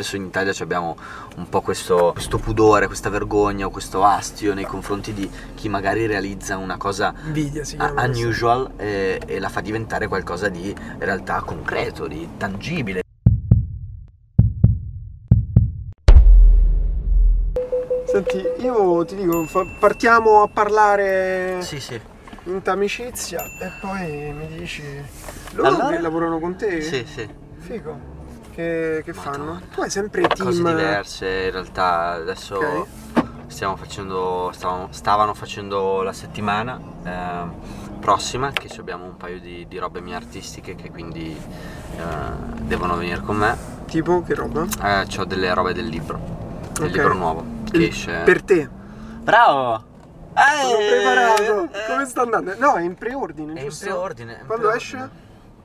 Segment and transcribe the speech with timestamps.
[0.00, 0.96] spesso in Italia abbiamo
[1.36, 6.06] un po' questo, questo pudore, questa vergogna o questo astio nei confronti di chi magari
[6.06, 7.62] realizza una cosa Invidia
[7.96, 13.02] unusual e, e la fa diventare qualcosa di realtà concreto, di tangibile.
[18.06, 19.46] Senti, io ti dico,
[19.78, 22.00] partiamo a parlare Sì, sì.
[22.44, 24.82] in amicizia e poi mi dici...
[25.52, 25.88] Loro Allora?
[25.90, 26.80] che lavorano con te?
[26.80, 27.28] Sì, sì.
[27.58, 28.19] Figo.
[28.52, 29.60] Che, che fanno?
[29.78, 30.48] Hai sempre team...
[30.48, 32.86] Cose diverse, in realtà adesso Ok.
[33.46, 37.52] stiamo facendo, stavano, stavano facendo la settimana ehm,
[38.00, 41.30] prossima, che abbiamo un paio di, di robe mie artistiche che quindi
[41.96, 42.02] eh,
[42.62, 43.56] devono venire con me.
[43.86, 44.66] Tipo, che roba?
[44.82, 46.18] Eh, ho delle robe del libro,
[46.74, 46.92] del Ok.
[46.92, 48.22] libro nuovo che Il- esce.
[48.24, 48.68] Per te.
[48.68, 49.84] Bravo!
[50.32, 51.64] Sono Eh, preparato.
[51.72, 51.86] eh.
[51.88, 52.54] Come sta andando?
[52.58, 54.38] No, è in preordine, È in preordine.
[54.40, 54.76] in Quando preordine.
[54.76, 55.10] esce?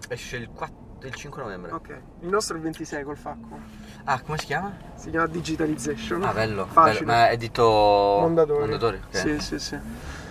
[0.10, 1.72] Esce il, 4 il 5 novembre.
[1.72, 1.90] Ok.
[2.22, 3.58] Il nostro è il 26 col facco.
[4.06, 4.72] Ah, come si chiama?
[4.96, 6.24] Si chiama Digitalization.
[6.24, 6.66] Ah, bello.
[6.68, 7.06] Facile.
[7.06, 7.12] bello.
[7.18, 7.64] Ma è edito
[8.22, 8.60] Mondadori.
[8.62, 9.16] Mondadori, ok.
[9.18, 9.78] Sì, sì, sì.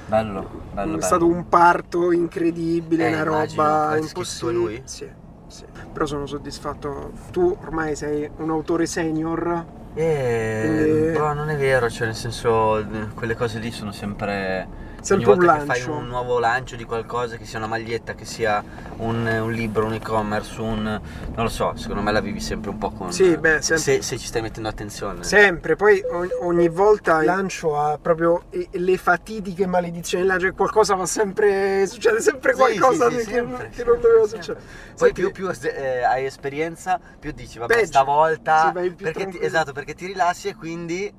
[0.07, 0.41] Bello,
[0.73, 1.01] bello, è bello.
[1.01, 3.63] stato un parto incredibile, Eh, una immagino.
[3.63, 4.53] roba impossibile.
[4.59, 4.83] lui?
[4.85, 5.09] Sì,
[5.47, 5.65] sì.
[5.93, 7.13] Però sono soddisfatto.
[7.31, 9.65] Tu ormai sei un autore senior.
[9.95, 14.84] Eh, Quindi- però non è vero, cioè nel senso quelle cose lì sono sempre...
[15.05, 15.93] Sempre ogni un volta che fai lancio.
[15.93, 18.65] un nuovo lancio di qualcosa, che sia una maglietta, che sia
[18.97, 20.83] un, un libro, un e-commerce, un...
[20.83, 23.13] non lo so, secondo me la vivi sempre un po' con...
[23.13, 23.79] Sì, beh, sempre.
[23.79, 25.23] se, se ci stai mettendo attenzione.
[25.23, 26.03] Sempre, poi
[26.41, 30.25] ogni, volta il lancio ha proprio le fatidiche maledizioni.
[30.25, 31.87] Là, cioè qualcosa va sempre.
[31.87, 34.65] succede sempre Sì, qualcosa sì, sì, che, sempre, che non doveva succedere.
[34.97, 37.87] Poi Senti, più, più eh, hai esperienza, più dici, vabbè, Peggio.
[37.87, 38.73] stavolta...
[38.75, 41.13] Sì, perché ti, esatto, perché ti rilassi e quindi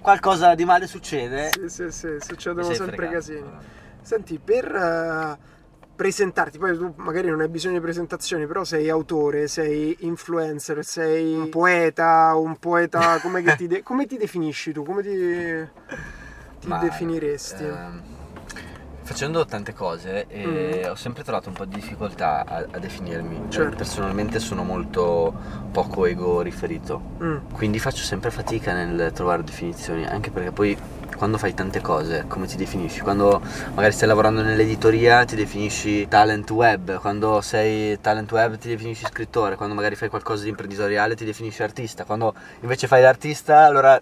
[0.00, 1.50] qualcosa di male succede.
[1.50, 3.14] Sì, sì, sì, succedono sempre fregato.
[3.14, 3.50] casini.
[4.02, 5.38] Senti, per eh,
[5.94, 11.34] presentarti, poi tu magari non hai bisogno di presentazioni, però sei autore, sei influencer, sei
[11.34, 14.82] un poeta, un poeta, come, che ti, de- come ti definisci tu?
[14.84, 15.08] Come ti,
[16.60, 17.64] ti Ma, definiresti?
[17.64, 18.02] ehm,
[19.08, 23.36] facendo tante cose e ho sempre trovato un po' di difficoltà a, a definirmi.
[23.36, 23.50] Cioè, Mm.
[23.68, 23.76] Certo.
[23.76, 25.34] Personalmente sono molto
[25.72, 30.76] poco ego riferito, Mm, quindi faccio sempre fatica nel trovare definizioni, anche perché poi
[31.16, 33.00] quando fai tante cose, come ti definisci?
[33.00, 33.40] Quando
[33.74, 39.56] magari stai lavorando nell'editoria ti definisci talent web, quando sei talent web ti definisci scrittore,
[39.56, 44.00] quando magari fai qualcosa di imprenditoriale ti definisci artista, quando invece fai l'artista allora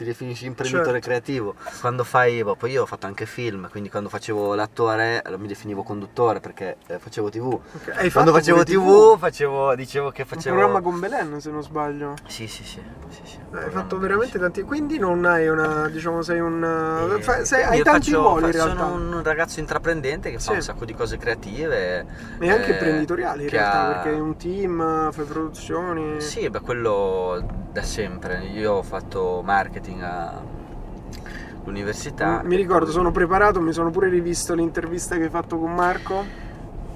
[0.00, 1.06] ti definisci imprenditore Certo.
[1.06, 1.54] creativo.
[1.80, 5.82] Quando fai, boh, poi io ho fatto anche film, quindi quando facevo l'attore mi definivo
[5.82, 7.52] conduttore perché eh, facevo tv.
[7.52, 7.92] ok.
[7.96, 10.56] Hai Quando facevo pure tv, facevo, dicevo che Un facevo...
[10.56, 12.14] programma con Belen, se non sbaglio.
[12.26, 12.80] Sì, sì, sì.
[13.10, 14.62] sì, sì, un Hai fatto veramente tanti.
[14.62, 15.88] Quindi non hai una.
[15.88, 17.16] diciamo, sei un.
[17.18, 18.86] E fai- sei- hai tanti faccio- ruoli in realtà.
[18.88, 20.52] Sono un ragazzo intraprendente che fa Sì.
[20.52, 22.06] un sacco di cose creative.
[22.38, 26.20] E anche eh, imprenditoriali in che realtà, ha- perché hai un team, fai produzioni.
[26.22, 28.44] Sì, beh, quello da sempre.
[28.46, 30.02] Io ho fatto marketing
[31.62, 32.42] all'università.
[32.44, 36.48] Mi ricordo, sono preparato, mi sono pure rivisto l'intervista che hai fatto con Marco.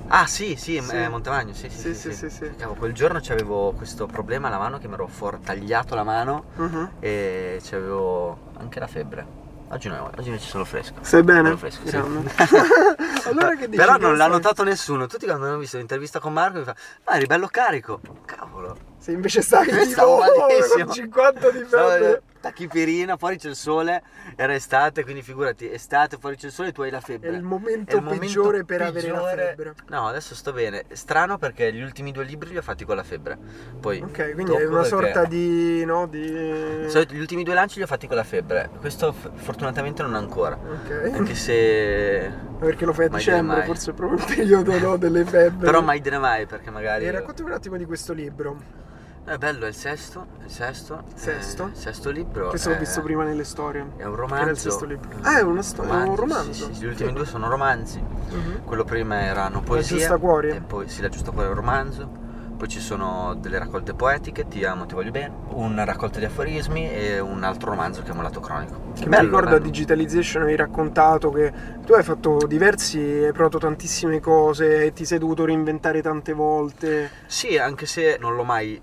[0.09, 0.97] Ah, sì, sì, Sì.
[0.97, 2.29] eh, Montemagno, sì, sì, Sì, sì.
[2.29, 2.51] sì.
[2.57, 6.45] Cavolo, quel giorno c'avevo questo problema alla mano che mi ero for- tagliato la mano
[6.57, 6.91] Mhm.
[7.01, 9.43] e c'avevo anche la febbre.
[9.69, 10.95] Oggi no, oggi ci sono fresco.
[11.01, 11.45] Stai bene?
[11.45, 11.97] Sono fresco, sì.
[13.29, 13.77] Allora che dici?
[13.77, 15.07] Però non l'ha notato nessuno.
[15.07, 16.75] Tutti quando hanno visto l'intervista con Marco mi fa
[17.07, 18.01] "Ma eri bello carico".
[18.25, 18.77] Cavolo.
[18.99, 20.85] Se invece stai malissimo.
[20.85, 22.23] con 50 di febbre.
[22.45, 24.03] Tachipirina, fuori c'è il sole,
[24.37, 27.31] era estate, quindi figurati, estate, fuori c'è il sole e tu hai la È febbre.
[27.31, 29.45] il momento È il momento peggiore per avere la peggiore.
[29.47, 29.75] febbre.
[29.89, 30.85] No, adesso sto bene.
[30.93, 33.39] Strano perché gli ultimi due libri li ho fatti con la febbre.
[33.81, 35.85] Poi Ok, quindi è una perché- sorta di.
[35.87, 36.07] no?
[36.07, 36.21] Di.
[36.21, 38.69] Gli ultimi due lanci li ho fatti con la febbre.
[38.79, 40.57] Questo f- fortunatamente non ancora.
[40.57, 41.13] Ok.
[41.15, 42.31] Anche se
[42.61, 45.59] Perché lo fai a Mai dicembre, forse è proprio il periodo no, delle febbri.
[45.65, 48.83] però mai dire mai perché magari E raccontami un attimo di questo libro.
[49.27, 51.03] È bello, è il sesto, il sesto.
[51.15, 51.71] Sesto?
[51.73, 52.49] eh, sesto libro.
[52.49, 53.81] Questo l'ho è- visto prima nelle storie.
[53.81, 54.55] È un Che era il romanzo.
[54.71, 55.09] sesto libro.
[55.23, 56.67] Ah, è una storia, è un romanzo.
[56.67, 58.01] Sì, sì, gli ultimi due sono romanzi.
[58.01, 58.65] Mhm.
[58.65, 59.97] Quello prima erano poesie.
[59.97, 60.57] Giusta Cuore.
[60.57, 62.23] E poi sì, la giusta cuore è un romanzo.
[62.57, 66.89] Poi ci sono delle raccolte poetiche, Ti amo, ti voglio bene, una raccolta di aforismi
[66.89, 68.93] e un altro romanzo che è Molato Cronico.
[68.95, 71.53] Che mi ricordo a Digitalization avevi raccontato che
[71.85, 77.11] tu hai fatto diversi, hai provato tantissime cose e ti sei dovuto reinventare tante volte.
[77.27, 78.81] Sì, anche se non l'ho mai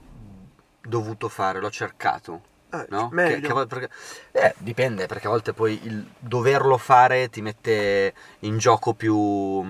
[0.81, 2.41] dovuto fare, l'ho cercato.
[2.73, 3.09] Ah, No?
[3.09, 3.59] Che- meglio.
[3.61, 3.89] che perché-
[4.31, 9.69] eh, dipende, perché a volte poi il doverlo fare ti mette in gioco più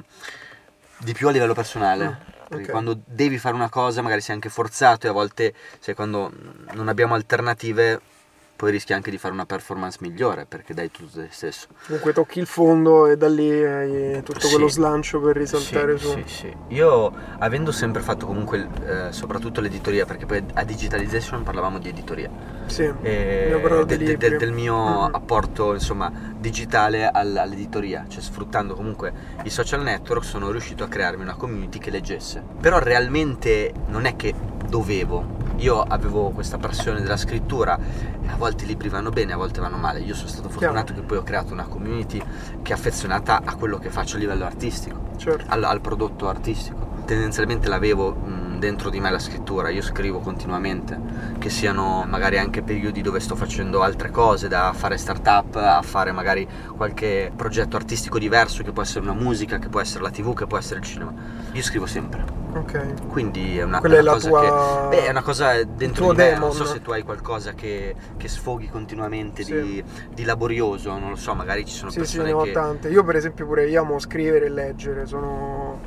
[0.98, 2.06] di più a livello personale.
[2.06, 2.18] Ah,
[2.48, 2.72] Perché ok.
[2.72, 6.32] quando devi fare una cosa magari sei anche forzato e a volte sai, quando
[6.74, 8.02] non abbiamo alternative
[8.62, 11.66] poi rischi anche di fare una performance migliore perché dai tutto te stesso.
[11.88, 14.76] Comunque tocchi il fondo e da lì hai tutto quello Sì.
[14.76, 16.12] slancio per risaltare sì, su.
[16.14, 16.56] Sì, sì.
[16.68, 22.30] Io avendo sempre fatto comunque eh, soprattutto l'editoria, perché poi a Digitalization parlavamo di editoria,
[22.68, 24.76] Sì, e de- de- de- del mio
[25.08, 25.16] Mhm.
[25.16, 29.12] apporto insomma digitale al- all'editoria, cioè sfruttando comunque
[29.44, 32.44] i social network sono riuscito a crearmi una community che leggesse.
[32.62, 34.36] Però realmente non è che
[34.70, 35.41] dovevo.
[35.62, 37.78] Io avevo questa passione della scrittura,
[38.26, 40.00] a volte i libri vanno bene, a volte vanno male.
[40.00, 42.20] Io sono stato fortunato che poi ho creato una community
[42.64, 45.46] che è affezionata a quello che faccio a livello artistico Certo.
[45.50, 47.04] al, al prodotto artistico.
[47.06, 51.00] Tendenzialmente l'avevo mh, dentro di me la scrittura, io scrivo continuamente,
[51.40, 56.12] che siano magari anche periodi dove sto facendo altre cose, da fare startup a fare
[56.12, 56.48] magari
[56.78, 60.46] qualche progetto artistico diverso, che può essere una musica, che può essere la tv, che
[60.46, 61.12] può essere il cinema.
[61.54, 62.24] Io scrivo sempre,
[62.54, 63.08] Ok.
[63.08, 64.42] quindi è una, Quella è una cosa tua...
[64.42, 64.96] che...
[64.96, 66.40] Beh, è una cosa dentro di me, demon.
[66.40, 69.54] non so se tu hai qualcosa che, che sfoghi continuamente Sì.
[69.54, 72.52] di, di laborioso, non lo so, magari ci sono Sì, sì, persone ne ho che...
[72.52, 72.90] tante.
[72.90, 75.80] Io per esempio pure io amo scrivere e leggere, sono...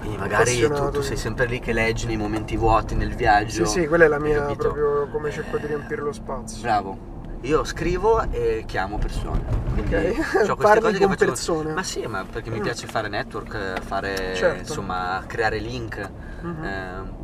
[0.00, 3.64] Quindi magari tu, sei sempre lì che leggi nei momenti vuoti, nel viaggio.
[3.66, 4.62] Sì, sì, quella è la mia capito?
[4.72, 6.60] proprio come cerco di riempire lo spazio.
[6.62, 7.08] Bravo.
[7.42, 9.42] Io scrivo e chiamo persone.
[9.78, 10.46] Ok.
[10.46, 11.72] c'ho queste cose che con persone.
[11.72, 12.62] Ma sì, ma perché mi Mm.
[12.62, 14.58] piace fare network, fare Certo.
[14.58, 16.10] insomma, creare link.
[16.42, 16.64] Mhm.
[16.64, 17.18] Eh,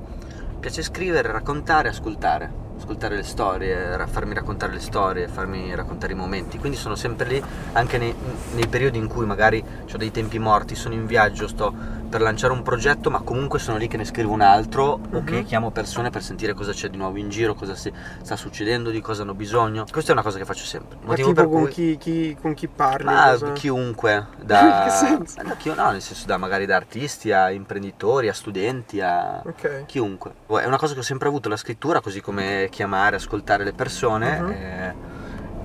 [0.61, 2.65] piace scrivere, raccontare, ascoltare.
[2.79, 6.59] Ascoltare le storie, farmi raccontare le storie, farmi raccontare i momenti.
[6.59, 7.43] Quindi sono sempre lì,
[7.73, 8.15] anche nei,
[8.55, 11.75] nei periodi in cui magari ho dei tempi morti, sono in viaggio, sto
[12.17, 15.41] per lanciare un progetto, ma comunque sono lì che ne scrivo un altro o che
[15.41, 15.45] Mhm.
[15.45, 17.93] chiamo persone per sentire cosa c'è di nuovo in giro, cosa si-
[18.23, 19.85] sta succedendo, di cosa hanno bisogno.
[19.91, 20.97] Questa è una cosa che faccio sempre.
[21.03, 23.05] Ma Motivo tipo per con, cui- chi, chi- con chi parli?
[23.05, 25.43] ma cosa- chiunque, da, che senso?
[25.59, 29.83] Chi- no, nel senso da magari da artisti a imprenditori, a studenti, a Ok.
[29.85, 30.33] chiunque.
[30.47, 34.41] È una cosa che ho sempre avuto, la scrittura, così come chiamare, ascoltare le persone.
[34.41, 34.51] Mhm.
[34.53, 34.95] eh,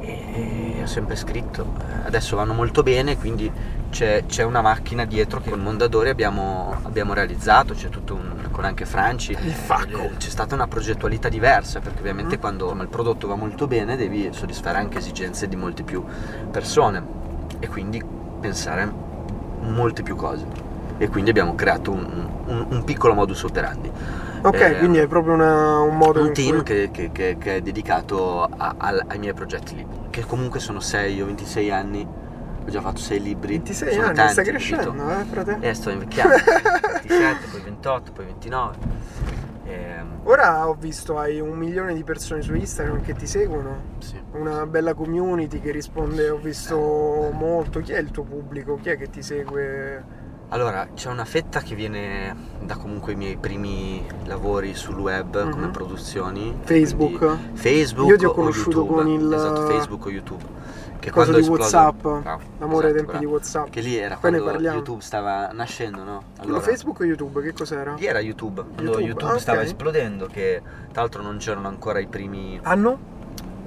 [0.01, 1.73] e ho sempre scritto.
[2.03, 3.51] Adesso vanno molto bene, quindi
[3.89, 8.65] c'è, c'è una macchina dietro che con Mondadori abbiamo, abbiamo realizzato, c'è tutto un, con
[8.65, 9.31] anche Franci.
[9.31, 9.99] Il facco.
[10.01, 12.41] Eh, C'è stata una progettualità diversa, perché ovviamente Mhm.
[12.41, 16.03] quando il prodotto va molto bene devi soddisfare anche esigenze di molte più
[16.49, 17.03] persone
[17.59, 18.03] e quindi
[18.39, 18.91] pensare a
[19.61, 20.45] molte più cose.
[20.97, 23.91] E quindi abbiamo creato un, un- un piccolo modus operandi.
[24.43, 26.89] Ok, Eh, quindi è proprio una- un modo un team cui...
[26.89, 31.21] che, che- che- è dedicato a- al- ai miei progetti libri, che comunque sono 6
[31.21, 32.01] o 26 anni,
[32.65, 33.53] ho già fatto 6 libri.
[33.57, 34.75] 26 sono anni, tanti, stai capito?
[34.75, 35.57] crescendo, eh, frate?
[35.59, 36.35] Eh, sto invecchiando,
[37.03, 38.75] 27, poi 28, poi 29.
[39.65, 44.19] Ehm, Ora ho visto hai un milione di persone su Instagram che ti seguono, sì.
[44.33, 47.79] una bella community che risponde, ho visto molto.
[47.79, 48.75] Chi è il tuo pubblico?
[48.81, 50.03] Chi è che ti segue?
[50.53, 55.65] Allora, c'è una fetta che viene da comunque i miei primi lavori sul web come
[55.67, 55.71] Mhm.
[55.71, 56.53] produzioni.
[56.63, 57.37] Facebook?
[57.53, 58.95] Facebook Io ti ho conosciuto YouTube.
[59.01, 60.43] con il- Esatto, Facebook o YouTube.
[60.99, 62.01] Che Cosa di esplodo- WhatsApp?
[62.01, 63.31] Bravo, L'amore ai esatto, tempi di bravo.
[63.31, 63.69] WhatsApp.
[63.69, 64.59] Che lì era Poi quando.
[64.59, 66.23] YouTube stava nascendo, no?
[66.37, 67.41] Quello Facebook o YouTube?
[67.41, 67.95] Che cos'era?
[67.97, 70.61] Lì era YouTube, YouTube, YouTube, ah, stava esplodendo, che
[70.91, 72.99] tra l'altro non c'erano ancora i primi Anno?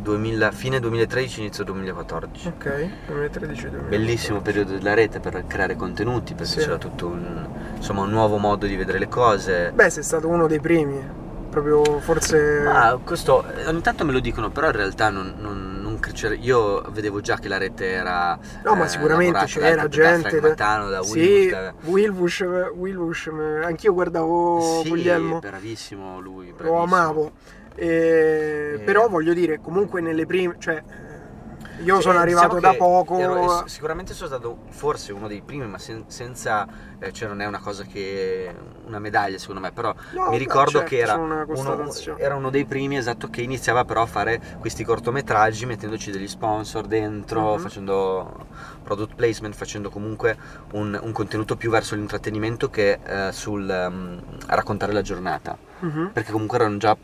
[0.08, 2.48] 2000, fine 2013, inizio 2014.
[2.48, 3.88] Ok, 2013 2014.
[3.88, 6.58] Bellissimo periodo della rete per creare contenuti, perché Sì.
[6.58, 9.72] c'era tutto un, insomma, un nuovo modo di vedere le cose.
[9.74, 11.22] Beh, sei stato uno dei primi.
[11.54, 12.62] Proprio forse.
[12.64, 16.82] Ma questo ogni tanto me lo dicono, però in realtà non, non, non c'era- io
[16.90, 18.36] vedevo già che la rete era.
[18.64, 20.40] No, ma eh, sicuramente c'era gente.
[20.40, 21.48] Da Matano, da sì,
[21.84, 23.30] Wilbush, Wilbush,
[23.62, 26.48] anch'io guardavo Sì, Guglielmo, bravissimo lui.
[26.48, 26.82] lo bravissimo.
[26.82, 27.30] amavo.
[27.74, 28.78] E- Eh.
[28.80, 30.56] Però voglio dire, comunque nelle prime.
[30.58, 33.18] Cioè, eh, io sono Eh, arrivato diciamo da poco.
[33.18, 36.66] ero- sicuramente sono stato forse uno dei primi, ma sen- senza.
[37.00, 38.54] eh, cioè, non è una cosa che.
[38.86, 41.46] una medaglia secondo me, però No, mi ricordo certo, che era uno,
[42.18, 46.86] era uno dei primi, esatto, che iniziava però a fare questi cortometraggi mettendoci degli sponsor
[46.86, 47.58] dentro, Mhm.
[47.60, 48.46] facendo
[48.82, 50.36] product placement, facendo comunque
[50.72, 55.56] un, un contenuto più verso l'intrattenimento che eh, sul ehm, raccontare la giornata.
[55.80, 56.10] Mhm.
[56.12, 56.94] Perché comunque erano già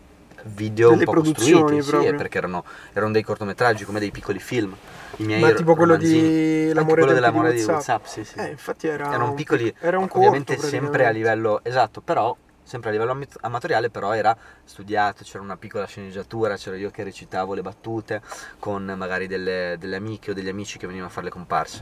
[0.44, 4.74] video Delle un po' costruiti, sì, perché erano, erano dei cortometraggi come dei piccoli film.
[5.16, 8.04] I miei Ma tipo quello di L'amore quello dell'amore di WhatsApp.
[8.06, 8.38] Sì, sì.
[8.38, 9.08] Eh, infatti era.
[9.08, 10.18] erano un piccoli, pic- Era un corto.
[10.18, 15.56] ovviamente sempre a livello esatto, però sempre a livello amatoriale, però era studiato, c'era una
[15.56, 18.22] piccola sceneggiatura, c'ero io che recitavo le battute
[18.60, 21.80] con magari delle, delle amiche o degli amici che venivano a fare le comparse.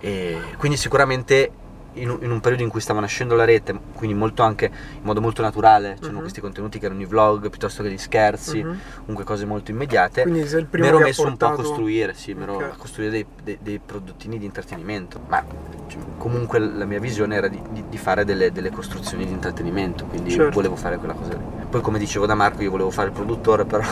[0.00, 1.52] E quindi sicuramente
[1.94, 5.02] in un, in un periodo in cui stava nascendo la rete, quindi molto anche in
[5.02, 6.20] modo molto naturale, c'erano Mhm.
[6.20, 8.78] questi contenuti che erano i vlog piuttosto che gli scherzi, Mhm.
[9.00, 10.22] comunque cose molto immediate.
[10.22, 12.58] Quindi sei il primo Mi ero messo un po' a portato- costruire, sì, mi ero
[12.58, 15.44] a costruire dei, dei- dei prodottini di intrattenimento, ma
[15.88, 20.06] cioè, comunque la mia visione era di, di- di fare delle, delle costruzioni di intrattenimento,
[20.06, 20.50] quindi Certo.
[20.50, 21.42] volevo fare quella cosa lì.
[21.68, 23.84] Poi come dicevo da Marco io volevo fare il produttore, però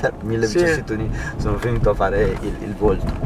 [0.00, 0.58] per mille Sì.
[0.58, 3.17] vicissitudini sono finito a fare il, il volto.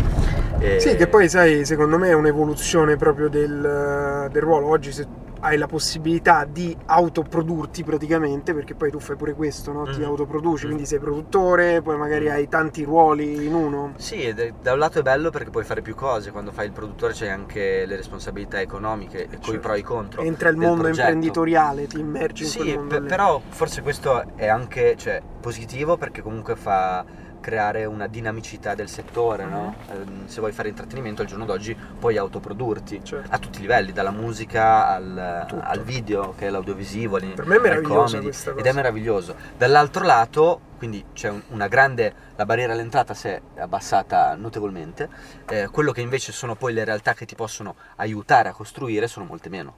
[0.63, 4.69] E- Sì, che poi sai, secondo me è un'evoluzione proprio del, del ruolo.
[4.69, 5.07] Oggi se
[5.45, 9.83] hai la possibilità di autoprodurti praticamente, perché poi tu fai pure questo, no?
[9.87, 10.05] Ti Mhm.
[10.05, 10.69] autoproduci, Mm.
[10.69, 13.95] quindi sei produttore, poi magari hai tanti ruoli in uno.
[13.97, 17.13] Sì, da un lato è bello perché puoi fare più cose, quando fai il produttore
[17.13, 19.59] c'hai anche le responsabilità economiche, e coi Certo.
[19.61, 20.23] pro e i contro.
[20.23, 21.01] Entra il mondo progetto.
[21.09, 23.09] imprenditoriale, ti immergi in Sì, quel mondo pe- lì.
[23.09, 27.05] però forse questo è anche cioè, positivo perché comunque fa
[27.43, 29.75] creare una dinamicità del settore, no?
[29.91, 29.95] Mhm.
[29.95, 33.29] Ehm, Se vuoi fare intrattenimento al giorno d'oggi puoi autoprodurti Certo.
[33.31, 35.19] a tutti i livelli, dalla musica al,
[35.61, 37.83] al video, che è l'audiovisivo, lì- Per me è al
[38.23, 39.35] questa ed è meraviglioso.
[39.59, 45.09] Dall'altro lato, quindi c'è un- una grande, la barriera all'entrata si è abbassata notevolmente,
[45.49, 49.27] eh, quello che invece sono poi le realtà che ti possono aiutare a costruire sono
[49.27, 49.77] molte meno.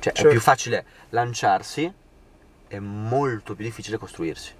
[0.00, 0.28] Cioè Certo.
[0.28, 1.92] è più facile lanciarsi,
[2.66, 4.52] è molto più difficile costruirsi.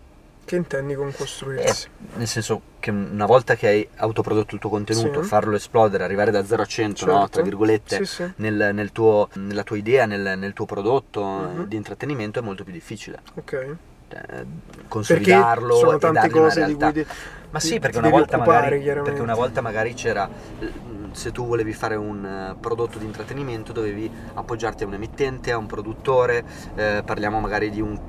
[0.48, 1.88] Che intendi con costruirsi?
[2.14, 5.28] Nel senso che una volta che hai autoprodotto il tuo contenuto, Sì.
[5.28, 7.12] farlo esplodere, arrivare da 0 a 100, no?
[7.18, 7.28] Certo.
[7.28, 8.32] tra virgolette, Sì, sì.
[8.36, 11.64] nel, nel tuo- nella tua idea, nel, nel tuo prodotto Mhm.
[11.66, 13.18] di intrattenimento è molto più difficile.
[13.34, 13.76] Ok.
[14.08, 14.46] Perché
[14.88, 16.92] consolidarlo sono e tante cose di realtà.
[16.92, 17.10] cui ti-
[17.50, 20.26] Ma sì, perché una, volta magari, perché una volta magari c'era,
[20.60, 20.72] eh,
[21.12, 25.58] se tu volevi fare un eh, prodotto di intrattenimento dovevi appoggiarti a un emittente, a
[25.58, 26.42] un produttore,
[26.74, 28.00] eh, parliamo magari di un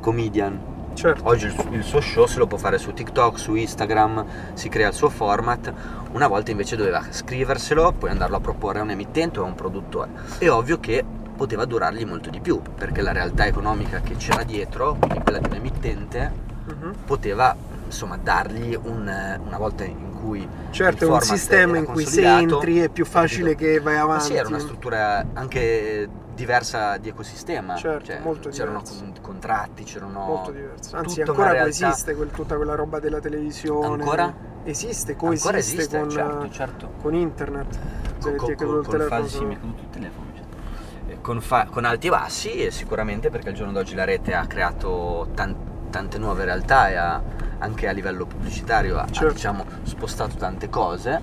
[0.00, 0.70] comedian.
[0.94, 1.26] Certo.
[1.28, 4.88] Oggi il, il suo show se lo può fare su TikTok, su Instagram, si crea
[4.88, 5.72] il suo format.
[6.12, 9.54] Una volta invece doveva scriverselo, poi andarlo a proporre a un emittente o a un
[9.54, 10.10] produttore.
[10.38, 14.96] È ovvio che poteva durargli molto di più, perché la realtà economica che c'era dietro,
[14.98, 16.94] quindi quella di un emittente, Mhm.
[17.06, 17.56] poteva
[17.92, 22.78] insomma dargli un, una volta in cui Certo, è un sistema in cui se entri
[22.80, 23.70] è più facile capito?
[23.72, 24.24] che vai Ma avanti.
[24.24, 27.74] sì, era una struttura anche diversa di ecosistema.
[27.76, 29.04] Certo, cioè, molto c'erano diversa.
[29.04, 30.96] con- contratti, c'erano molto diverso.
[30.96, 33.86] Anzi, ancora realtà- coesiste quel- tutta quella roba della televisione.
[34.02, 34.34] Ancora?
[34.64, 36.90] Esiste, coesiste Ancora esiste, con, certo, certo.
[37.02, 37.78] con internet.
[38.18, 40.26] Se Con, con, con telefono, falsi, mi è caduto il telefono.
[40.34, 41.12] cioè.
[41.12, 44.32] Eh, Con, fa- con alti e bassi, e sicuramente perché al giorno d'oggi la rete
[44.34, 47.22] ha creato tan- tante nuove realtà e ha,
[47.58, 49.32] anche a livello pubblicitario ha, ha, Certo.
[49.34, 51.20] diciamo, spostato tante cose.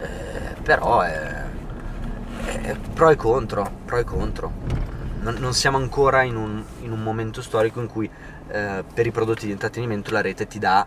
[0.00, 1.44] Eh, però è,
[2.44, 4.52] è pro e contro, pro e contro.
[5.20, 8.10] Non, non siamo ancora in un, in un momento storico in cui
[8.48, 10.86] eh, per i prodotti di intrattenimento la rete ti dà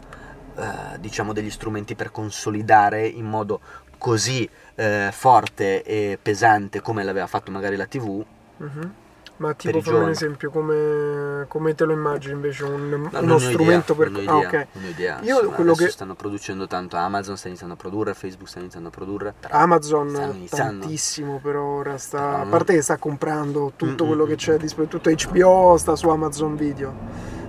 [0.55, 3.61] eh, diciamo degli strumenti per consolidare in modo
[3.97, 8.23] così eh, forte e pesante come l'aveva fatto magari la TV.
[8.57, 8.93] Mhm.
[9.35, 13.39] Ma tipo fammi un esempio, come, come te lo immagini invece un- No, uno non
[13.39, 14.11] strumento idea, per...
[14.11, 14.67] non ah, ho idea, ok.
[14.73, 15.19] non ho idea.
[15.21, 18.87] Io Insomma, quello che- stanno producendo tanto Amazon sta iniziando a produrre, Facebook sta iniziando
[18.89, 19.33] a produrre.
[19.49, 20.79] Amazon stanno iniziando.
[20.81, 24.33] tantissimo per ora sta, Però a parte che sta comprando tutto Mm, quello mm, che
[24.33, 24.37] mm.
[24.37, 26.93] c'è disponibile tutto HBO sta su Amazon Video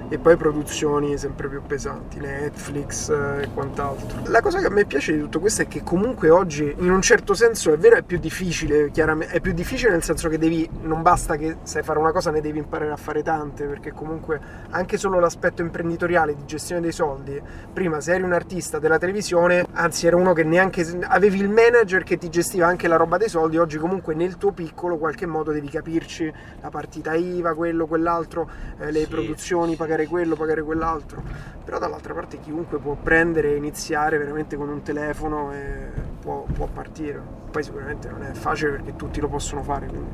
[0.09, 4.23] e poi produzioni sempre più pesanti Netflix eh, e quant'altro.
[4.27, 7.01] La cosa che a me piace di tutto questo è che comunque oggi in un
[7.01, 10.69] certo senso è vero è più difficile chiaramente è più difficile nel senso che devi
[10.83, 14.41] non basta che sai fare una cosa ne devi imparare a fare tante perché comunque
[14.71, 17.41] anche solo l'aspetto imprenditoriale di gestione dei soldi
[17.73, 22.03] prima se eri un artista della televisione anzi era uno che neanche avevi il manager
[22.03, 25.53] che ti gestiva anche la roba dei soldi oggi comunque nel tuo piccolo qualche modo
[25.53, 30.63] devi capirci la partita IVA quello quell'altro eh, le Sì, produzioni sì, pagare quello pagare
[30.63, 31.23] quell'altro
[31.65, 35.89] però dall'altra parte chiunque può prendere e iniziare veramente con un telefono e
[36.21, 37.21] può, può partire
[37.51, 40.11] poi sicuramente non è facile perché tutti lo possono fare quindi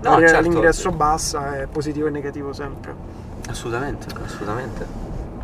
[0.00, 0.96] barriera certo, all'ingresso sì.
[0.96, 4.86] bassa è positivo e negativo sempre Assolutamente, assolutamente.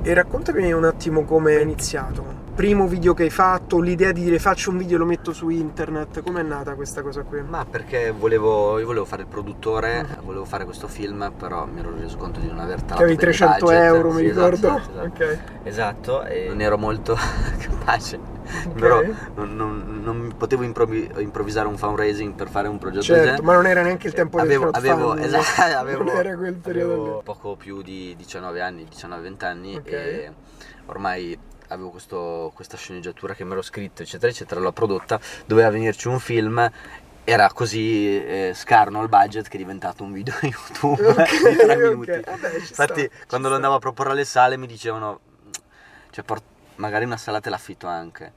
[0.03, 2.38] e raccontami un attimo come è iniziato.
[2.59, 5.49] Primo video che hai fatto, l'idea di dire faccio un video e lo metto su
[5.49, 7.41] internet, com'è nata questa cosa qui?
[7.41, 10.25] Ma perché volevo, io volevo fare il produttore, Mhm.
[10.25, 13.15] volevo fare questo film, però mi ero reso conto di non aver Che talato avevi
[13.17, 13.83] bene il 300 budget.
[13.85, 14.77] euro, mi Sì, esatto, ricordo.
[14.77, 15.07] esatto, esatto.
[15.07, 15.39] Ok.
[15.63, 17.15] Esatto, e non ero molto
[17.63, 18.19] capace,
[18.67, 18.73] Ok.
[18.73, 19.03] però
[19.37, 23.43] non, non- non potevo improvi- improvvisare un fundraising per fare un progetto del Certo, genere.
[23.45, 25.45] ma non era neanche il tempo avevo, del avevo, esatto,
[25.79, 29.93] avevo, non era quel periodo avevo poco più di 19 anni, 19-20 anni Ok.
[29.93, 30.33] e
[30.87, 31.39] ormai
[31.69, 36.19] avevo questo- questa sceneggiatura che mi ero scritto eccetera eccetera, l'ho prodotta, doveva venirci un
[36.19, 36.71] film
[37.25, 41.77] era così eh, scarno il budget che è diventato un video YouTube Ok, di tre
[41.77, 42.11] minuti.
[42.11, 43.49] Vabbè, Infatti, sta, quando sta.
[43.49, 45.21] lo andavo a proporre alle sale mi dicevano,
[46.11, 46.43] cioè, port-
[46.77, 48.33] magari una sala te l'affitto anche,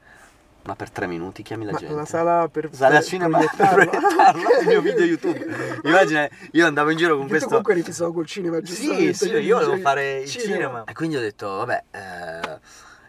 [0.64, 1.94] ma per tre minuti chiami la Ma gente.
[1.94, 3.90] la sala per Sala per cinema per proiettarlo.
[4.42, 5.46] proiettarlo il mio video YouTube.
[5.84, 7.48] Immagina, io andavo in giro con tu questo.
[7.48, 10.84] comunque eri fissato col cinema, Sì, giustamente, sì, quindi io volevo fare il cinema.
[10.84, 12.00] E quindi ho detto, vabbè, eh,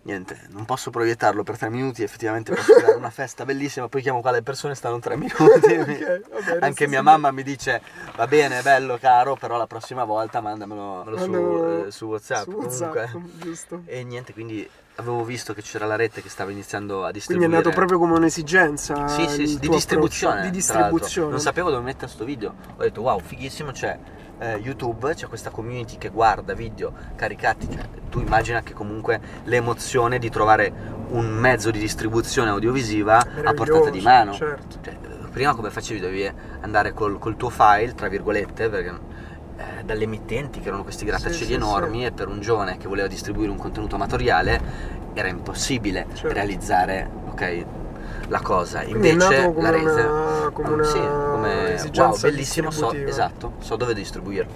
[0.03, 4.21] niente, non posso proiettarlo per tre minuti, effettivamente posso fare una festa bellissima, poi chiamo
[4.21, 5.41] qua le persone, stanno tre minuti.
[5.63, 7.81] Ok, vabbè, Anche mia mamma mi dice,
[8.15, 12.43] va bene, bello, caro, però la prossima volta mandamelo, mandamelo su, Mandamelo eh, su WhatsApp.
[12.43, 13.39] Su WhatsApp, comunque.
[13.39, 13.81] giusto.
[13.85, 17.51] E niente, quindi avevo visto che c'era la rete che stava iniziando a Quindi distribuire.
[17.51, 19.07] è nato proprio come un'esigenza.
[19.07, 20.41] Sì, sì, sì, di distribuzione.
[20.41, 21.31] Di distribuzione.
[21.31, 22.53] Non sapevo dove mettere sto video.
[22.77, 23.97] Ho detto wow, fighissimo, c'è
[24.39, 27.69] eh, YouTube, c'è questa community che guarda video caricati.
[27.69, 30.71] Cioè, tu immagina che comunque l'emozione di trovare
[31.09, 34.33] un mezzo di distribuzione audiovisiva a portata di mano.
[34.33, 34.77] Certo.
[34.81, 34.95] Cioè,
[35.31, 38.99] prima come facevi dovevi andare col, col tuo file, tra virgolette, perché
[39.57, 42.87] eh, dalle emittenti che erano questi grattacieli Sì, sì, enormi e per un giovane che
[42.87, 44.61] voleva distribuire un contenuto amatoriale
[45.13, 46.33] era impossibile Certo.
[46.33, 47.65] realizzare ok,
[48.29, 48.83] la cosa.
[48.83, 53.75] Quindi Invece la rete una, come Ah, una sì, come wow, bellissimo, so, esatto, so
[53.75, 54.51] dove distribuirlo.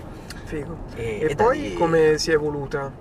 [0.45, 0.77] Figo.
[0.95, 2.91] E, E, e poi lì- come si è evoluta?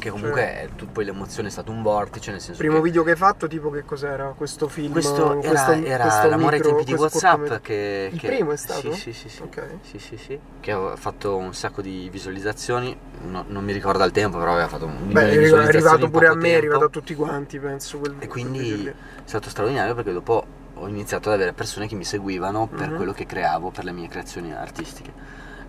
[0.00, 3.04] Che comunque eh, tu- poi l'emozione è stato un vortice, nel senso Primo che video
[3.04, 4.32] che hai fatto, tipo che cos'era?
[4.36, 4.90] Questo film?
[4.92, 8.50] questo era, questo- era questo l'amore ai micro- tempi di Whatsapp che, Il che- primo
[8.52, 8.92] è stato?
[8.92, 9.42] Sì, sì, sì, sì.
[9.42, 9.62] Ok.
[9.82, 12.96] Sì, sì, sì, che ha fatto un sacco di visualizzazioni,
[13.28, 16.34] no- non mi ricordo il tempo, però aveva fatto un Beh, è arrivato pure a
[16.34, 16.58] me, è tempo.
[16.58, 17.98] arrivato a tutti quanti, penso.
[17.98, 22.04] Quel, E quindi è stato straordinario perché dopo ho iniziato ad avere persone che mi
[22.04, 22.96] seguivano per Mhm.
[22.96, 25.12] quello che creavo, per le mie creazioni artistiche.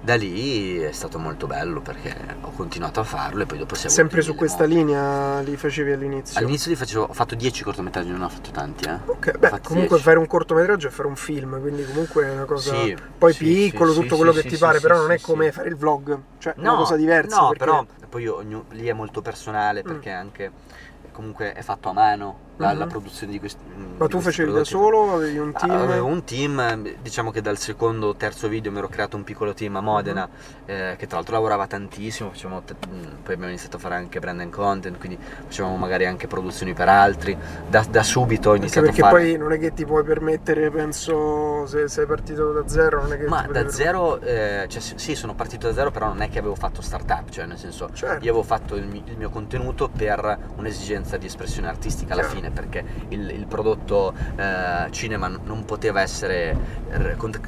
[0.03, 3.85] Da lì è stato molto bello perché ho continuato a farlo e poi dopo si
[3.85, 4.73] è Sempre su questa modi.
[4.73, 6.39] linea li facevi all'inizio?
[6.39, 8.97] All'inizio li facevo, ho fatto 10 cortometraggi, non ho fatto tanti, eh.
[9.05, 10.01] Ok, beh, comunque 10.
[10.01, 13.43] fare un cortometraggio è fare un film, quindi comunque è una cosa Sì, poi sì,
[13.45, 16.53] piccolo, sì, tutto quello che ti pare, però non è come fare il vlog, cioè
[16.53, 17.39] è No, una cosa diversa.
[17.41, 20.51] No, perché- però poi ognu- lì è molto personale perché anche
[21.11, 22.79] comunque è fatto a mano la, Mhm.
[22.79, 23.59] la produzione di questi
[23.97, 25.71] Ma tu facevi da solo, avevi un team?
[25.71, 29.23] Ah, Avevo un team, diciamo che dal secondo o terzo video mi ero creato un
[29.23, 30.59] piccolo team a Modena Mhm.
[30.65, 34.19] eh, che tra l'altro lavorava tantissimo, facevamo t- mh, poi abbiamo iniziato a fare anche
[34.19, 37.37] brand and content, quindi facevamo magari anche produzioni per altri,
[37.67, 39.21] da, da subito ho iniziato perché a fare...
[39.21, 43.17] poi non è che ti puoi permettere, penso, se sei partito da zero, non è
[43.19, 46.39] che Ma da zero, eh, cioè sì, sono partito da zero, però non è che
[46.39, 48.23] avevo fatto startup, cioè nel senso Certo.
[48.23, 52.35] io avevo fatto il, mi- il mio contenuto per un'esigenza di espressione artistica alla Chiaro.
[52.35, 56.55] fine, perché il, il prodotto eh, cinema non poteva essere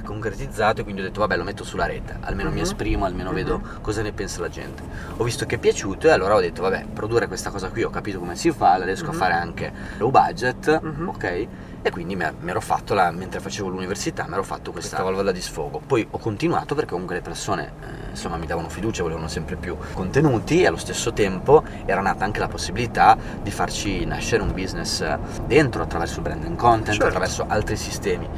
[0.03, 2.61] concretizzato e quindi ho detto vabbè lo metto sulla rete, almeno mi Mhm.
[2.61, 3.35] esprimo, almeno Mhm.
[3.35, 4.83] vedo cosa ne pensa la gente.
[5.17, 7.89] Ho visto che è piaciuto e allora ho detto vabbè produrre questa cosa qui ho
[7.89, 9.11] capito come si fa, la riesco Mhm.
[9.11, 11.47] a fare anche low budget, ok?
[11.85, 15.33] E quindi mi mi ero fatto, la, mentre facevo l'università, mi ero fatto questa valvola
[15.33, 15.81] di sfogo.
[15.85, 19.75] Poi ho continuato perché comunque le persone eh, insomma mi davano fiducia, volevano sempre più
[19.93, 25.03] contenuti e allo stesso tempo era nata anche la possibilità di farci nascere un business
[25.45, 27.05] dentro attraverso il brand and content, Certo.
[27.05, 28.29] attraverso altri sistemi.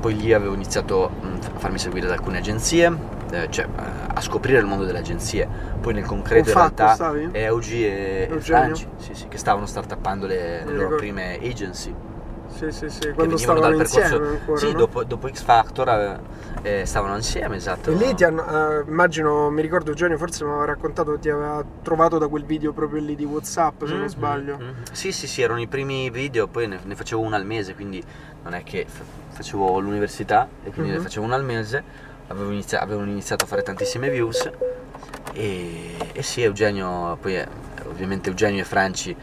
[0.00, 2.96] Poi lì avevo iniziato mh, a farmi seguire da alcune agenzie,
[3.32, 3.80] eh, cioè eh,
[4.14, 5.48] a scoprire il mondo delle agenzie.
[5.80, 7.28] Poi nel concreto in Con Fatto realtà stavi?
[7.32, 8.40] è OG e, e Eugenio?
[8.40, 11.92] Franci, sì, sì, che stavano startuppando le, le loro prime agency
[12.58, 14.78] Sì, sì, sì, quando stavano insieme ancora, sì no?
[14.78, 15.88] dopo, dopo X Factor
[16.64, 20.42] eh, eh, stavano insieme esatto E lì ti hanno, eh, immagino, mi ricordo Eugenio forse
[20.42, 24.00] mi aveva raccontato ti aveva trovato da quel video proprio lì di Whatsapp, se non
[24.02, 24.56] Mhm, sbaglio.
[24.56, 24.74] mhm.
[24.90, 28.02] sì sì sì erano i primi video poi ne, ne facevo uno al mese quindi
[28.42, 30.96] non è che fa- facevo l'università e quindi Mhm.
[30.96, 31.84] ne facevo uno al mese
[32.26, 34.50] avevo iniziato, avevano iniziato a fare tantissime views
[35.32, 37.46] e, e sì Eugenio poi eh,
[37.86, 39.16] ovviamente Eugenio e Franci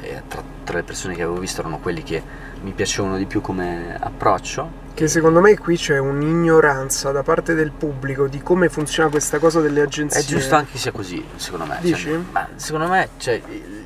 [0.00, 2.22] eh, tra, tra le persone che avevo visto erano quelli che
[2.62, 7.70] mi piacevano di più come approccio Che secondo me qui c'è un'ignoranza da parte del
[7.70, 10.22] pubblico di come funziona questa cosa delle agenzie.
[10.22, 11.78] È giusto anche che sia così, secondo me.
[11.80, 12.08] Dici?
[12.08, 13.40] Cioè, ma secondo me cioè,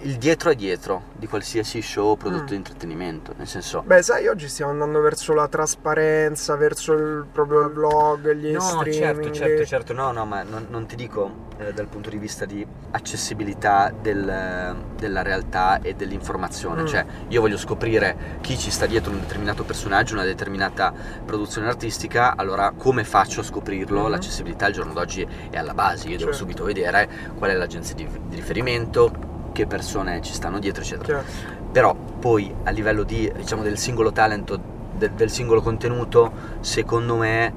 [0.04, 2.46] il dietro è dietro di qualsiasi show o prodotto Mm.
[2.46, 3.34] di intrattenimento.
[3.36, 8.50] Nel senso, Beh, sai, oggi stiamo andando verso la trasparenza, verso il, proprio blog, gli
[8.50, 8.94] no, streaming.
[8.94, 12.16] certo, certo, le- certo, no, no, ma non, non ti dico eh, dal punto di
[12.16, 16.82] vista di accessibilità del- della realtà e dell'informazione.
[16.82, 16.86] Mm.
[16.86, 20.92] Cioè, io voglio scoprire chi ci sta dietro un determinato personaggio, una determinata
[21.24, 24.02] produzione artistica, allora come faccio a scoprirlo?
[24.02, 24.08] Mhm.
[24.10, 26.36] L'accessibilità al giorno d'oggi è alla base, io devo Certo.
[26.36, 31.04] subito vedere qual è l'agenzia di, di riferimento, che persone ci stanno dietro, eccetera.
[31.22, 31.24] Chiaro.
[31.70, 34.58] Però poi a livello di, diciamo, del singolo talento,
[34.94, 37.52] de- del singolo contenuto, secondo me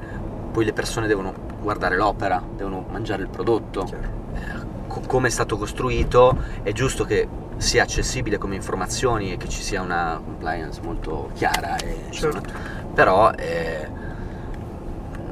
[0.51, 3.83] poi le persone devono guardare l'opera, devono mangiare il prodotto.
[3.83, 4.23] Chiaro.
[4.95, 7.27] Co- come è stato costruito, è giusto che
[7.57, 11.75] sia accessibile come informazioni e che ci sia una compliance molto chiara.
[11.75, 12.53] e, insomma, Certo.
[12.93, 13.87] però eh,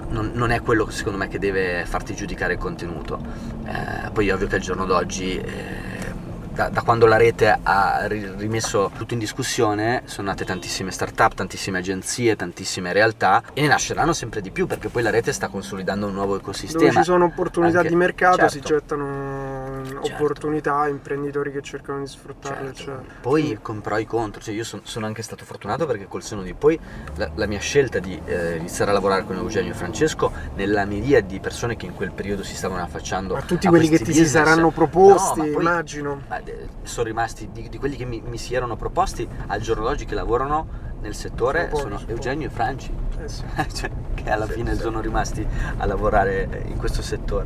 [0.09, 3.19] non, non è quello secondo me che deve farti giudicare il contenuto.
[3.65, 6.01] Eh, poi è ovvio che al giorno d'oggi, eh,
[6.53, 11.33] da, da quando la rete ha ri- rimesso tutto in discussione, sono nate tantissime start-up,
[11.33, 15.47] tantissime agenzie, tantissime realtà e ne nasceranno sempre di più perché poi la rete sta
[15.47, 16.83] consolidando un nuovo ecosistema.
[16.83, 18.51] Dove ci sono opportunità Anche- di mercato certo.
[18.51, 19.52] si gettano
[19.85, 20.13] Certo.
[20.13, 22.91] opportunità, imprenditori che cercano di sfruttarle, Certo.
[22.91, 23.03] eccetera.
[23.21, 26.41] Poi con pro e contro, cioè io son- sono anche stato fortunato perché col seno
[26.41, 26.79] di poi
[27.15, 31.27] la, la mia scelta di eh, iniziare a lavorare con Eugenio e Francesco nella miriade
[31.27, 34.13] di persone che in quel periodo si stavano affacciando Ma tutti a quelli che ti
[34.13, 36.21] si business- saranno proposti, No, ma poi- immagino.
[36.27, 39.83] ma, eh, sono rimasti di, di quelli che mi, mi si erano proposti al giorno
[39.83, 43.43] d'oggi che lavorano nel settore Sono sono Eugenio e Franci Eh sì.
[43.75, 44.81] cioè, che alla Sì, fine sì.
[44.81, 45.45] sono rimasti
[45.77, 47.45] a lavorare in questo settore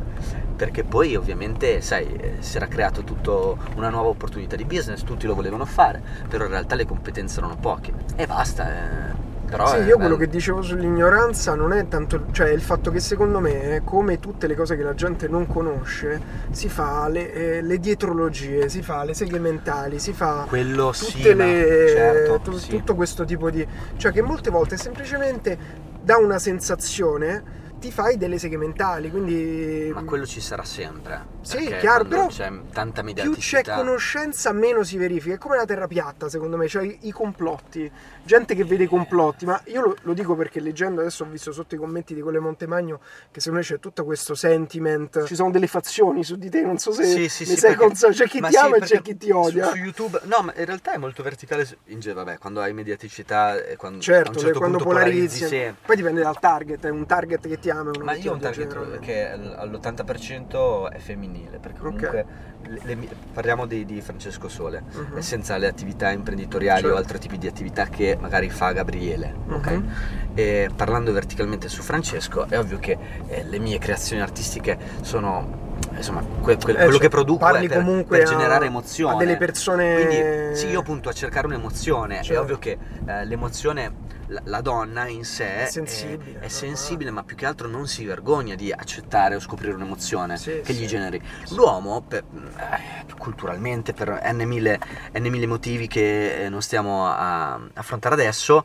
[0.56, 5.26] perché poi ovviamente sai eh, si era creato tutto una nuova opportunità di business tutti
[5.26, 9.27] lo volevano fare però in realtà le competenze erano poche e basta eh.
[9.48, 10.16] Però Sì, io quello bello.
[10.16, 14.46] che dicevo sull'ignoranza non è tanto, cioè il fatto che secondo me, eh, come tutte
[14.46, 19.04] le cose che la gente non conosce, si fa le, eh, le dietrologie, si fa
[19.04, 22.70] le seghe mentali, si fa quello tutte sì le, certo, tu- sì.
[22.70, 23.66] tutto questo tipo di...
[23.96, 25.56] cioè che molte volte semplicemente
[26.02, 29.90] dà una sensazione, ti fai delle seghe mentali, quindi...
[29.94, 34.96] ma quello ci sarà sempre Sì, chiaro, però c'è tanta più c'è conoscenza, meno si
[34.96, 35.34] verifica.
[35.34, 37.90] È come la terra piatta, secondo me, cioè i, i complotti.
[38.24, 41.50] Gente che vede i complotti, ma io lo, lo dico perché leggendo adesso ho visto
[41.52, 45.24] sotto i commenti di quelle Montemagno che secondo me c'è tutto questo sentiment.
[45.24, 47.86] Ci sono delle fazioni su di te, non so se Sì, sì, sì, sei perché-
[47.86, 48.24] consapevole.
[48.24, 49.64] C'è chi ma ti sì, ama e c'è chi ti odia.
[49.66, 51.66] Su, su YouTube, no, ma in realtà è molto verticale.
[51.86, 55.72] In genere, vabbè, quando hai mediaticità e quando, a Certo, certo quando punto polarizzi, sì.
[55.84, 58.66] poi dipende dal target, è un target che ti uno Ma io ho un target
[58.68, 59.06] generalmente.
[59.06, 62.24] che all- all'80% è femminile, perché comunque
[62.66, 64.82] le- le mi- parliamo di, di Francesco Sole,
[65.14, 66.94] e senza le attività imprenditoriali Certo.
[66.94, 69.70] o altri tipi di attività che magari fa Gabriele, ok?
[69.70, 69.90] Mhm.
[70.34, 76.22] E parlando verticalmente su Francesco, è ovvio che eh, le mie creazioni artistiche sono insomma
[76.42, 78.68] que- que- Eh, quello cioè, che produco parli è per, comunque per a- generare a
[78.68, 79.16] emozione.
[79.16, 82.20] delle persone- Quindi sì, io punto a cercare un'emozione.
[82.20, 82.42] È Certo.
[82.42, 86.48] ovvio che eh, l'emozione, la, la donna in sé È sensibile, è, no?
[86.48, 90.72] sensibile, ma più che altro non si vergogna di accettare o scoprire un'emozione Sì, che
[90.72, 90.80] sì.
[90.80, 91.20] gli generi.
[91.50, 92.24] L'uomo, per-
[92.58, 94.78] eh, culturalmente, per n mille,
[95.14, 98.64] n mille motivi che eh, non stiamo a affrontare adesso,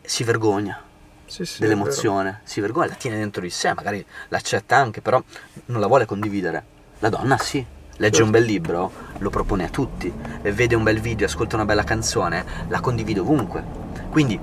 [0.00, 0.80] si vergogna
[1.32, 5.22] Sì, sì, dell'emozione, si vergogna, la tiene dentro di sé, magari l'accetta anche, però
[5.66, 6.62] non la vuole condividere.
[6.98, 7.64] La donna sì.
[7.96, 8.24] Legge Certo.
[8.24, 12.44] un bel libro, lo propone a tutti, vede un bel video, ascolta una bella canzone,
[12.68, 13.64] la condivide ovunque.
[14.10, 14.38] Quindi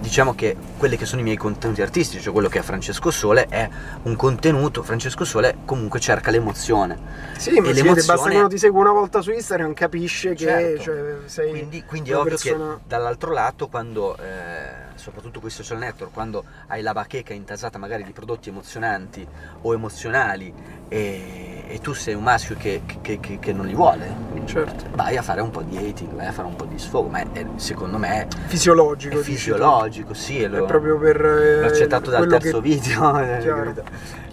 [0.00, 3.46] diciamo che quelli che sono i miei contenuti artistici, cioè quello che è Francesco Sole,
[3.48, 3.66] è
[4.02, 6.98] un contenuto, Francesco Sole comunque cerca l'emozione.
[7.38, 9.72] Sì, ma E si vede, basta l'emozione- che uno ti segue una volta su Instagram
[9.74, 10.82] capisce che Certo.
[10.82, 12.74] cioè, sei Quindi, quindi è ovvio persona...
[12.74, 17.78] che dall'altro lato, quando, eh, soprattutto con i social network, quando hai la bacheca intasata
[17.78, 19.26] magari di prodotti emozionanti
[19.62, 20.52] o emozionali
[20.88, 24.84] e, e tu sei un maschio che, che- che- che non li vuole, Certo.
[24.94, 27.20] vai a fare un po' di hating, vai a fare un po' di sfogo, ma
[27.20, 29.18] è- è- secondo me è, Fisiologico.
[29.18, 31.20] è fisiologico, sì, È lo- proprio per...
[31.24, 33.18] eh, l'ho accettato dal quello terzo video.
[33.20, 33.74] eh, chiaro.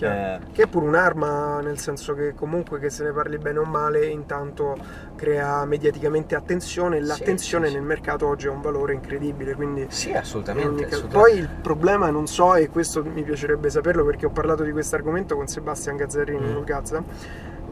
[0.04, 3.64] Eh, Che è pure un'arma, nel senso che comunque che se ne parli bene o
[3.64, 4.76] male, intanto
[5.16, 7.78] crea mediaticamente attenzione e l'attenzione sì, sì.
[7.78, 9.86] nel mercato oggi ha un valore incredibile, quindi...
[9.90, 10.86] sì, assolutamente.
[10.86, 11.08] assolutamente.
[11.18, 14.96] Poi il problema non so, e questo mi piacerebbe saperlo perché ho parlato di questo
[14.96, 16.64] argomento con Sebastian Gazzarini, Mm.
[16.64, 17.04] Gazza.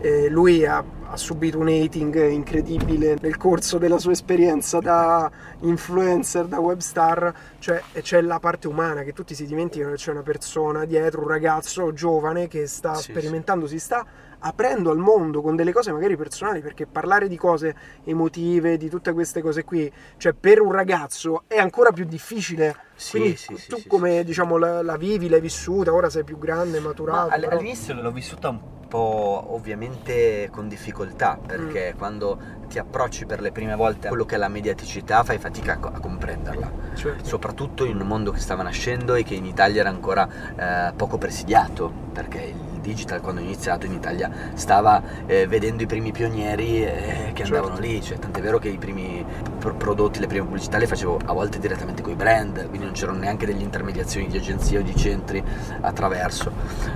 [0.03, 6.45] E lui ha, ha subito un hating incredibile nel corso della sua esperienza da influencer,
[6.45, 10.83] da webstar, cioè c'è la parte umana che tutti si dimenticano che c'è una persona
[10.83, 14.05] dietro, un ragazzo giovane che sta Sì, sperimentando, si sta
[14.45, 19.13] aprendo al mondo con delle cose magari personali, perché parlare di cose emotive, di tutte
[19.13, 22.75] queste cose qui, cioè per un ragazzo è ancora più difficile.
[22.95, 24.23] Sì, Quindi sì, sì, tu sì, come sì, sì.
[24.25, 27.27] diciamo la, la vivi, l'hai vissuta, ora sei più grande, maturato.
[27.27, 31.97] Ma all- però- all'inizio l'ho vissuta un po' ovviamente con difficoltà perché Mm.
[31.97, 35.73] quando ti approcci per le prime volte a quello che è la mediaticità fai fatica
[35.73, 37.25] a, co- a comprenderla Certo.
[37.25, 41.17] soprattutto in un mondo che stava nascendo e che in Italia era ancora eh, poco
[41.17, 42.41] presidiato perché
[42.73, 47.43] il digital quando ho iniziato in Italia stava eh, vedendo i primi pionieri eh, che
[47.43, 47.55] Certo.
[47.55, 49.25] andavano lì cioè, tant'è vero che i primi
[49.59, 52.93] pro- prodotti le prime pubblicità le facevo a volte direttamente con i brand quindi non
[52.93, 55.43] c'erano neanche delle intermediazioni di agenzie o di centri
[55.81, 56.51] attraverso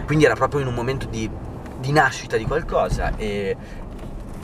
[0.05, 1.29] quindi era proprio in un momento di,
[1.88, 3.56] di nascita di qualcosa e,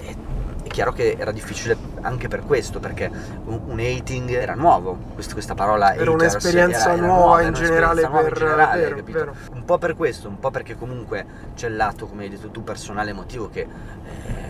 [0.01, 0.15] e-
[0.63, 3.11] è chiaro che era difficile anche per questo perché
[3.45, 7.57] un, un hating era nuovo Quest- questa parola Era un'esperienza era- era nuova in era
[7.57, 9.33] generale nuova in per- generale, vero, vero.
[9.51, 12.63] un po' per questo un po' perché comunque c'è il lato come hai detto tu
[12.63, 13.67] personale emotivo che eh,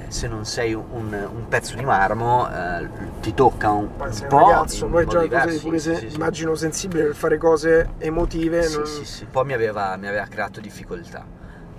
[0.10, 2.88] se non sei un, un pezzo di marmo eh,
[3.22, 6.16] ti tocca un, Poi un po' ragazzo, in poi già così pure se sì, sì.
[6.16, 8.62] immagino sensibile per fare cose emotive.
[8.64, 9.24] Sì, non- sì, sì.
[9.24, 11.26] Un po' mi aveva, mi aveva creato difficoltà.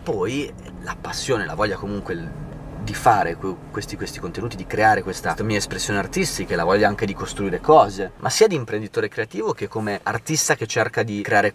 [0.04, 2.42] Poi la passione, la voglia comunque
[2.82, 6.86] di fare que- questi, questi contenuti, di creare questa, questa mia espressione artistica, la voglia
[6.86, 11.22] anche di costruire cose, ma sia di imprenditore creativo che come artista che cerca di
[11.22, 11.54] creare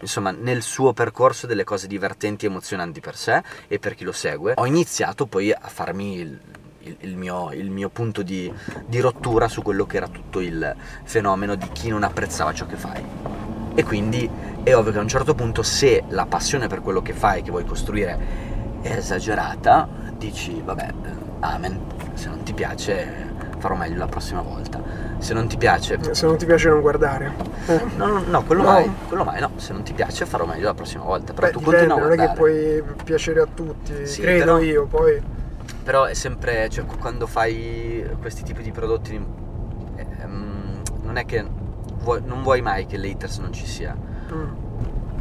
[0.00, 4.12] insomma, nel suo percorso delle cose divertenti e emozionanti per sé e per chi lo
[4.12, 4.54] segue.
[4.56, 6.40] Ho iniziato poi a farmi il,
[6.80, 8.52] il, il, mio, il mio, punto di,
[8.86, 12.76] di rottura su quello che era tutto il fenomeno di chi non apprezzava ciò che
[12.76, 13.43] fai.
[13.74, 14.28] E quindi
[14.62, 17.50] è ovvio che a un certo punto se la passione per quello che fai, che
[17.50, 18.18] vuoi costruire,
[18.80, 20.88] è esagerata, dici vabbè,
[21.40, 21.80] amen,
[22.14, 23.32] se non ti piace
[23.64, 24.78] farò meglio la prossima volta.
[25.18, 25.98] Se non ti piace...
[26.10, 27.32] Se non ti piace non guardare.
[27.66, 27.80] Eh.
[27.96, 28.72] No, no, no, quello, no.
[28.72, 29.52] Mai, quello mai no.
[29.56, 31.32] Se non ti piace farò meglio la prossima volta.
[31.32, 32.38] Però Beh, tu dipende, continua a guardare.
[32.38, 35.22] Non è che puoi piacere a tutti, sì, credo però, io, poi...
[35.82, 36.68] Però è sempre...
[36.68, 39.14] Cioè, quando fai questi tipi di prodotti...
[39.96, 41.62] Ehm, non è che...
[42.04, 43.96] Vuoi, non vuoi mai che l'haters non ci sia.
[44.32, 44.64] Mm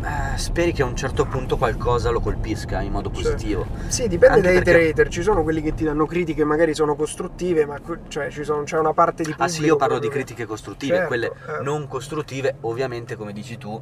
[0.04, 3.66] eh, speri che a un certo punto qualcosa lo colpisca in modo positivo.
[3.66, 4.90] Cioè, sì, dipende Anche dai perché...
[4.90, 5.08] hater.
[5.08, 8.94] Ci sono quelli che ti danno critiche, magari sono costruttive, ma cioè, sono, c'è una
[8.94, 9.44] parte di pubblico.
[9.44, 11.64] Ah sì, io parlo di critiche costruttive, certo, quelle eh.
[11.64, 13.82] non costruttive, ovviamente, come dici tu.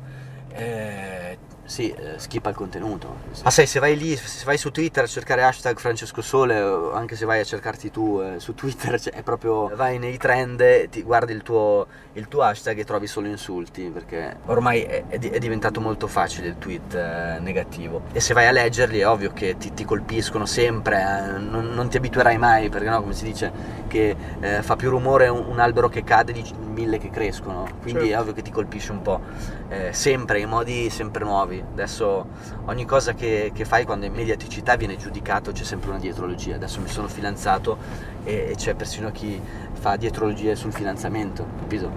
[0.54, 1.38] Eh,
[1.72, 3.16] sì, eh, skippa il contenuto.
[3.46, 6.92] Ma sai, se vai lì, se vai su Twitter a cercare hashtag Francesco Sole, o
[6.92, 10.90] anche se vai a cercarti tu eh, su Twitter, cioè, è proprio vai nei trend,
[10.90, 15.18] ti guardi il tuo, il tuo hashtag e trovi solo insulti, perché ormai è, è,
[15.18, 18.02] è diventato molto facile il tweet eh, negativo.
[18.12, 21.88] E se vai a leggerli è ovvio che ti, ti colpiscono sempre, eh, non, non,
[21.88, 23.50] ti abituerai mai, perché no, come si dice,
[23.88, 28.08] che eh, fa più rumore un, un, albero che cade di mille che crescono, quindi
[28.08, 28.16] certo.
[28.16, 29.22] è ovvio che ti colpisce un po',
[29.70, 31.61] eh, sempre, in modi sempre nuovi.
[31.72, 32.28] Adesso
[32.66, 36.56] ogni cosa che, che, fai quando è mediaticità viene giudicato, c'è sempre una dietrologia.
[36.56, 37.78] Adesso mi sono fidanzato
[38.24, 39.42] e, e c'è persino chi
[39.74, 41.90] fa dietrologie sul fidanzamento, capito?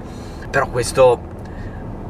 [0.50, 1.33] Però questo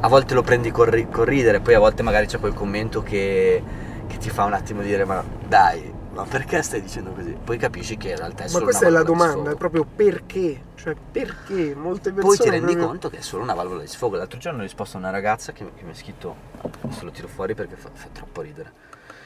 [0.00, 3.62] a volte lo prendi con ridere, poi a volte magari c'è quel commento che,
[4.06, 7.36] che ti fa un attimo dire ma dai, ma perché stai dicendo così?
[7.42, 10.62] Poi capisci che in realtà è solo Ma questa è la domanda, è proprio perché?
[10.76, 12.36] Cioè, perché molte persone.
[12.36, 12.86] Poi ti rendi proprio...
[12.86, 14.16] conto che è solo una valvola di sfogo.
[14.16, 16.36] L'altro giorno ho risposto a una ragazza che, che mi ha scritto.
[16.60, 18.72] Adesso lo tiro fuori perché fa, fa, troppo ridere.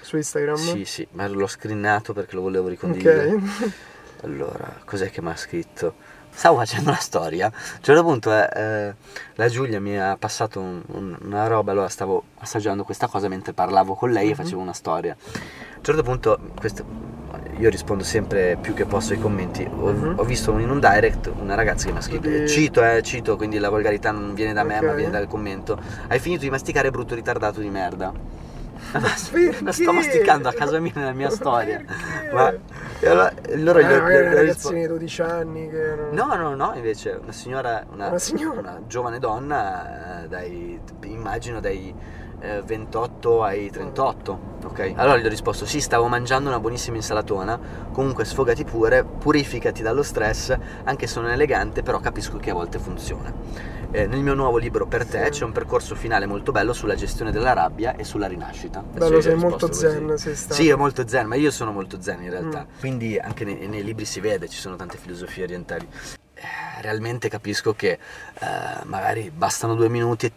[0.00, 0.56] Su Instagram?
[0.56, 3.32] Sì, sì, ma l'ho screenato perché lo volevo ricondividere.
[3.32, 3.72] Ok.
[4.24, 6.16] allora, cos'è che mi ha scritto?
[6.30, 7.46] Stavo facendo una storia.
[7.46, 8.94] A un certo punto eh, eh,
[9.34, 13.52] la Giulia mi ha passato un, un, una roba, allora stavo assaggiando questa cosa mentre
[13.52, 14.32] parlavo con lei mm-hmm.
[14.32, 14.42] e mhm.
[14.44, 15.16] facevo una storia.
[15.78, 16.84] A un certo punto, questo,
[17.58, 19.64] io rispondo sempre più che posso ai commenti.
[19.64, 20.18] Ho, mm-hmm.
[20.18, 22.48] ho, visto in un direct una ragazza che mi ha scritto: di...
[22.48, 24.88] Cito, eh, cito, quindi la volgarità non viene da me, okay.
[24.88, 25.80] ma viene dal commento.
[26.08, 28.12] Hai finito di masticare, brutto ritardato di merda.
[28.92, 29.08] Ma
[29.72, 31.82] sto masticando a casa mia nella mia storia.
[32.32, 32.52] Ma
[33.02, 36.12] allora, allora eh, gli, gli, ragazzini di 12 anni che erano...
[36.12, 38.58] No, no, no, invece una signora, una, una, signora.
[38.58, 41.94] una giovane donna, eh, dai, immagino dai
[42.40, 44.92] eh, 28 ai 38, ok?
[44.96, 47.58] Allora gli ho risposto sì, stavo mangiando una buonissima insalatona,
[47.92, 52.54] comunque sfogati pure, purificati dallo stress, anche se non è elegante, però capisco che a
[52.54, 53.78] volte funziona.
[53.90, 55.30] Eh, nel mio nuovo libro Per te sì.
[55.30, 58.82] c'è un percorso finale molto bello sulla gestione della rabbia e sulla rinascita.
[58.82, 60.54] Bello, sei molto zen, sei stato.
[60.60, 62.66] Sì, è molto zen, ma io sono molto zen in realtà.
[62.68, 62.80] Mm.
[62.80, 65.88] Quindi anche nei, nei, libri si vede, ci sono tante filosofie orientali.
[66.34, 67.98] Eh, realmente capisco che eh,
[68.84, 70.32] magari bastano due minuti e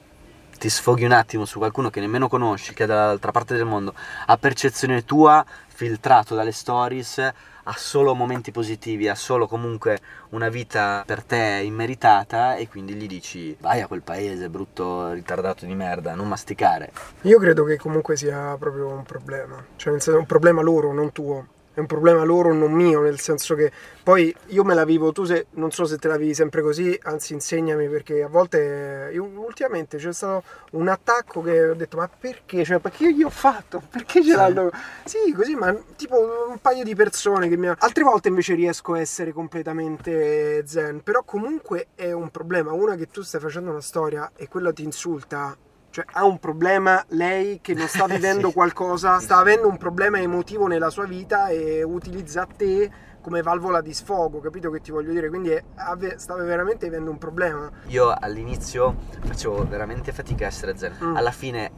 [0.62, 3.96] ti sfoghi un attimo su qualcuno che nemmeno conosci, che è dall'altra parte del mondo,
[4.28, 11.02] a percezione tua, filtrato dalle stories, ha solo momenti positivi, ha solo comunque una vita
[11.04, 16.14] per te immeritata e quindi gli dici vai a quel paese brutto ritardato di merda,
[16.14, 16.92] non masticare.
[17.22, 21.80] Io credo che comunque sia proprio un problema, cioè un problema loro, non tuo è
[21.80, 23.72] un problema loro, non mio, nel senso che
[24.04, 26.98] poi io me la vivo, tu se, non so se te la vivi sempre così,
[27.04, 32.10] anzi insegnami perché a volte, io, ultimamente c'è stato un attacco che ho detto ma
[32.10, 34.70] perché, cioè perché io gli ho fatto, perché ce l'hanno,
[35.06, 38.94] sì così ma tipo un paio di persone che mi hanno, altre volte invece riesco
[38.94, 43.82] a essere completamente zen, però comunque è un problema, una che tu stai facendo una
[43.82, 45.56] storia e quello ti insulta
[45.92, 48.54] cioè ha un problema lei che non sta vivendo sì.
[48.54, 52.90] qualcosa, sta avendo un problema emotivo nella sua vita e utilizza te
[53.22, 55.30] come valvola di sfogo, capito che ti voglio dire?
[55.30, 57.70] Quindi ave, stava veramente avendo un problema.
[57.88, 60.98] Io all'inizio facevo veramente fatica a essere zen.
[61.04, 61.16] Mm.
[61.16, 61.72] Alla fine,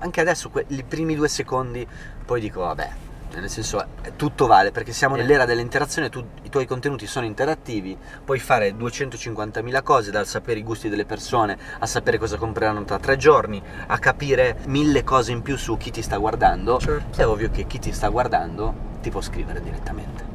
[0.00, 1.86] anche adesso, que- i primi due secondi,
[2.26, 2.90] poi dico, vabbè,
[3.40, 3.84] nel senso
[4.16, 9.82] tutto vale perché siamo nell'era dell'interazione, tu, i tuoi contenuti sono interattivi, puoi fare 250.000
[9.82, 13.98] cose dal sapere i gusti delle persone a sapere cosa compreranno tra tre giorni, a
[13.98, 17.20] capire mille cose in più su chi ti sta guardando, certo.
[17.20, 20.30] è ovvio che chi ti sta guardando ti può scrivere direttamente.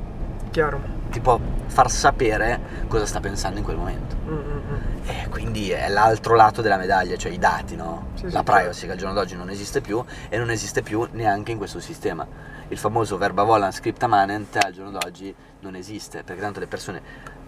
[0.52, 0.96] Chiaro.
[1.12, 4.16] Ti può far sapere cosa sta pensando in quel momento.
[4.28, 4.58] Mm-hmm.
[5.06, 8.08] E quindi è l'altro lato della medaglia, cioè i dati, no?
[8.16, 8.86] Sì, La sì, privacy certo.
[8.86, 12.26] che al giorno d'oggi non esiste più e non esiste più neanche in questo sistema
[12.70, 17.02] il famoso verba volant scripta manent al giorno d'oggi non esiste, perché tanto le persone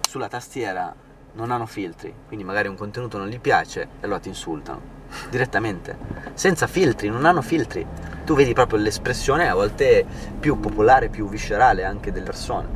[0.07, 0.93] sulla tastiera
[1.33, 4.97] non hanno filtri, quindi magari un contenuto non gli piace e allora ti insultano.
[5.29, 5.97] direttamente,
[6.33, 7.85] senza filtri, non hanno filtri.
[8.23, 10.05] Tu vedi proprio l'espressione a volte
[10.39, 12.67] più popolare, più viscerale anche delle persone,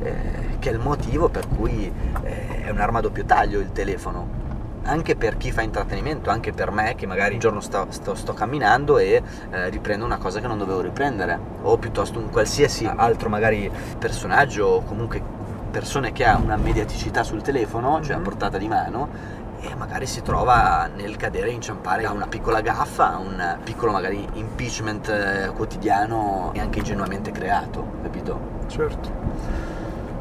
[0.00, 4.40] eh, che è il motivo per cui eh, è un'arma a doppio taglio il telefono.
[4.84, 8.34] Anche per chi fa intrattenimento, anche per me che magari un giorno sto, sto, sto
[8.34, 13.28] camminando e eh, riprendo una cosa che non dovevo riprendere, o piuttosto un qualsiasi altro
[13.28, 15.22] magari personaggio o comunque
[15.70, 18.24] persone che ha una mediaticità sul telefono, cioè a Mhm.
[18.24, 19.08] portata di mano,
[19.60, 23.92] e magari si trova nel cadere e inciampare a una piccola gaffa, a un piccolo
[23.92, 28.40] magari impeachment eh, quotidiano e anche ingenuamente creato, capito?
[28.66, 29.61] Certo.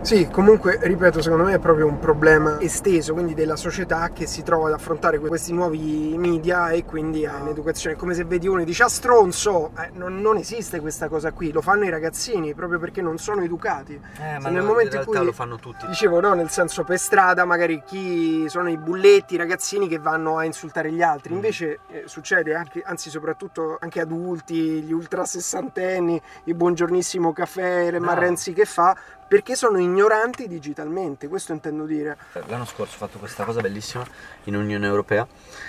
[0.04, 4.42] Sì, comunque, ripeto, secondo me è proprio un problema esteso, quindi della società che si
[4.42, 7.96] trova ad affrontare que- questi nuovi media e quindi ha un'educazione.
[7.96, 11.32] È come se vedi uno e dici, ah stronzo, Eh, non, non esiste questa cosa
[11.32, 13.94] qui, lo fanno i ragazzini proprio perché non sono educati.
[13.94, 15.86] Eh, Se nel momento in cui- lo fanno tutti.
[15.86, 20.38] Dicevo, no, nel senso per strada magari chi sono i bulletti, i ragazzini che vanno
[20.40, 21.32] a insultare gli altri.
[21.32, 21.36] Mm.
[21.36, 28.00] Invece eh, succede anche, anzi soprattutto anche adulti, gli ultra sessantenni, il buongiornissimo caffè, le
[28.00, 28.06] No.
[28.08, 28.96] Marrenzi che fa,
[29.32, 32.18] perché sono ignoranti digitalmente, questo intendo dire.
[32.48, 34.06] L'anno scorso ho fatto questa cosa bellissima
[34.44, 35.26] in Unione Europea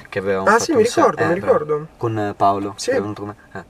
[0.08, 1.86] che avevamo Ah fatto sì, mi ricordo, eh, mi ricordo.
[1.96, 2.90] con eh, Paolo Sì.
[2.90, 3.64] che è venuto con me, eh,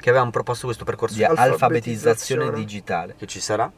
[0.00, 2.44] che avevamo proposto questo percorso di Alfabetizzazione.
[2.44, 3.70] alfabetizzazione digitale che ci sarà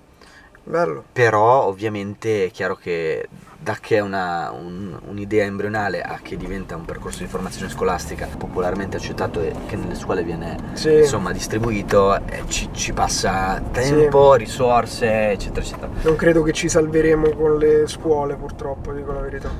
[0.68, 1.02] Bello.
[1.12, 3.26] però ovviamente è chiaro che
[3.60, 8.28] da che è una- un- un'idea embrionale a che diventa un percorso di formazione scolastica
[8.38, 10.98] popolarmente accettato e che nelle scuole viene Sì.
[10.98, 17.30] insomma distribuito eh, ci, ci passa tempo, risorse eccetera eccetera Non credo che ci salveremo
[17.30, 19.50] con le scuole, purtroppo, dico la verità.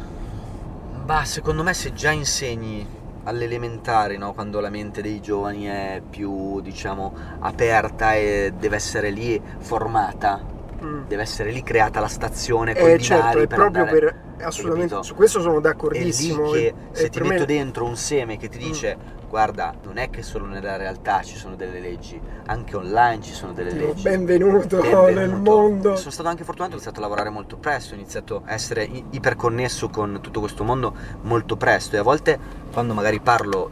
[1.04, 2.86] Bah, secondo me se già insegni
[3.24, 4.32] alle elementari, no?
[4.34, 10.40] quando la mente dei giovani è più, diciamo, aperta e deve essere lì formata,
[10.82, 11.06] Mm.
[11.08, 14.00] deve essere lì creata la stazione con i Eh, binari certo, è per proprio andare-
[14.36, 15.02] per assolutamente capito?
[15.08, 16.50] su questo sono È lì d'accordissimo.
[16.50, 18.62] che e- se e ti metto me- dentro un seme che ti Mm.
[18.62, 18.96] dice
[19.28, 23.52] guarda, non è che solo nella realtà ci sono delle leggi, anche online ci sono
[23.52, 24.02] delle Tipo, leggi.
[24.04, 25.10] benvenuto, Benvenuto.
[25.10, 25.96] nel mondo.
[25.96, 29.04] Sono stato anche fortunato, ho iniziato a lavorare molto presto, ho iniziato a essere i-
[29.10, 32.38] iperconnesso con tutto questo mondo molto presto e a volte
[32.72, 33.70] quando magari parlo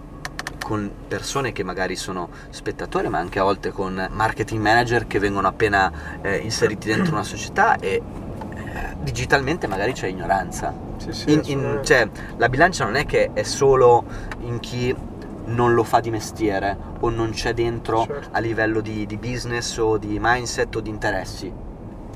[0.67, 5.47] con persone che magari sono spettatori, ma anche a volte con marketing manager che vengono
[5.47, 10.75] appena eh, inseriti dentro una società e eh, digitalmente magari c'è ignoranza.
[10.97, 14.05] Sì, sì, In- in- cioè, la bilancia non è che è solo
[14.41, 14.93] in chi
[15.45, 18.29] non lo fa di mestiere o non c'è dentro Certo.
[18.33, 21.53] a livello di, di business o di mindset o di interessi.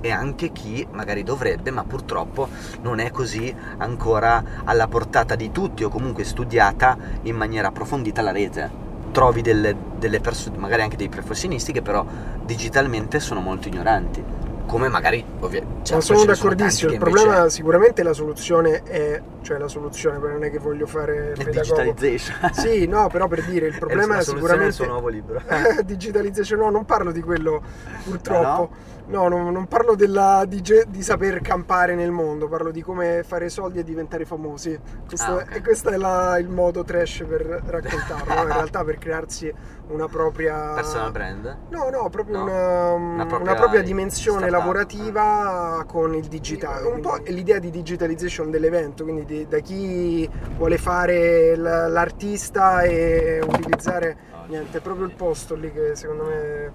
[0.03, 2.49] E anche chi magari dovrebbe, ma purtroppo
[2.83, 8.33] non è così ancora alla portata di tutti o comunque studiata in maniera approfondita la
[8.33, 8.89] rete.
[9.13, 12.05] Trovi delle, delle persone, magari anche dei professionisti, che però
[12.45, 14.25] digitalmente sono molto ignoranti.
[14.67, 19.21] Come magari, ovvia, certo, Ma sono d'accordissimo, tanti il invece- problema sicuramente la soluzione è,
[19.43, 22.37] cioè la soluzione, non è che voglio fare digitalization.
[22.55, 25.43] Sì, no, però per dire, il problema è sicuramente il suo nuovo libro.
[25.85, 27.61] digitalizzazione, no, non parlo di quello
[28.05, 28.43] purtroppo.
[28.45, 28.71] No,
[29.11, 33.49] non, non parlo della, di, ge- di saper campare nel mondo, parlo di come fare
[33.49, 34.79] soldi e diventare famosi.
[35.07, 35.55] Questo, Ah, ok.
[35.57, 38.43] E questo è la- il modo trash per raccontarlo, no?
[38.43, 39.53] in realtà per crearsi
[39.89, 40.75] una propria...
[40.75, 41.57] Personal brand?
[41.71, 42.43] No, no, proprio No?
[42.45, 44.59] una, Una una propria propria, dimensione startup.
[44.61, 46.87] lavorativa con il digitale.
[46.87, 54.29] Un po' l'idea di digitalization dell'evento, quindi di- da chi vuole fare l'artista e utilizzare
[54.47, 56.73] niente, è proprio il posto lì che secondo me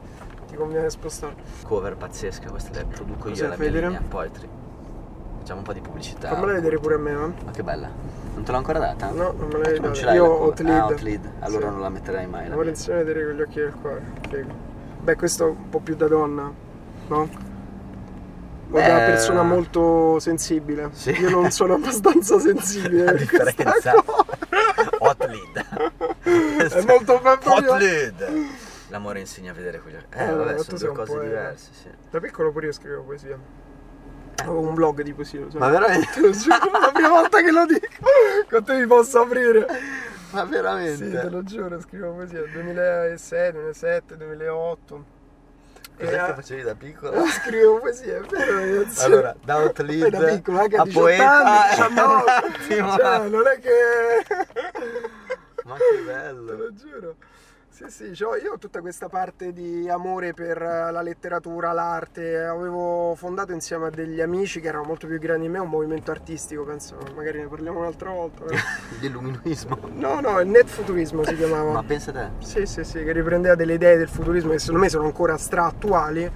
[0.48, 1.36] ti conviene spostare.
[1.64, 3.88] Cover pazzesca, questa la produco io Cos'è, la mia vedere?
[3.88, 4.48] linea Poetry.
[5.40, 6.30] Facciamo un po' di pubblicità.
[6.30, 7.28] Fammela vedere pure a me, va?
[7.46, 7.88] Ma che bella.
[8.34, 9.10] Non te l'ho ancora data?
[9.12, 10.14] No, non me l'hai Non data.
[10.14, 10.44] Io ho?
[10.46, 10.78] Outlead.
[10.78, 11.32] Ah, Outlead.
[11.40, 11.72] Allora Sì.
[11.72, 12.48] non la metterai mai.
[12.50, 12.70] La mia.
[12.70, 14.02] insieme vedere con gli occhi del cuore.
[14.30, 14.54] Figo.
[15.02, 16.52] Beh, questo è un po' più da donna,
[17.08, 17.20] no?
[17.20, 17.28] O
[18.68, 20.90] Beh, da persona molto sensibile.
[20.94, 21.12] Sì.
[21.12, 23.04] Io non sono abbastanza sensibile.
[23.04, 23.64] La di differenza.
[23.72, 23.94] cosa.
[24.98, 26.72] Hot lead.
[26.74, 27.54] È molto proprio.
[27.54, 28.26] Hot lead.
[28.96, 30.18] L'amore insegna a vedere quegli occhi.
[30.18, 31.90] Eh, Eh, vabbè, sono due cose diverse, sì.
[32.10, 33.38] Da piccolo pure io scrivevo poesia.
[34.38, 35.60] Avevo un blog di poesia, lo sai.
[35.60, 36.08] Ma veramente?
[36.14, 37.88] Te lo giuro, la prima volta che lo dico.
[38.50, 39.66] Con te mi posso aprire.
[40.32, 40.96] Ma veramente?
[41.06, 42.42] Sì, te lo giuro, scrivevo poesia.
[42.50, 45.06] 2006, 2007, 2008.
[45.98, 47.26] Cos'è E, che eh, facevi da piccolo?
[47.28, 49.04] Scrivevo poesia, è vero ragazzi.
[49.04, 51.44] Allora, da hot Poi lead da piccolo, anche a, a 18 poeta.
[51.44, 52.32] anni, 19.
[52.32, 52.96] Attimo.
[52.98, 54.26] cioè, non è che...
[55.66, 56.54] Ma che Te bello.
[56.56, 57.16] lo giuro.
[57.76, 62.38] Sì, sì, io ho tutta questa parte di amore per eh, la letteratura, l'arte.
[62.38, 66.10] Avevo fondato insieme a degli amici che erano molto più grandi di me un movimento
[66.10, 68.46] artistico, penso, magari ne parliamo un'altra volta.
[68.46, 68.56] però.
[69.02, 69.78] L'illuminismo.
[69.92, 71.74] No, no, il net futurismo si chiamava.
[71.74, 72.30] Ma pensa te.
[72.40, 75.66] Sì, sì, sì, che riprendeva delle idee del futurismo che secondo me sono ancora stra
[75.66, 76.32] attuali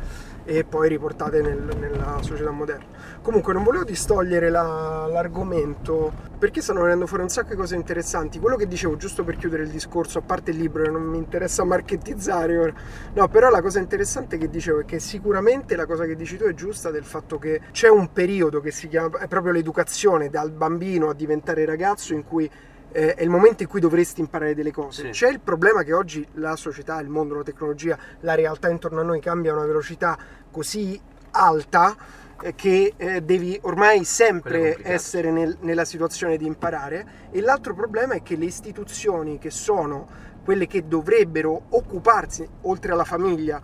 [0.49, 2.85] e poi riportate nel- nella società moderna.
[3.21, 8.39] Comunque non volevo distogliere la- l'argomento perché stanno venendo fuori un sacco di cose interessanti.
[8.39, 11.17] Quello che dicevo, giusto per chiudere il discorso, a parte il libro che non mi
[11.17, 12.73] interessa marketizzare ora,
[13.13, 16.45] no, però la cosa interessante che dicevo è che sicuramente la cosa che dici tu
[16.45, 20.51] è giusta del fatto che c'è un periodo che si chiama, è proprio l'educazione dal
[20.51, 22.49] bambino a diventare ragazzo in cui
[22.91, 25.05] eh, è il momento in cui dovresti imparare delle cose.
[25.05, 25.09] Sì.
[25.09, 29.03] C'è il problema che oggi la società, il mondo, la tecnologia, la realtà intorno a
[29.03, 30.17] noi cambia a una velocità
[30.51, 30.99] così
[31.31, 31.95] alta
[32.41, 38.15] eh, che eh, devi ormai sempre essere nel- nella situazione di imparare e l'altro problema
[38.15, 40.07] è che le istituzioni che sono
[40.43, 43.61] quelle che dovrebbero occuparsi oltre alla famiglia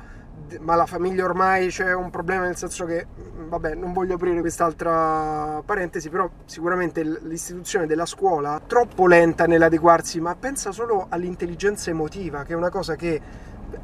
[0.59, 4.39] ma la famiglia ormai c'è un problema nel senso che mh, vabbè non voglio aprire
[4.39, 11.89] quest'altra parentesi però sicuramente l'istituzione della scuola è troppo lenta nell'adeguarsi ma pensa solo all'intelligenza
[11.89, 13.21] emotiva che è una cosa che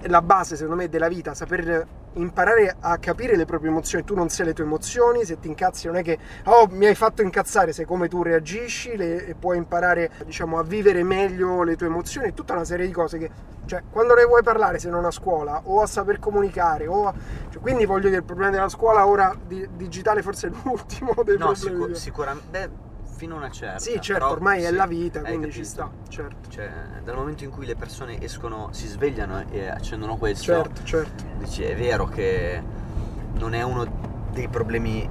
[0.08, 4.28] la base secondo me della vita saper imparare a capire le proprie emozioni tu non
[4.30, 7.72] sai le tue emozioni se ti incazzi non è che oh mi hai fatto incazzare
[7.72, 12.28] sai come tu reagisci le- e puoi imparare diciamo a vivere meglio le tue emozioni
[12.28, 13.30] e tutta una serie di cose che
[13.66, 17.14] cioè quando ne vuoi parlare se non a scuola o a saper comunicare o a-
[17.50, 21.38] cioè, quindi voglio dire il problema della scuola ora di- digitale forse è l'ultimo dei
[21.38, 22.90] No, problemi sicuramente.
[23.22, 23.78] Fino a una certa.
[23.78, 25.70] sì certo però ormai è sì, la vita quindi ci capito.
[25.70, 26.72] sta certo Cioè,
[27.04, 31.62] dal momento in cui le persone escono, si svegliano e accendono questo, certo certo dici
[31.62, 32.60] è vero che
[33.34, 33.84] non è uno
[34.32, 35.08] dei problemi.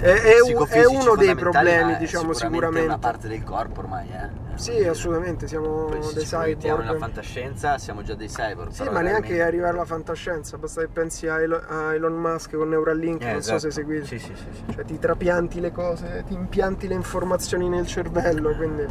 [0.00, 2.86] È- è uno dei problemi, diciamo, sicuramente sicuramente.
[2.86, 4.46] una parte del corpo ormai, eh.
[4.54, 8.28] sì dire, assolutamente siamo Poi se dei ci proiettiamo nella cyborg fantascienza siamo già dei
[8.28, 8.70] cyborg.
[8.70, 13.22] Sì, ma neanche realmente- arrivare alla fantascienza, basta che pensi a Elon, Musk con Neuralink,
[13.22, 13.70] Eh, non so se esatto.
[13.72, 14.06] seguite.
[14.06, 14.72] Sì, sì, sì, sì.
[14.74, 18.84] Cioè ti trapianti le cose, ti impianti le informazioni nel cervello, quindi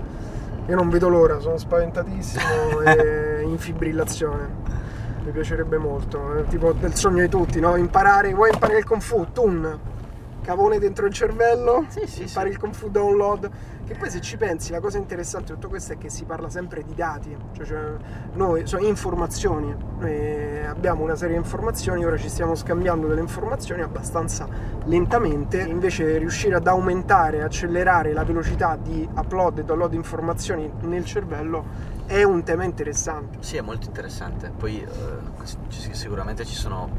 [0.67, 4.85] io non vedo l'ora, sono spaventatissimo e in fibrillazione.
[5.27, 7.75] Mi piacerebbe molto, è tipo del sogno di tutti, no?
[7.75, 9.27] Imparare, vuoi imparare il Kung Fu?
[9.33, 9.77] Tun,
[10.41, 12.53] cavone dentro il cervello, Sì, sì, impari sì.
[12.53, 13.49] il Kung Fu download.
[13.85, 16.49] Che poi se ci pensi, la cosa interessante di tutto questo è che si parla
[16.49, 17.91] sempre di dati, cioè, cioè,
[18.35, 23.81] noi sono informazioni, noi abbiamo una serie di informazioni, ora ci stiamo scambiando delle informazioni
[23.81, 24.47] abbastanza
[24.85, 31.03] lentamente, invece riuscire ad aumentare, accelerare la velocità di upload e download di informazioni nel
[31.03, 33.37] cervello è un tema interessante.
[33.41, 34.49] Sì, è molto interessante.
[34.57, 35.45] Poi eh,
[35.91, 36.89] sicuramente ci sono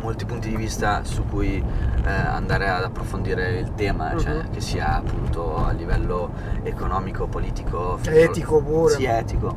[0.00, 4.50] molti punti di vista su cui eh, andare ad approfondire il tema, cioè Mhm.
[4.50, 6.30] che sia appunto a livello
[6.62, 8.94] economico, politico, Etico pure.
[8.94, 9.56] Sì, etico.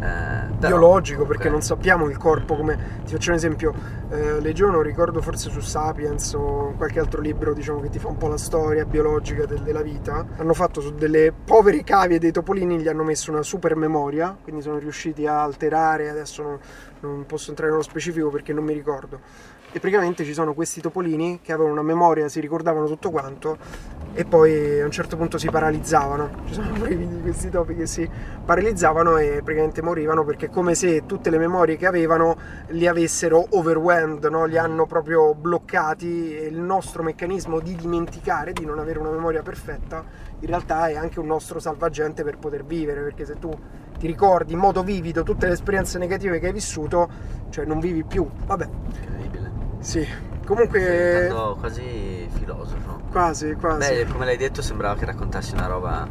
[0.00, 3.72] Eh, però, biologico perché non sappiamo il corpo come ti faccio un esempio
[4.10, 8.08] eh, leggevo non ricordo forse su Sapiens o qualche altro libro diciamo che ti fa
[8.08, 10.26] un po' la storia biologica del- della vita.
[10.36, 14.62] Hanno fatto su delle povere cavie dei topolini gli hanno messo una super memoria quindi
[14.62, 16.58] sono riusciti a alterare adesso non,
[17.00, 19.20] non posso entrare nello specifico perché non mi ricordo
[19.74, 23.58] e praticamente ci sono questi topolini che avevano una memoria si ricordavano tutto quanto
[24.12, 28.08] e poi a un certo punto si paralizzavano ci sono di questi topi che si
[28.44, 32.36] paralizzavano e praticamente morivano perché è come se tutte le memorie che avevano
[32.68, 34.44] li avessero overwhelmed, no?
[34.44, 39.42] li hanno proprio bloccati e il nostro meccanismo di dimenticare, di non avere una memoria
[39.42, 40.04] perfetta,
[40.40, 43.50] in realtà è anche un nostro salvagente per poter vivere, perché se tu
[43.98, 47.08] ti ricordi in modo vivido tutte le esperienze negative che hai vissuto,
[47.50, 48.28] cioè non vivi più.
[48.46, 49.43] Vabbè, Incredibile.
[49.84, 50.06] Sì.
[50.44, 53.00] Comunque Diventando quasi filosofo.
[53.10, 53.78] quasi, quasi.
[53.94, 56.06] Beh, come l'hai detto, sembrava che raccontassi una roba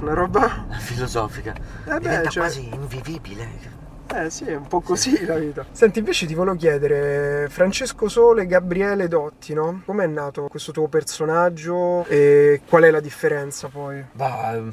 [0.00, 1.52] Una roba filosofica.
[1.84, 3.76] beh, Diventa cioè- quasi invivibile.
[4.10, 5.66] Eh sì, è un po' così la vita.
[5.70, 9.82] Senti, invece ti volevo chiedere, Francesco Sole e Gabriele Dotti, no?
[9.84, 14.02] Com'è nato questo tuo personaggio e qual è la differenza poi?
[14.12, 14.72] Bah, in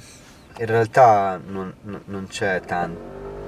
[0.66, 1.74] realtà non,
[2.06, 2.96] non- c'è tan-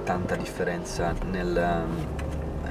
[0.04, 1.84] tanta differenza nel,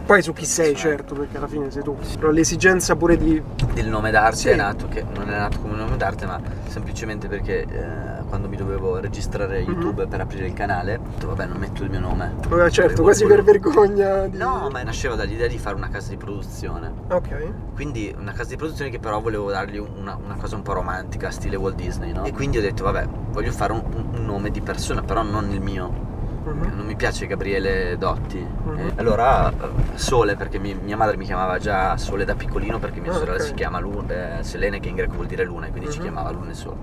[0.08, 1.96] Poi su chi sei, certo, perché alla fine sei tu.
[2.18, 3.42] Però l'esigenza pure di...
[3.74, 4.48] del nome d'arte Sì.
[4.50, 8.56] è nato che non è nato come nome d'arte ma semplicemente perché eh, quando mi
[8.56, 9.68] dovevo registrare Mhm.
[9.70, 13.02] YouTube per aprire il canale ho detto vabbè non metto il mio nome Vabbè, certo,
[13.02, 14.38] quasi per volevo- vergogna di...
[14.38, 17.74] no ma nasceva dall'idea di fare una casa di produzione Ok.
[17.74, 21.32] quindi una casa di produzione che però volevo dargli una, una cosa un po' romantica
[21.32, 22.24] stile Walt Disney no?
[22.26, 23.84] e quindi ho detto vabbè voglio fare un-
[24.14, 26.06] un nome di persona però non il mio
[26.54, 26.76] Mhm.
[26.76, 28.40] non mi piace Gabriele Dotti.
[28.40, 28.78] Mhm.
[28.80, 29.56] E allora eh,
[29.96, 33.38] Sole, perché mi- mia madre mi chiamava già Sole da piccolino perché mia Ah, sorella
[33.38, 33.44] ok.
[33.44, 36.04] si chiama Luna, Selene che in greco vuol dire luna e quindi ci Mhm.
[36.04, 36.76] chiamava Luna e Sole.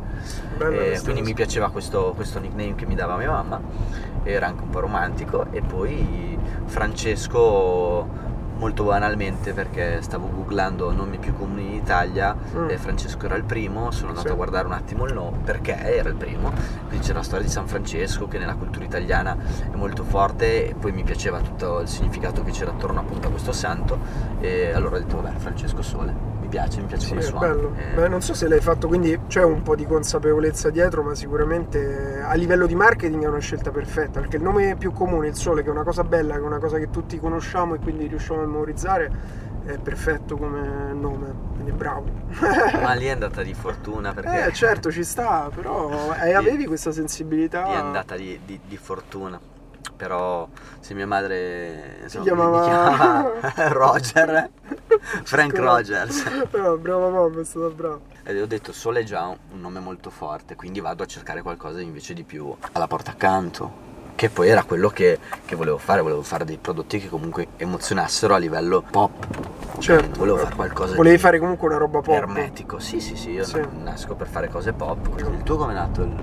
[0.59, 3.61] E questa quindi mi piaceva questo, questo nickname che mi dava mia mamma,
[4.23, 8.07] era anche un po' romantico e poi Francesco
[8.57, 12.71] molto banalmente perché stavo googlando nomi più comuni in Italia Mm.
[12.71, 14.33] e Francesco era il primo, sono andato Sì.
[14.33, 16.53] a guardare un attimo il nome perché era il primo,
[16.89, 19.37] quindi c'era la storia di San Francesco che nella cultura italiana
[19.73, 23.31] è molto forte e poi mi piaceva tutto il significato che c'era attorno appunto a
[23.31, 23.99] questo santo
[24.41, 26.15] e allora ho detto vabbè Francesco Sole,
[26.55, 27.47] piace, mi piace Sì, come suona.
[27.49, 27.75] bello.
[27.77, 31.15] Eh, Beh, non so se l'hai fatto, quindi c'è un po' di consapevolezza dietro, ma
[31.15, 35.35] sicuramente a livello di marketing è una scelta perfetta, perché il nome più comune, il
[35.35, 38.07] sole, che è una cosa bella, che è una cosa che tutti conosciamo e quindi
[38.07, 39.11] riusciamo a memorizzare,
[39.65, 42.05] è perfetto come nome, quindi bravo.
[42.83, 46.93] Ma lì è andata di fortuna perché Eh certo ci sta, però eh, avevi questa
[46.93, 47.65] sensibilità.
[47.67, 49.41] lì è andata di, di- di fortuna.
[50.05, 50.47] Però
[50.81, 53.33] se mia madre insomma, chiamava- mi chiamava
[53.73, 54.51] Roger,
[55.23, 55.57] Frank.
[55.57, 56.47] Rogers.
[56.51, 58.01] Però brava mamma, è stata brava.
[58.23, 61.81] E ho detto Sole è già un nome molto forte, quindi vado a cercare qualcosa
[61.81, 63.93] invece di più alla porta accanto.
[64.17, 68.35] Che poi era quello che, che volevo fare, volevo fare dei prodotti che comunque emozionassero
[68.35, 69.27] a livello pop.
[69.79, 70.19] Certo.
[70.19, 72.15] Volevo fare qualcosa Volevi di fare comunque una roba pop.
[72.15, 72.79] ermetico.
[72.79, 73.61] Sì, sì, sì, io Sì.
[73.83, 75.19] nasco per fare cose pop.
[75.19, 76.03] Il tuo come è nato?
[76.03, 76.15] Il...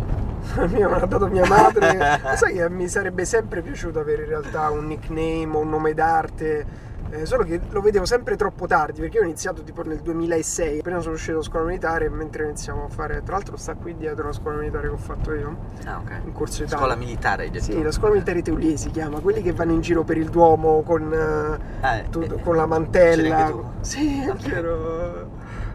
[0.72, 2.20] Mio me l'ha dato mia madre.
[2.24, 5.94] Ma sai che mi sarebbe sempre piaciuto avere in realtà un nickname o un nome
[5.94, 6.66] d'arte.
[7.12, 10.80] Eh, solo che lo vedevo sempre troppo tardi perché io ho iniziato tipo nel 2006
[10.80, 14.28] appena sono uscito da scuola militare mentre iniziamo a fare tra l'altro sta qui dietro
[14.28, 16.12] la scuola militare che ho fatto io Ah, ok.
[16.26, 17.64] in corso Italia Scuola militare hai detto?
[17.66, 20.82] sì la scuola militare Teulier si chiama quelli che vanno in giro per il Duomo
[20.84, 23.66] con, eh, Eh, tu- eh, con la mantella anche tu?
[23.82, 24.30] sì Ok.
[24.32, 25.30] anche ero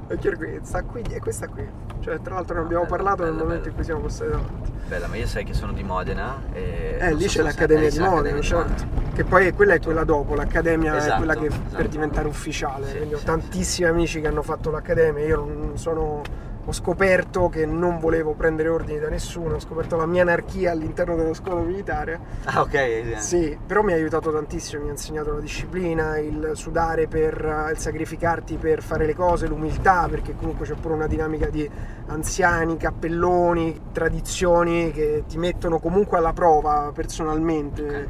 [0.08, 1.66] ero qui e questa qui
[2.00, 3.68] cioè tra l'altro ne Ah, abbiamo bella, parlato nel bella, momento bella.
[3.70, 7.14] in cui siamo passati davanti Bella, ma io sai che sono di Modena e Eh,
[7.14, 8.84] lì so c'è l'Accademia di l'Accademia Modena, certo.
[9.14, 11.76] Che poi quella è quella dopo, l'Accademia è Esatto, quella che esatto.
[11.76, 12.86] per diventare ufficiale.
[12.86, 16.22] Sì, Quindi ho sì, tantissimi amici che hanno fatto l'Accademia, io non sono.
[16.68, 21.14] Ho scoperto che non volevo prendere ordini da nessuno, ho scoperto la mia anarchia all'interno
[21.14, 22.18] della scuola militare.
[22.44, 22.74] Ah, ok.
[22.74, 23.14] eh.
[23.18, 27.78] Sì, però mi ha aiutato tantissimo, mi ha insegnato la disciplina, il sudare per il
[27.78, 31.70] sacrificarti per fare le cose, l'umiltà, perché comunque c'è pure una dinamica di
[32.06, 37.82] anziani, cappelloni, tradizioni che ti mettono comunque alla prova personalmente.
[37.86, 38.08] Ok.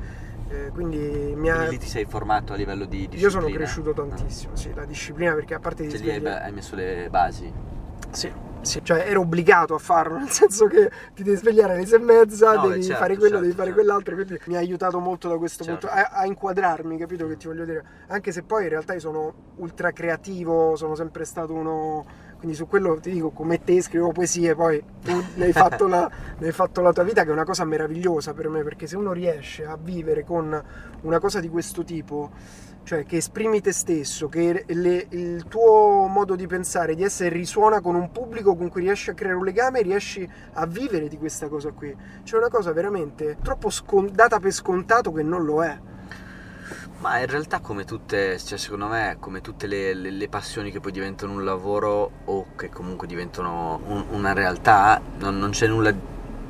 [0.48, 1.56] Eh, quindi mi ha...
[1.56, 3.22] Quindi lì ti sei formato a livello di disciplina?
[3.22, 6.42] Io sono cresciuto tantissimo, sì, la disciplina perché a parte di Cioè lì hai, svegliare-
[6.44, 7.52] hai messo le basi?
[8.10, 8.32] sì,
[8.66, 12.02] sì, cioè ero obbligato a farlo, nel senso che ti devi svegliare alle sei e
[12.02, 13.82] mezza, No, devi certo, fare quello, certo, devi fare certo.
[13.82, 15.86] quell'altro, quindi mi ha aiutato molto da questo Certo.
[15.86, 17.84] punto a, a inquadrarmi, capito che ti voglio dire?
[18.08, 22.66] Anche se poi in realtà io sono ultra creativo, sono sempre stato uno quindi su
[22.66, 26.08] quello ti dico come te scrivo poesie, poi tu ne hai fatto la,
[26.38, 28.96] ne hai fatto la tua vita che è una cosa meravigliosa per me, perché se
[28.96, 30.62] uno riesce a vivere con
[31.00, 32.30] una cosa di questo tipo,
[32.86, 37.80] cioè che esprimi te stesso, che le- il tuo modo di pensare, di essere risuona
[37.80, 41.48] con un pubblico con cui riesci a creare un legame, riesci a vivere di questa
[41.48, 41.92] cosa qui.
[42.22, 45.76] C'è una cosa veramente troppo scon- data per scontato che non lo è.
[46.98, 50.78] Ma in realtà come tutte, cioè secondo me, come tutte le, le- le passioni che
[50.78, 55.92] poi diventano un lavoro o che comunque diventano un- una realtà, non, non c'è nulla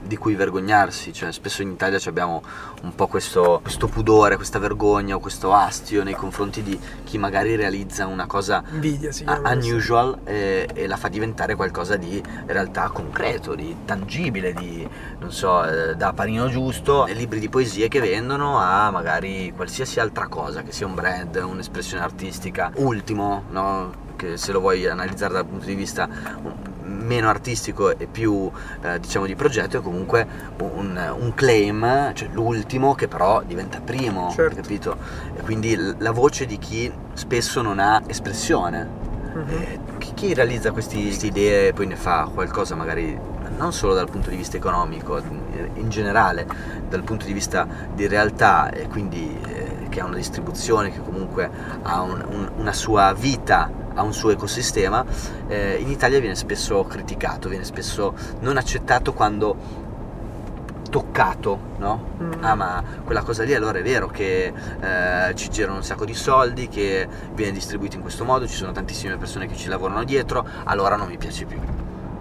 [0.07, 2.43] di cui vergognarsi, cioè spesso in Italia abbiamo
[2.83, 7.57] un po' questo, questo pudore, questa vergogna o questo astio nei confronti di chi magari
[7.57, 9.11] realizza una cosa Invidia
[9.53, 14.89] unusual e, e la fa diventare qualcosa di in realtà concreto, di tangibile, di
[15.19, 20.29] non so, eh, da panino giusto, libri di poesie che vendono a magari qualsiasi altra
[20.29, 24.05] cosa, che sia un brand, un'espressione artistica, ultimo, no?
[24.17, 26.09] che se lo vuoi analizzare dal punto di vista
[26.87, 28.51] meno artistico e più
[28.83, 30.27] eh, diciamo di progetto è comunque
[30.59, 34.57] un, un claim, cioè l'ultimo che però diventa primo, Certo.
[34.61, 34.97] capito?
[35.37, 38.89] E quindi la voce di chi spesso non ha espressione.
[39.35, 39.45] Mhm.
[39.51, 43.19] Eh, chi, chi realizza queste idee e poi ne fa qualcosa magari
[43.59, 45.21] non solo dal punto di vista economico,
[45.75, 46.47] in generale,
[46.89, 51.51] dal punto di vista di realtà e quindi eh, che ha una distribuzione, che comunque
[51.83, 55.03] ha un- un- una sua vita, ha un suo ecosistema,
[55.47, 59.57] eh, in Italia viene spesso criticato, viene spesso non accettato quando
[60.91, 62.11] toccato, no?
[62.23, 62.33] Mm.
[62.45, 66.15] Ah ma quella cosa lì allora è vero che eh, ci girano un sacco di
[66.15, 70.47] soldi, che viene distribuito in questo modo, ci sono tantissime persone che ci lavorano dietro,
[70.65, 71.59] allora non mi piace più.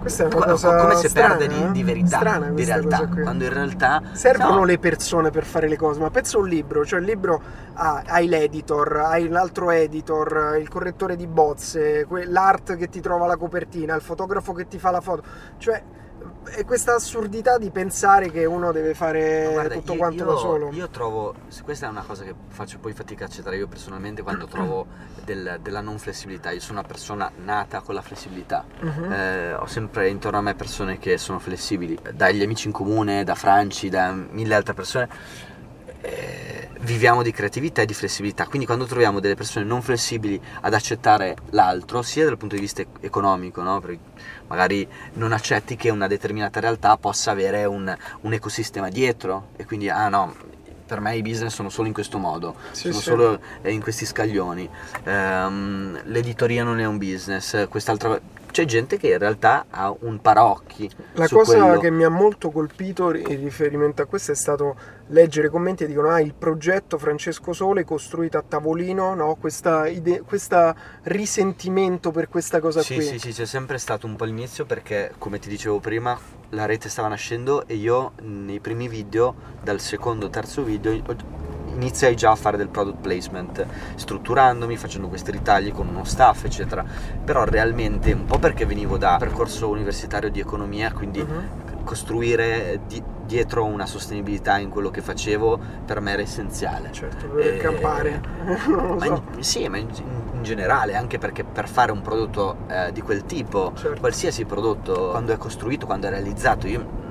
[0.06, 1.72] Questa è una Co- cosa come se strana, perde di, eh?
[1.72, 5.76] di verità, Strana di realtà, quando in realtà Servono no, le persone per fare le
[5.76, 7.42] cose, ma pensa a un libro, cioè il libro
[7.72, 13.36] ha, hai l'editor, hai l'altro editor, il correttore di bozze, l'art che ti trova la
[13.36, 15.24] copertina, il fotografo che ti fa la foto,
[15.58, 15.82] cioè
[16.44, 20.36] è questa assurdità di pensare che uno deve fare guarda, tutto io- quanto io, da
[20.36, 20.70] solo.
[20.72, 24.46] Io trovo, questa è una cosa che faccio poi fatica a accettare io personalmente quando
[24.46, 24.86] trovo
[25.24, 26.50] del- della non flessibilità.
[26.50, 28.64] Io sono una persona nata con la flessibilità.
[28.80, 29.12] Mhm.
[29.12, 33.34] Eh, ho sempre intorno a me persone che sono flessibili, dagli amici in comune, da
[33.34, 35.08] Franci, da mille altre persone.
[36.06, 38.46] Eh, viviamo di creatività e di flessibilità.
[38.46, 42.84] Quindi quando troviamo delle persone non flessibili ad accettare l'altro, sia dal punto di vista
[43.00, 43.80] economico, no?
[43.80, 43.98] Perché
[44.46, 49.88] magari non accetti che una determinata realtà possa avere un, un ecosistema dietro e quindi,
[49.88, 50.32] ah no,
[50.86, 53.02] per me i business sono solo in questo modo, sì, sono sì.
[53.02, 54.70] solo eh, in questi scaglioni.
[55.04, 58.20] Um, l'editoria non è un business, quest'altra
[58.56, 60.90] c'è gente che in realtà ha un paraocchi.
[61.12, 61.78] La cosa quello.
[61.78, 64.74] che mi ha molto colpito in riferimento a questo è stato
[65.08, 69.34] leggere commenti che dicono: Ah, il progetto Francesco Sole costruito a tavolino, no?
[69.34, 73.04] Questo risentimento per questa cosa sì, qui.
[73.04, 76.18] Sì, sì, c'è sempre stato un po' l'inizio perché, come ti dicevo prima,
[76.50, 80.92] la rete stava nascendo e io nei primi video, dal secondo terzo video,
[81.76, 86.84] iniziai già a fare del product placement, strutturandomi, facendo questi ritagli con uno staff, eccetera.
[87.24, 91.84] Però realmente, un po' perché venivo da percorso universitario di economia, quindi uh-huh.
[91.84, 96.90] costruire di, dietro una sostenibilità in quello che facevo per me era essenziale.
[96.92, 98.20] Certo, per e, campare.
[98.98, 99.88] ma in, sì, ma in,
[100.32, 104.00] in, generale, anche perché per fare un prodotto eh, di quel tipo, certo.
[104.00, 107.04] qualsiasi prodotto, quando è costruito, quando è realizzato, io,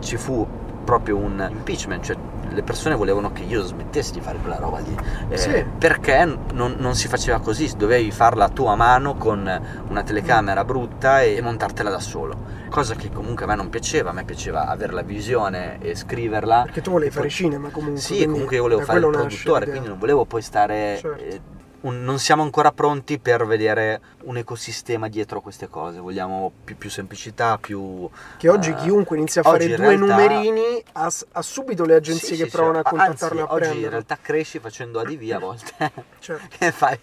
[0.00, 0.46] ci fu
[0.84, 2.16] proprio un impeachment, cioè
[2.50, 4.96] le persone volevano che io smettessi di fare quella roba lì.
[5.28, 5.64] Eh, sì.
[5.78, 11.22] Perché non, non, si faceva così, dovevi farla tu a mano con una telecamera brutta
[11.22, 12.62] e montartela da solo.
[12.68, 16.62] Cosa che comunque a me non piaceva, a me piaceva avere la visione e scriverla.
[16.64, 18.00] Perché tu volevi fare cinema comunque.
[18.00, 20.98] Sì, comunque io volevo fare il produttore, quindi non volevo poi stare...
[21.00, 21.22] Certo.
[21.22, 21.53] Eh,
[21.84, 26.90] un, non siamo ancora pronti per vedere un ecosistema dietro queste cose, vogliamo più, più
[26.90, 28.08] semplicità, più...
[28.36, 29.98] Che oggi uh, chiunque inizia a fare due realtà...
[29.98, 32.86] numerini ha, ha, subito le agenzie sì, che sì, provano sì.
[32.86, 35.92] a contattarlo Anzi, a oggi in realtà cresci facendo ADV a volte.
[36.20, 36.46] certo.
[36.58, 36.98] che fai?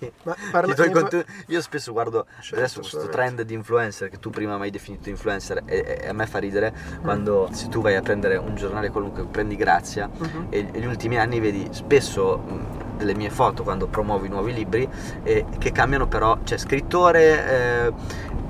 [0.52, 0.90] Parla...
[0.92, 1.24] Contu...
[1.48, 5.10] Io spesso guardo certo, adesso questo trend di influencer che tu prima mi hai definito
[5.10, 7.04] influencer e, e a me fa ridere mm.
[7.04, 10.46] quando se tu vai a prendere un giornale qualunque, prendi Grazia mm-hmm.
[10.50, 14.88] e negli ultimi anni vedi spesso delle mie foto quando promuovo i nuovi libri
[15.24, 17.94] eh, che cambiano però, c'è scrittore eh,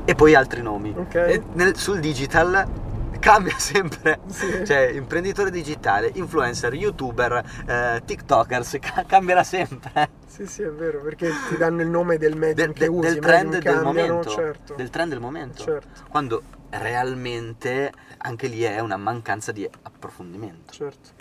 [0.06, 0.94] e poi altri nomi.
[0.96, 1.42] Okay.
[1.54, 2.90] Nel, sul digital
[3.20, 4.66] cambia sempre, sì.
[4.66, 10.10] cioè imprenditore digitale, influencer, youtuber, eh, tiktokers, ca- cambierà sempre.
[10.28, 13.08] Sì, sì, è vero, perché ti danno il nome del medium de, che de, usi,
[13.08, 14.74] del trend del cambiano, momento, certo.
[14.76, 15.64] del trend del momento.
[15.64, 16.04] Certo.
[16.10, 20.74] Quando realmente anche lì è una mancanza di approfondimento.
[20.74, 21.21] Certo.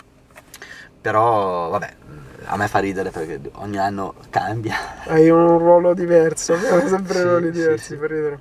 [1.01, 1.93] Però, vabbè,
[2.45, 4.75] a me fa ridere perché ogni anno cambia.
[5.05, 8.39] Hai un ruolo diverso, abbiamo sempre sì, ruoli diversi sì, per ridere.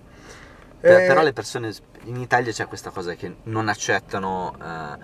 [0.80, 1.06] Per, eh...
[1.06, 1.72] Però le persone
[2.04, 4.98] in Italia c'è questa cosa che non accettano eh,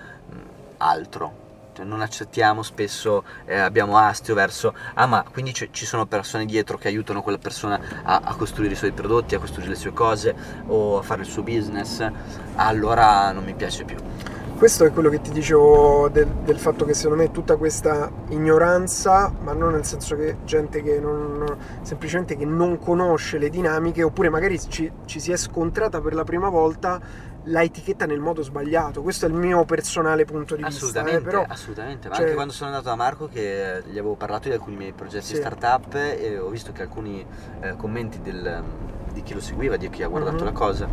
[0.78, 1.44] altro.
[1.76, 6.46] Cioè, non accettiamo spesso, eh, abbiamo astio verso, ah ma quindi c- ci sono persone
[6.46, 9.92] dietro che aiutano quella persona a, a, costruire i suoi prodotti, a costruire le sue
[9.92, 10.34] cose
[10.68, 12.11] o a fare il suo business,
[12.54, 13.96] allora non mi piace più
[14.57, 19.32] questo è quello che ti dicevo del, del, fatto che secondo me tutta questa ignoranza,
[19.42, 21.44] ma non nel senso che gente che non
[21.82, 26.24] semplicemente che non conosce le dinamiche, oppure magari ci, ci si è scontrata per la
[26.24, 27.00] prima volta
[27.48, 29.02] la etichetta nel modo sbagliato.
[29.02, 31.28] Questo è il mio personale punto di assolutamente, vista.
[31.28, 34.48] Eh, però, assolutamente, ma cioè, anche quando sono andato da Marco che gli avevo parlato
[34.48, 35.36] di alcuni miei progetti sì.
[35.36, 37.24] startup e ho visto che alcuni
[37.61, 38.64] eh, commenti del
[39.17, 40.45] di chi lo seguiva, di chi ha guardato uh-huh.
[40.45, 40.89] la cosa.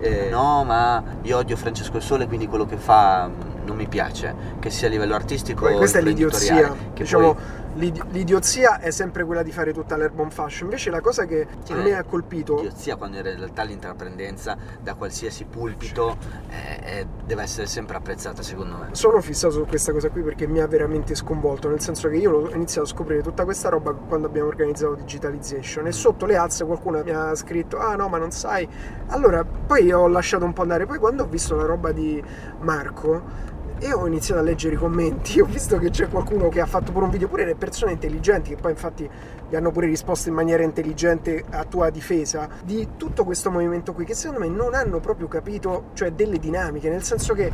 [0.00, 3.86] Eh, no, ma io odio Francesco il Sole, quindi quello che fa mm, non mi
[3.86, 6.74] piace, che sia a livello artistico o Questa è l'idiozia.
[6.92, 7.42] Diciamo, poi
[7.78, 10.64] l'idiozia è sempre quella di fare tutta l'erba on fashion.
[10.64, 12.56] Invece la cosa che sì, a me ha colpito.
[12.56, 16.16] L'idiozia, quando in realtà l'intraprendenza da qualsiasi pulpito
[16.48, 18.88] eh, eh, deve essere sempre apprezzata, secondo me.
[18.92, 21.68] Sono fissato su questa cosa qui perché mi ha veramente sconvolto.
[21.68, 25.86] Nel senso che io ho iniziato a scoprire tutta questa roba quando abbiamo organizzato Digitalization.
[25.86, 28.68] E sotto le alze qualcuno mi ha scritto: Ah no, ma non sai.
[29.08, 30.86] Allora, poi ho lasciato un po' andare.
[30.86, 32.22] Poi quando ho visto la roba di
[32.60, 36.66] Marco e ho iniziato a leggere i commenti, ho visto che c'è qualcuno che ha
[36.66, 39.08] fatto pure un video, pure le persone intelligenti, che poi infatti
[39.48, 44.04] gli hanno pure risposto in maniera intelligente a tua difesa, di tutto questo movimento qui,
[44.04, 47.50] che secondo me non hanno proprio capito, cioè delle dinamiche, nel senso che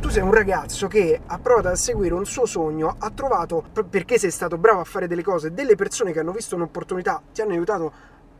[0.00, 4.18] tu sei un ragazzo che ha provato a seguire un suo sogno, ha trovato, perché
[4.18, 7.52] sei stato bravo a fare delle cose, delle persone che hanno visto un'opportunità, ti hanno
[7.52, 7.92] aiutato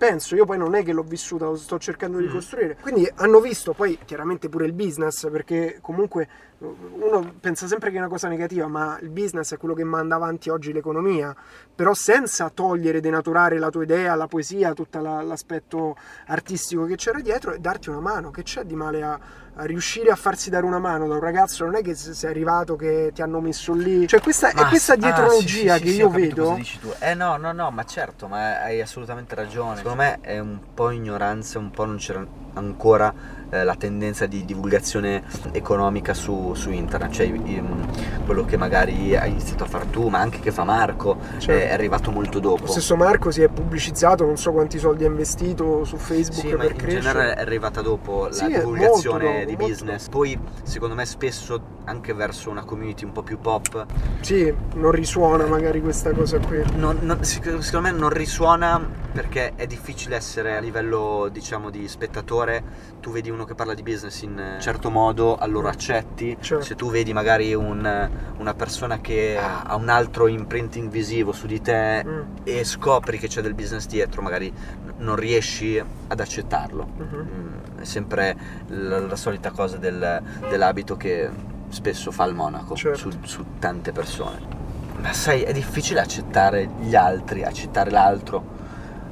[0.03, 2.33] penso, io poi non è che l'ho vissuta, lo sto cercando di mm.
[2.33, 2.77] costruire.
[2.81, 6.27] Quindi hanno visto poi chiaramente pure il business, perché comunque
[6.59, 10.17] uno pensa sempre che è una cosa negativa, ma il business è quello che manda
[10.17, 11.33] avanti oggi l'economia,
[11.73, 15.97] però senza togliere, denaturare la tua idea, la poesia, tutto la, l'aspetto
[16.27, 18.33] artistico che c'era dietro e darti una mano.
[18.33, 21.65] Che c'è di male a, a, riuscire a farsi dare una mano da un ragazzo?
[21.65, 24.07] Non è che sei arrivato che ti hanno messo lì.
[24.07, 26.59] Cioè, questa ma, è questa dietrologia ah, sì, sì, che sì, io vedo.
[26.99, 29.77] Eh no, no, no, ma certo, ma hai assolutamente ragione.
[29.77, 32.25] Secondo me è un po' ignoranza, un po' non c'era
[32.55, 35.23] ancora eh, la tendenza di divulgazione
[35.53, 37.87] economica su, su internet, cioè in,
[38.25, 41.51] quello che magari hai iniziato a fare tu, ma anche che fa Marco, certo.
[41.51, 42.65] è arrivato molto dopo.
[42.65, 46.55] Lo stesso Marco si è pubblicizzato, non so quanti soldi ha investito su Facebook sì,
[46.55, 47.03] per in crescere.
[47.03, 50.09] genere è arrivata dopo la divulgazione di business.
[50.09, 53.85] Poi secondo me spesso anche verso una community un po' più pop.
[54.21, 56.63] Sì, non risuona magari questa cosa qui.
[56.77, 62.63] Non, non, secondo me non risuona perché è difficile essere a livello diciamo di spettatore
[63.01, 66.65] tu vedi uno che parla di business in un certo modo allora accetti certo.
[66.65, 71.61] se tu vedi magari un, una persona che ha un altro imprinting visivo su di
[71.61, 72.21] te mm.
[72.45, 74.53] e scopri che c'è del business dietro magari
[74.99, 77.21] non riesci ad accettarlo mm-hmm.
[77.21, 78.37] mm, è sempre
[78.69, 81.29] la, la solita cosa del, dell'abito che
[81.69, 83.11] spesso fa il monaco certo.
[83.11, 84.63] su, su tante persone
[85.03, 88.61] ma sai, è difficile accettare gli altri, accettare l'altro.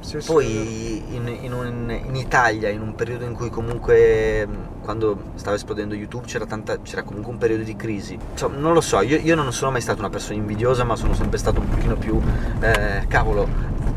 [0.01, 1.15] Sì, Poi sì.
[1.15, 4.47] In, in, un, in, Italia, in un periodo in cui comunque
[4.81, 8.17] quando stava esplodendo YouTube c'era, tanta, c'era comunque un periodo di crisi.
[8.31, 11.13] Insomma, non lo so, io, io, non sono mai stata una persona invidiosa, ma sono
[11.13, 12.19] sempre stato un pochino più
[12.59, 13.47] eh, cavolo,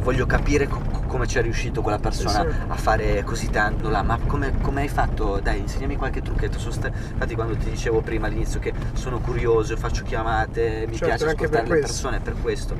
[0.03, 4.03] voglio capire co- come ci è riuscito quella persona sì, a fare così tanto là,
[4.03, 5.39] ma come, come, hai fatto?
[5.41, 6.59] Dai, insegnami qualche trucchetto.
[6.59, 11.25] St- infatti, quando ti dicevo prima all'inizio che sono curioso, faccio chiamate, mi certo, piace
[11.27, 12.75] ascoltare per le persone per questo.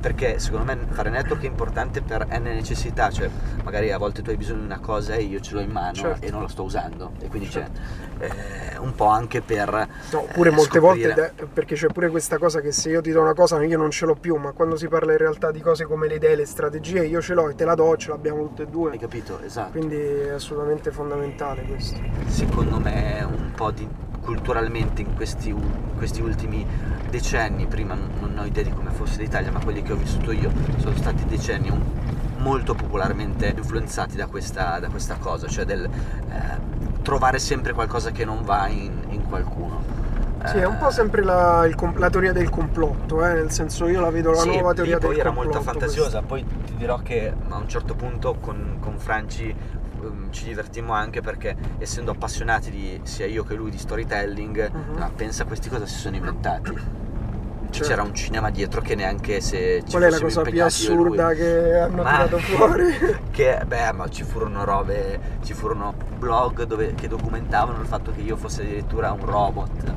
[0.00, 3.28] Perché secondo me fare network è importante per N necessità, cioè
[3.62, 5.94] magari a volte tu hai bisogno di una cosa e io ce l'ho in mano
[5.94, 6.24] certo.
[6.24, 7.12] e non la sto usando.
[7.20, 7.66] E quindi c'è
[8.18, 9.88] eh, un po' anche per.
[10.12, 11.14] No, pure eh, molte scoprire.
[11.14, 13.90] volte, perché c'è pure questa cosa che se io ti do una cosa io non
[13.90, 16.46] ce l'ho più, ma quando si parla in realtà di cose come le idee, le
[16.46, 18.92] strategie, io ce l'ho e te la do, ce l'abbiamo tutte e due.
[18.92, 19.40] Hai capito?
[19.42, 19.72] Esatto.
[19.72, 21.98] Quindi è assolutamente fondamentale questo.
[22.26, 23.88] Secondo me un po' di
[24.24, 26.66] culturalmente in questi, in questi, ultimi
[27.10, 30.50] decenni, prima non ho idea di come fosse l'Italia, ma quelli che ho vissuto io
[30.78, 31.70] sono stati decenni
[32.38, 38.24] molto popolarmente influenzati da questa, da questa cosa, cioè del eh, trovare sempre qualcosa che
[38.24, 40.02] non va in, in qualcuno.
[40.44, 43.32] Sì, è un po' sempre la, il, la teoria del complotto, eh?
[43.32, 45.08] nel senso io la vedo la sì, nuova teoria del complotto.
[45.08, 46.22] Poi era molto fantasiosa, questa.
[46.22, 49.54] poi ti dirò che a un certo punto con, con Franci
[50.08, 55.14] um, ci divertimmo anche perché essendo appassionati di, sia io che lui di storytelling, uh-huh.
[55.14, 56.72] pensa a queste cose si sono inventati
[57.74, 57.88] certo.
[57.88, 61.78] c'era un cinema dietro che neanche se ci Qual è la cosa più assurda che
[61.78, 62.94] hanno ma, tirato fuori?
[63.30, 65.94] che beh, ma ci furono robe, ci furono
[66.24, 69.70] blog dove, che documentavano il fatto che io fossi addirittura un robot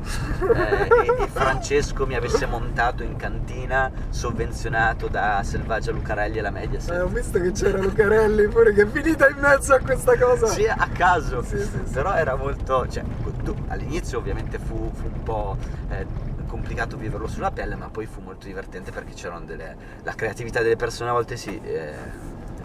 [0.54, 6.50] eh, e, e, Francesco mi avesse montato in cantina sovvenzionato da Selvaggia Lucarelli e la
[6.50, 6.94] Mediaset.
[6.94, 10.46] Eh, ho visto che c'era Lucarelli pure che è finita in mezzo a questa cosa.
[10.48, 11.42] Sì, a caso.
[11.42, 11.92] Sì, sì, sì.
[11.92, 13.02] Però era molto, cioè,
[13.42, 15.56] tu, all'inizio ovviamente fu, fu un po'
[15.88, 16.06] eh,
[16.46, 19.76] complicato viverlo sulla pelle, ma poi fu molto divertente perché c'erano delle...
[20.02, 21.58] la creatività delle persone a volte si...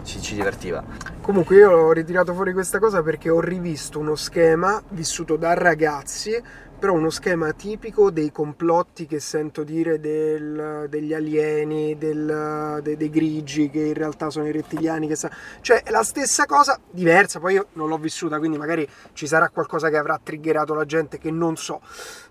[0.04, 0.84] Ci, ci, divertiva.
[1.22, 6.40] Comunque io ho ritirato fuori questa cosa perché ho rivisto uno schema vissuto da ragazzi
[6.84, 13.08] però uno schema tipico dei complotti che sento dire del, degli alieni, del, de, dei
[13.08, 15.30] grigi che in realtà sono i rettiliani, che sa...
[15.62, 19.48] cioè è la stessa cosa, diversa, poi io non l'ho vissuta, quindi magari ci sarà
[19.48, 21.80] qualcosa che avrà triggerato la gente che non so,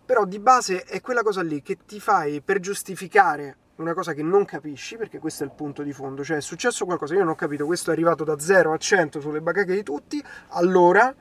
[0.05, 4.21] però di base è quella cosa lì che ti fai per giustificare una cosa che
[4.21, 7.30] non capisci, perché questo è il punto di fondo, cioè è successo qualcosa, io non
[7.30, 11.13] ho capito, questo è arrivato da 0 a 100 sulle bacheche di tutti, allora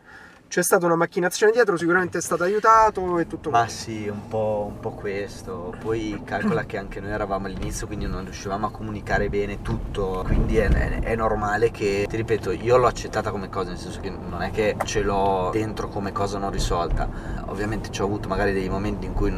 [0.53, 3.72] c'è stata una macchinazione dietro, sicuramente è stato aiutato e tutto Ma quello.
[3.72, 5.74] sì, un po', un po', questo.
[5.80, 10.22] Poi calcola che anche noi eravamo all'inizio, quindi non riuscivamo a comunicare bene tutto.
[10.26, 14.00] Quindi è, è, è, normale che, ti ripeto, io l'ho accettata come cosa, nel senso
[14.00, 17.09] che non è che ce l'ho dentro come cosa non risolta.
[17.46, 19.30] Ovviamente ci ho avuto magari dei momenti in cui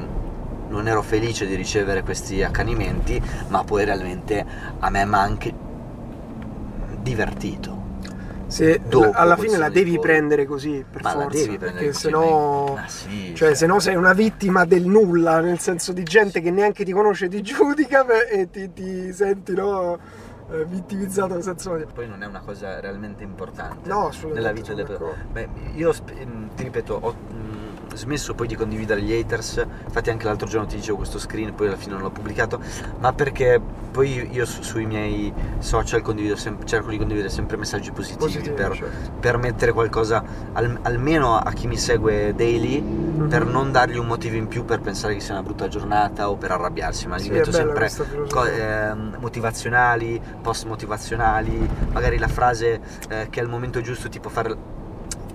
[0.74, 4.44] non ero felice di ricevere questi accanimenti, ma poi realmente
[4.78, 5.54] a me mi ha anche
[7.00, 7.82] divertito
[8.46, 8.80] se
[9.12, 12.78] alla fine la devi prendere così per ma forza, la devi prendere perché se no,
[12.86, 13.80] sì, cioè, cioè.
[13.80, 18.06] sei una vittima del nulla, nel senso di gente che neanche ti conosce, ti giudica
[18.28, 19.98] e ti, ti senti no,
[20.50, 25.48] eh, vittimizzato senza Poi non è una cosa realmente importante no, nella vita delle persone.
[25.74, 27.14] Io ti ripeto, ho
[27.94, 31.68] smesso poi di condividere gli haters, infatti anche l'altro giorno ti dicevo questo screen, poi
[31.68, 32.60] alla fine non l'ho pubblicato,
[32.98, 33.60] ma perché
[33.94, 36.02] poi io su, sui miei social
[36.36, 39.10] sem- cerco di condividere sempre messaggi positivi, positivi per, certo.
[39.20, 43.28] per, mettere qualcosa al- almeno a chi mi segue daily, mm-hmm.
[43.28, 46.36] per non dargli un motivo in più per pensare che sia una brutta giornata o
[46.36, 47.88] per arrabbiarsi, ma li metto sempre
[48.28, 54.30] co- eh, motivazionali, post motivazionali, magari la frase eh, che al momento giusto ti può
[54.30, 54.73] fare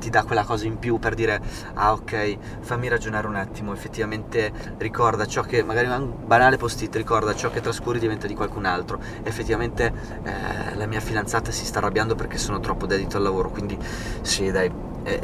[0.10, 1.40] ti dà quella cosa in più per dire
[1.76, 7.36] ah ok fammi ragionare un attimo effettivamente ricorda ciò che magari un banale post-it ricorda
[7.36, 9.00] ciò che trascuri diventa di qualcun altro.
[9.24, 9.94] Effettivamente
[10.24, 13.78] eh, la mia fidanzata si sta arrabbiando perché sono troppo dedito al lavoro quindi
[14.22, 14.72] sì dai
[15.04, 15.20] è,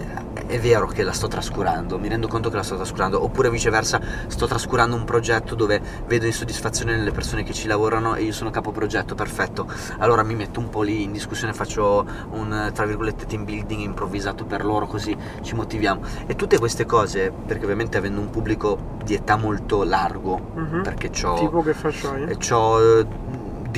[0.47, 3.99] è vero che la sto trascurando, mi rendo conto che la sto trascurando, oppure viceversa
[4.28, 8.49] sto trascurando un progetto dove vedo insoddisfazione nelle persone che ci lavorano e io sono
[8.49, 9.67] capo progetto, perfetto,
[9.99, 14.45] allora mi metto un po' lì in discussione, faccio un tra virgolette team building improvvisato
[14.45, 19.13] per loro così ci motiviamo e tutte queste cose, perché ovviamente avendo un pubblico di
[19.13, 20.82] età molto largo, Mhm.
[20.84, 22.23] perché ho Tipo che facciai?
[22.23, 23.05] e c'ho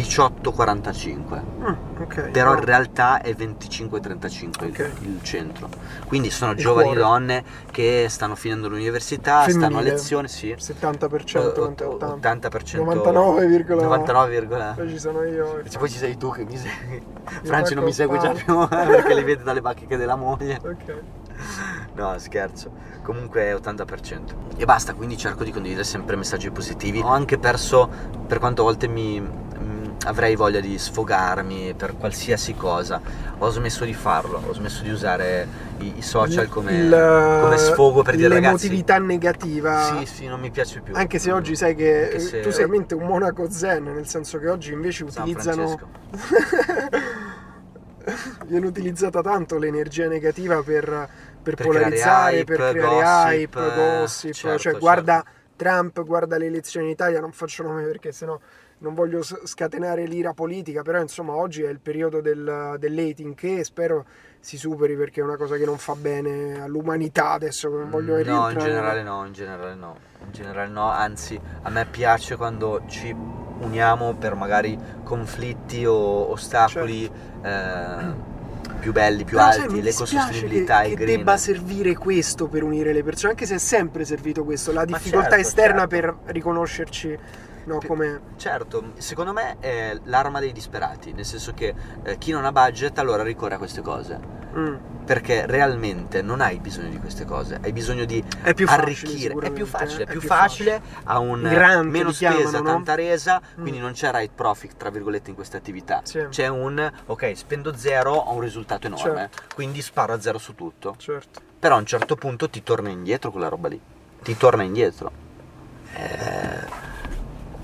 [0.01, 2.29] 18-45 Mm, ok.
[2.31, 2.65] però in No.
[2.65, 4.91] realtà è 25-35 il- Ok.
[5.01, 5.69] il, centro
[6.07, 6.99] quindi sono Il giovani cuore.
[7.01, 9.89] donne che stanno finendo l'università stanno a Femminile.
[9.91, 12.07] lezione sì 70%, Ott- 80.
[12.07, 15.59] 80% 99, 99, Poi ci sono io.
[15.63, 17.01] e poi ci sei tu che mi segui
[17.43, 21.01] Franci non mi segue già più perché li vede dalle bacheche della moglie Ok.
[21.93, 22.71] No, scherzo.
[23.03, 24.33] Comunque è 80%.
[24.57, 26.99] E basta, quindi cerco di condividere sempre messaggi positivi.
[26.99, 27.87] Ho anche perso,
[28.25, 29.21] per quante volte mi
[30.05, 33.01] avrei voglia di sfogarmi per qualsiasi cosa.
[33.39, 35.47] Ho smesso di farlo, ho smesso di usare
[35.79, 38.67] i, i social come, Il- come sfogo per dire ragazzi.
[38.67, 39.97] L'emotività negativa.
[39.99, 40.93] Sì, sì, non mi piace più.
[40.95, 44.49] Anche se oggi sai che se- tu sei veramente un monaco zen, nel senso che
[44.49, 45.79] oggi invece utilizzano.
[48.45, 51.09] Viene utilizzata tanto l'energia negativa per,
[51.43, 54.31] per Per polarizzare, creare per hype, creare gossip, hype, gossip.
[54.33, 54.79] certo, cioè, certo.
[54.79, 55.25] guarda
[55.57, 58.39] Trump, guarda le elezioni in Italia, non faccio nome perché sennò
[58.79, 64.05] non voglio scatenare l'ira politica, però insomma oggi è il periodo del, dell'hating che spero
[64.39, 68.21] si superi perché è una cosa che non fa bene all'umanità adesso, non voglio Mm,
[68.27, 69.97] No, in generale no, in generale no.
[70.25, 73.13] In generale no, anzi a me piace quando ci
[73.59, 77.09] uniamo per magari conflitti o ostacoli
[77.41, 78.35] eh,
[78.79, 81.17] più belli, più Però, alti, l'ecosostenibilità, che, il che green.
[81.17, 85.29] debba servire questo per unire le persone, anche se è sempre servito questo, la difficoltà
[85.31, 85.95] certo, esterna certo.
[85.95, 87.17] per riconoscerci
[87.67, 88.21] no, come...
[88.37, 92.97] Certo, secondo me è l'arma dei disperati, nel senso che eh, chi non ha budget
[92.99, 94.35] allora ricorre a queste cose.
[94.55, 94.75] Mm.
[95.05, 99.33] Perché realmente non hai bisogno di queste cose, hai bisogno di È più facile, arricchire,
[99.33, 102.63] è più facile, è eh, più facile, ha un I grant meno spesa, chiamano, no?
[102.63, 103.61] tanta resa, Mm.
[103.61, 106.01] quindi non c'è right profit tra virgolette in queste attività.
[106.03, 106.25] Sì.
[106.29, 110.95] C'è un ok, spendo zero, ho un risultato enorme, quindi sparo a zero su tutto.
[110.97, 111.41] Certo.
[111.59, 113.79] Però a un certo punto ti torna indietro quella roba lì.
[114.21, 115.11] Ti torna indietro.
[115.93, 116.65] Eh,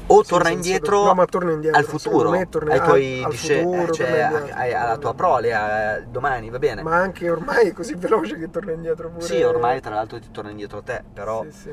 [0.07, 1.03] o Sì, torna senza indietro.
[1.03, 4.81] No, ma torna indietro, al futuro, me torna- ai tuoi al dice- futuro, cioè, a-
[4.83, 6.81] alla tua prole, a- domani, va bene.
[6.81, 9.25] Ma anche ormai è così veloce che torna indietro pure...
[9.25, 11.71] Sì, ormai tra l'altro ti torna indietro a te, però, Sì, sì.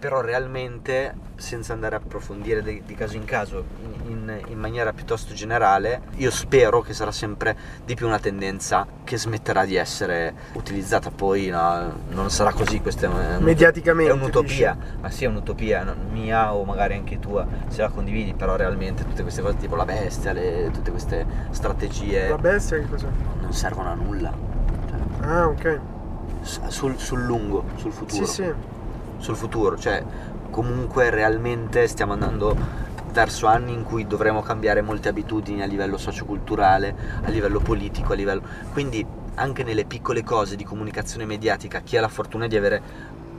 [0.00, 3.64] Però realmente, senza andare a approfondire di, di caso in caso,
[4.06, 9.18] in, in- maniera piuttosto generale, io spero che sarà sempre di più una tendenza che
[9.18, 11.10] smetterà di essere utilizzata.
[11.10, 15.84] Poi no, non sarà così, questa è, un- Mediaticamente, è un'utopia, ma sì è un'utopia
[15.84, 19.76] no, mia o magari anche tua, se la condividi, però realmente tutte queste cose tipo
[19.76, 23.06] la bestia, le- tutte queste strategie La bestia che cos'è?
[23.40, 24.32] non servono a nulla.
[24.88, 25.80] Cioè, Ah, ok.
[26.68, 28.52] sul, sul lungo, sul futuro Sì, sì.
[29.20, 30.02] Sul futuro, cioè
[30.50, 32.56] comunque realmente stiamo andando
[33.12, 38.16] verso anni in cui dovremo cambiare molte abitudini a livello socioculturale, a livello politico, a
[38.16, 38.42] livello...
[38.72, 39.04] quindi
[39.34, 42.82] anche nelle piccole cose di comunicazione mediatica, chi ha la fortuna di avere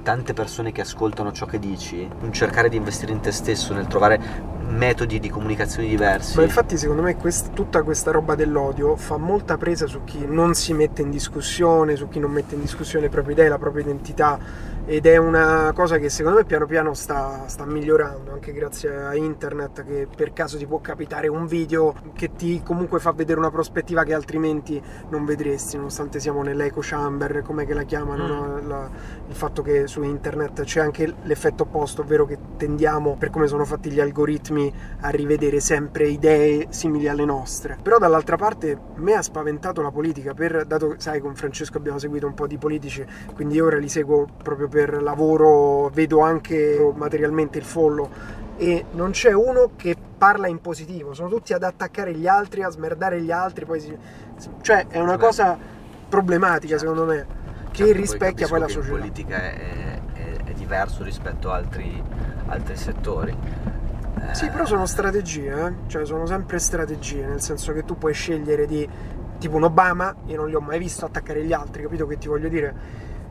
[0.02, 3.88] tante persone che ascoltano ciò che dici, un cercare di investire in te stesso, nel
[3.88, 6.38] trovare metodi di comunicazione diversi.
[6.38, 10.54] Ma infatti secondo me quest- tutta questa roba dell'odio fa molta presa su chi non
[10.54, 13.84] si mette in discussione, su chi non mette in discussione le proprie idee, la propria
[13.84, 18.96] identità ed è una cosa che secondo me piano piano sta, sta migliorando anche grazie
[18.96, 23.38] a internet che per caso ti può capitare un video che ti comunque fa vedere
[23.40, 28.28] una prospettiva che altrimenti non vedresti nonostante siamo nell'echo chamber come che la chiamano Mm.
[28.30, 28.68] no?
[28.68, 28.90] La-
[29.28, 33.66] il fatto che su internet c'è anche l'effetto opposto ovvero che tendiamo per come sono
[33.66, 37.78] fatti gli algoritmi a rivedere sempre idee simili alle nostre.
[37.82, 42.00] Però dall'altra parte me ha spaventato la politica, per, dato che sai con Francesco abbiamo
[42.00, 47.58] seguito un po' di politici, quindi ora li seguo proprio per lavoro, vedo anche materialmente
[47.58, 48.10] il follow
[48.56, 52.70] e non c'è uno che parla in positivo, sono tutti ad attaccare gli altri, a
[52.70, 53.98] smerdare gli altri, poi si-
[54.62, 55.58] cioè è una cosa
[56.08, 56.94] problematica Certo.
[56.94, 57.26] secondo me,
[57.72, 58.94] che Certo, rispecchia poi la che società.
[58.94, 62.02] in politica è, è- è diverso rispetto a altri,
[62.48, 63.36] altri settori.
[64.34, 65.74] Sì, però sono strategie, eh?
[65.88, 68.88] cioè sono sempre strategie, nel senso che tu puoi scegliere di,
[69.40, 72.28] tipo un Obama, io non li ho mai visto attaccare gli altri, capito che ti
[72.28, 72.76] voglio dire?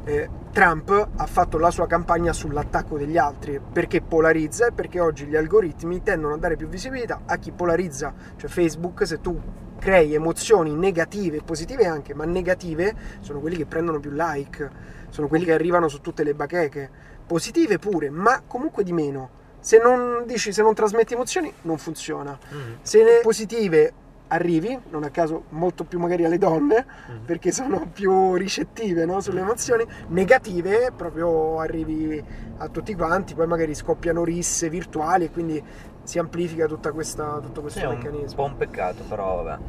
[0.05, 5.27] Eh, Trump ha fatto la sua campagna sull'attacco degli altri perché polarizza e perché oggi
[5.27, 9.39] gli algoritmi tendono a dare più visibilità a chi polarizza, cioè Facebook se tu
[9.81, 14.71] crei emozioni negative positive anche, ma negative sono quelli che prendono più like,
[15.09, 16.89] sono quelli che arrivano su tutte le bacheche,
[17.27, 19.39] positive pure, ma comunque di meno.
[19.59, 22.39] Se non dici, se non trasmetti emozioni, non funziona.
[22.51, 22.77] Mhm.
[22.83, 23.93] Se ne positive
[24.29, 27.25] arrivi, non a caso molto più magari alle donne, Mm.
[27.25, 32.23] perché sono più ricettive no, sulle emozioni, negative proprio arrivi
[32.59, 35.61] a tutti quanti, poi magari scoppiano risse virtuali e quindi
[36.03, 38.35] si amplifica tutta questa, tutto questo Sì, è un meccanismo.
[38.37, 39.63] po' un peccato, però vabbè.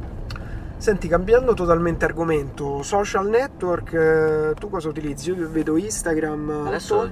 [0.76, 5.30] Senti, cambiando totalmente argomento, social network, eh, tu cosa utilizzi?
[5.30, 6.64] Io vedo Instagram.
[6.66, 7.10] Adesso?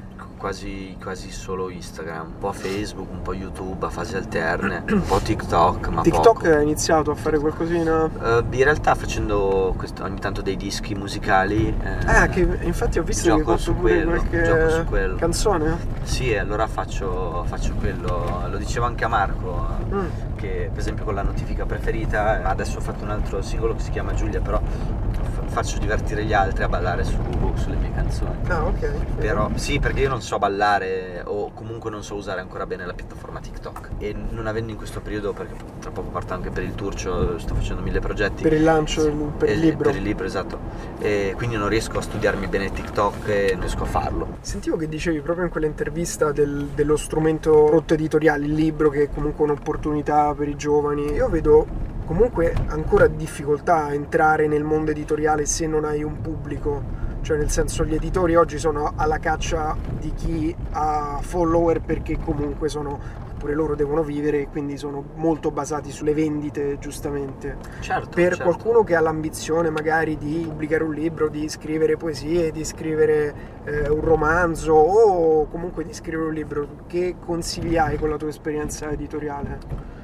[0.51, 5.19] Quasi, quasi solo Instagram, un po' Facebook, un po' YouTube a fasi alterne, un po'
[5.19, 6.49] TikTok, ma TikTok poco.
[6.49, 8.07] ha iniziato a fare qualcosina.
[8.23, 11.69] Eh, in realtà facendo questo- ogni tanto dei dischi musicali.
[11.69, 14.85] eh, Ah, che infatti ho visto che hai gioco fatto su quello, qualche gioco su
[14.85, 15.17] quello.
[15.17, 15.77] canzone.
[16.05, 18.45] Sì, allora faccio, faccio quello.
[18.49, 20.07] Lo dicevo anche a Marco, Mm.
[20.37, 23.91] che per esempio con la notifica preferita, adesso ho fatto un altro singolo che si
[23.91, 27.19] chiama Giulia, però fa- faccio divertire gli altri a ballare su-
[27.57, 28.39] sulle mie canzoni.
[28.49, 28.89] Ah, ok.
[29.17, 32.93] Però sì, perché io non so ballare o comunque non so usare ancora bene la
[32.93, 36.75] piattaforma TikTok e non avendo in questo periodo, perché tra poco parto anche per il
[36.75, 38.43] Turcio, sto facendo mille progetti.
[38.43, 39.89] Per il lancio, del- per il Eh, libro.
[39.91, 40.59] Per il libro, esatto.
[40.99, 44.37] E quindi non riesco a studiarmi bene TikTok e non riesco a farlo.
[44.41, 49.09] Sentivo che dicevi proprio in quell'intervista del- dello strumento prodotto editoriale, il libro che è
[49.13, 51.13] comunque un'opportunità per i giovani.
[51.13, 56.83] Io vedo comunque ancora difficoltà a entrare nel mondo editoriale se non hai un pubblico.
[57.23, 62.69] Cioè nel senso gli editori oggi sono alla caccia di chi ha follower perché comunque
[62.69, 67.57] sono pure loro devono vivere e quindi sono molto basati sulle vendite giustamente.
[67.81, 68.11] Certo.
[68.11, 68.45] Per certo.
[68.45, 73.89] qualcuno che ha l'ambizione magari di pubblicare un libro, di scrivere poesie, di scrivere eh,
[73.89, 78.91] un romanzo o comunque di scrivere un libro, che consigli hai con la tua esperienza
[78.91, 79.59] editoriale?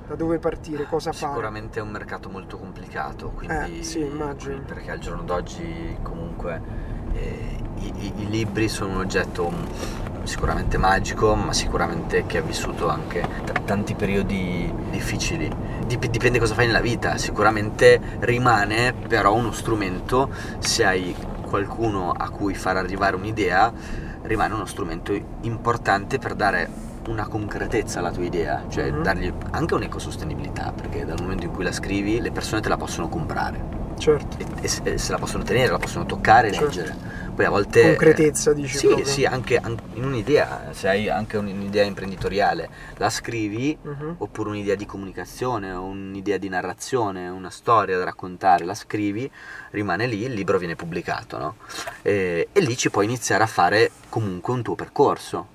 [0.09, 0.85] Da dove partire?
[0.85, 1.33] Cosa fare?
[1.33, 4.63] Sicuramente è un mercato molto complicato, quindi Eh, sì, immagino.
[4.65, 11.35] perché al giorno d'oggi comunque eh, i, i- libri sono un oggetto mm, sicuramente magico,
[11.35, 15.51] ma sicuramente che ha vissuto anche t- tanti periodi difficili.
[15.87, 22.29] Dip- dipende cosa fai nella vita, sicuramente rimane però uno strumento se hai qualcuno a
[22.31, 23.73] cui far arrivare un'idea,
[24.23, 25.13] rimane uno strumento
[25.43, 26.69] importante per dare
[27.09, 29.03] una concretezza alla tua idea, cioè Mhm.
[29.03, 33.09] dargli anche un'ecosostenibilità, perché dal momento in cui la scrivi le persone te la possono
[33.09, 34.37] comprare Certo.
[34.61, 36.67] e, e se la possono tenere, la possono toccare e Certo.
[36.67, 36.97] leggere.
[37.37, 37.83] Poi a volte...
[37.83, 39.05] Concretezza, dici Sì, proprio.
[39.07, 44.15] sì, anche, anche in un'idea, se hai anche un'idea imprenditoriale, la scrivi Mhm.
[44.19, 49.31] oppure un'idea di comunicazione un'idea di narrazione, una storia da raccontare, la scrivi,
[49.73, 51.57] rimane lì, il libro viene pubblicato, no?
[52.03, 55.47] E, e lì ci puoi iniziare a fare comunque un tuo percorso,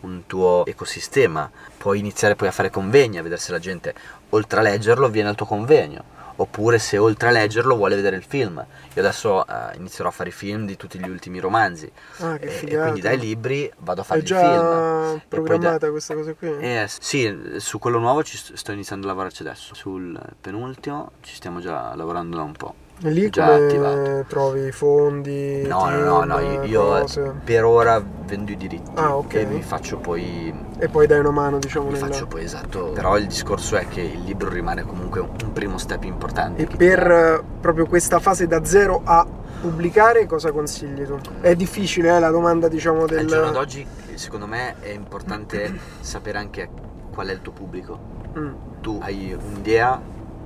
[0.00, 3.94] un tuo ecosistema, puoi iniziare poi a fare convegni, a vedere se la gente
[4.30, 6.14] oltre a leggerlo viene al tuo convegno.
[6.38, 8.56] Oppure se oltre a leggerlo vuole vedere il film.
[8.94, 11.90] Io adesso eh, inizierò a fare i film di tutti gli ultimi romanzi.
[12.18, 14.64] Ah, che E- e quindi dai libri vado a È fare il già film.
[14.66, 16.48] E poi programmata da- questa cosa qui?
[16.58, 19.74] eh, sì, su quello nuovo ci st- sto iniziando a lavorarci adesso.
[19.74, 22.74] Sul penultimo ci stiamo già lavorando da un po'.
[23.02, 24.24] E lì già attivato.
[24.26, 25.66] trovi i fondi?
[25.66, 29.34] No, no, no, no, team, io, io per ora vendo i diritti Ah, ok.
[29.34, 32.06] e mi faccio poi E poi dai una mano, diciamo, mi nella...
[32.06, 32.92] faccio poi esatto.
[32.94, 36.62] Però il discorso è che il libro rimane comunque un primo step importante.
[36.62, 39.26] E ti per dà- eh, proprio questa fase da zero a
[39.60, 41.18] pubblicare, cosa consigli tu?
[41.42, 43.18] È difficile eh, la domanda, diciamo, del...
[43.18, 46.68] Al giorno d'oggi, secondo me, è importante sapere anche
[47.12, 47.98] qual è il tuo pubblico.
[48.38, 50.00] Mm, Tu hai un'idea,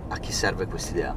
[0.08, 1.14] a chi serve quest'idea?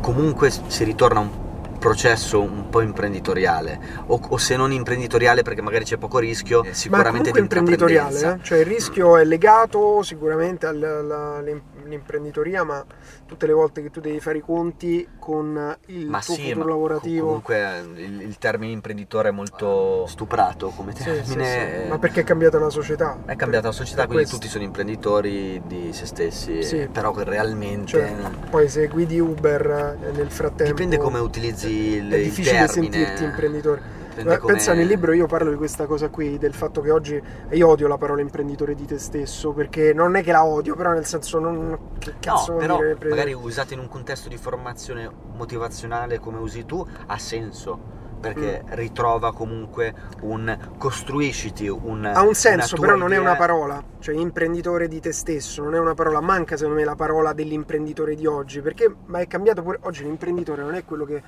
[0.00, 1.30] Comunque si ritorna a un
[1.78, 6.72] processo un po' imprenditoriale, o, o se non imprenditoriale perché magari c'è poco rischio, Ma
[6.72, 8.44] sicuramente comunque di imprenditoriale, eh?
[8.44, 11.42] cioè il rischio è legato sicuramente alla-
[11.84, 12.84] all'imprenditoria, ma
[13.26, 16.64] tutte le volte che tu devi fare i conti con il Ma tuo sì, futuro
[16.64, 17.26] ma lavorativo...
[17.26, 21.24] comunque eh, il, il termine imprenditore è molto stuprato come Sì, termine.
[21.24, 21.38] sì, sì.
[21.40, 23.18] eh, Ma perché è cambiata la società?
[23.24, 24.36] È cambiata la società, quindi questo.
[24.36, 26.88] tutti sono imprenditori di se stessi, Sì.
[26.90, 28.14] però realmente Cioè,
[28.50, 30.72] poi se guidi Uber eh, nel frattempo...
[30.72, 32.92] dipende come utilizzi il, È il difficile termine.
[32.92, 34.00] sentirti imprenditore.
[34.14, 36.90] Dipende Eh, Pensa come- nel libro io parlo di questa cosa qui, del fatto che
[36.90, 40.74] oggi io odio la parola imprenditore di te stesso, perché non è che la odio,
[40.76, 44.36] però nel senso non che cazzo No, però dire magari usata in un contesto di
[44.36, 48.72] formazione motivazionale come usi tu ha senso perché Mm.
[48.74, 54.14] ritrova comunque un costruisciti un ha un senso, però non è idea- una parola, cioè
[54.14, 58.24] imprenditore di te stesso, non è una parola, manca secondo me la parola dell'imprenditore di
[58.26, 61.20] oggi, perché ma è cambiato pure oggi l'imprenditore non è quello che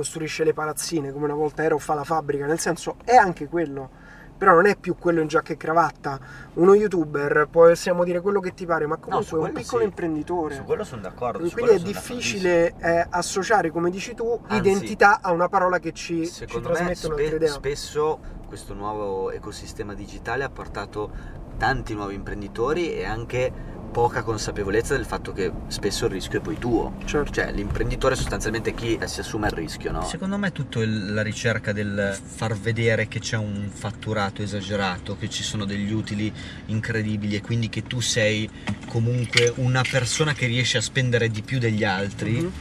[0.00, 3.46] costruisce le palazzine come una volta era o fa la fabbrica, nel senso è anche
[3.48, 4.08] quello.
[4.38, 6.18] Però non è più quello in giacca e cravatta.
[6.54, 9.88] Uno youtuber, possiamo dire quello che ti pare, ma comunque su è un piccolo sì.
[9.88, 10.54] imprenditore.
[10.54, 15.32] su quello sono d'accordo Quindi è difficile eh, associare, come dici tu, Anzi, identità a
[15.32, 20.48] una parola che ci, ci me trasmette un'altra spe- spesso questo nuovo ecosistema digitale ha
[20.48, 21.10] portato
[21.58, 23.52] tanti nuovi imprenditori e anche
[23.90, 26.94] poca consapevolezza del fatto che spesso il rischio è poi tuo.
[27.04, 27.32] Certo.
[27.32, 30.04] Cioè, l'imprenditore è sostanzialmente chi si assume il rischio, no?
[30.04, 35.16] Secondo me è tutto il- la ricerca del far vedere che c'è un fatturato esagerato,
[35.18, 36.32] che ci sono degli utili
[36.66, 38.48] incredibili e quindi che tu sei
[38.86, 42.52] comunque una persona che riesce a spendere di più degli altri Mhm.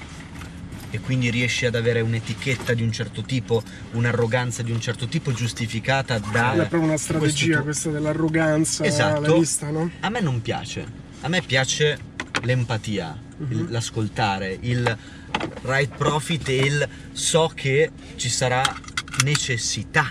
[0.92, 3.62] e quindi riesci ad avere un'etichetta di un certo tipo,
[3.92, 6.54] un'arroganza di un certo tipo giustificata da...
[6.54, 9.22] È proprio una strategia questa dell'arroganza, Esatto.
[9.22, 9.92] l'hai vista, no?
[10.00, 10.99] A me non piace.
[11.22, 11.98] A me piace
[12.44, 13.72] l'empatia, Mhm.
[13.72, 14.98] l'ascoltare, il
[15.64, 18.62] right profit e il so che ci sarà
[19.24, 20.10] necessità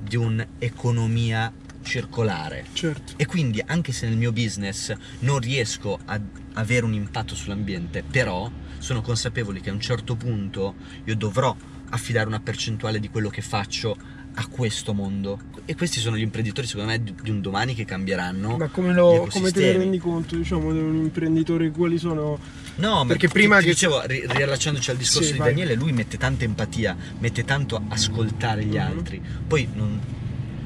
[0.00, 1.52] di un'economia
[1.82, 2.66] circolare.
[2.72, 3.12] Certo.
[3.16, 6.22] E quindi anche se nel mio business non riesco ad
[6.54, 11.56] avere un impatto sull'ambiente, però sono consapevole che a un certo punto io dovrò
[11.90, 13.96] affidare una percentuale di quello che faccio
[14.34, 15.38] a questo mondo.
[15.64, 18.56] E questi sono gli imprenditori, secondo me, di un domani che cambieranno.
[18.56, 22.38] Ma come, lo, come te ne rendi conto, diciamo, di un imprenditore, quali sono...
[22.76, 25.48] No, ma Perché ti- prima ti che- dicevo, ri- riallacciandoci al discorso Sì, di vai.
[25.50, 28.80] Daniele, lui mette tanta empatia, mette tanto ascoltare gli Mhm.
[28.80, 29.22] altri.
[29.46, 30.00] Poi non-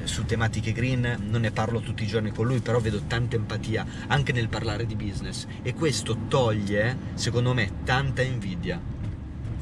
[0.04, 3.86] su tematiche green non ne parlo tutti i giorni con lui, però vedo tanta empatia
[4.08, 8.78] anche nel parlare di business e questo toglie, secondo me, tanta invidia.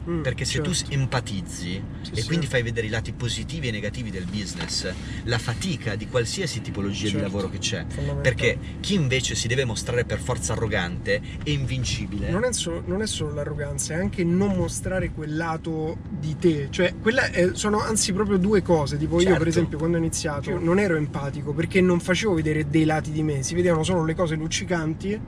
[0.09, 0.93] Mm, Perché se tu certo.
[0.95, 2.27] empatizzi Sì, e sì.
[2.27, 4.93] quindi fai vedere i lati positivi e negativi del business,
[5.25, 7.17] la fatica di qualsiasi tipologia Certo.
[7.19, 7.85] di lavoro che c'è.
[8.21, 12.31] Perché chi invece si deve mostrare per forza arrogante è invincibile.
[12.31, 16.67] Non è, solo, non è solo l'arroganza, è anche non mostrare quel lato di te.
[16.71, 16.95] Cioè,
[17.31, 18.99] è- sono anzi proprio due cose.
[18.99, 19.39] Tipo, io, Certo.
[19.39, 23.13] per esempio, quando ho iniziato, io non ero empatico perché non facevo vedere dei lati
[23.13, 25.21] di me, si vedevano solo le cose luccicanti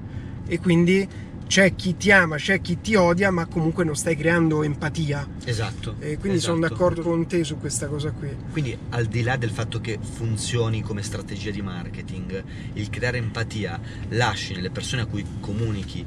[0.46, 1.06] e quindi
[1.46, 5.26] c'è chi ti ama, c'è chi ti odia, ma comunque non stai creando empatia.
[5.44, 5.96] Esatto.
[6.00, 6.74] E quindi sono esatto.
[6.74, 8.34] d'accordo con te su questa cosa qui.
[8.50, 12.42] Quindi al di là del fatto che funzioni come strategia di marketing,
[12.74, 13.80] il creare empatia
[14.10, 16.04] lasci nelle persone a cui comunichi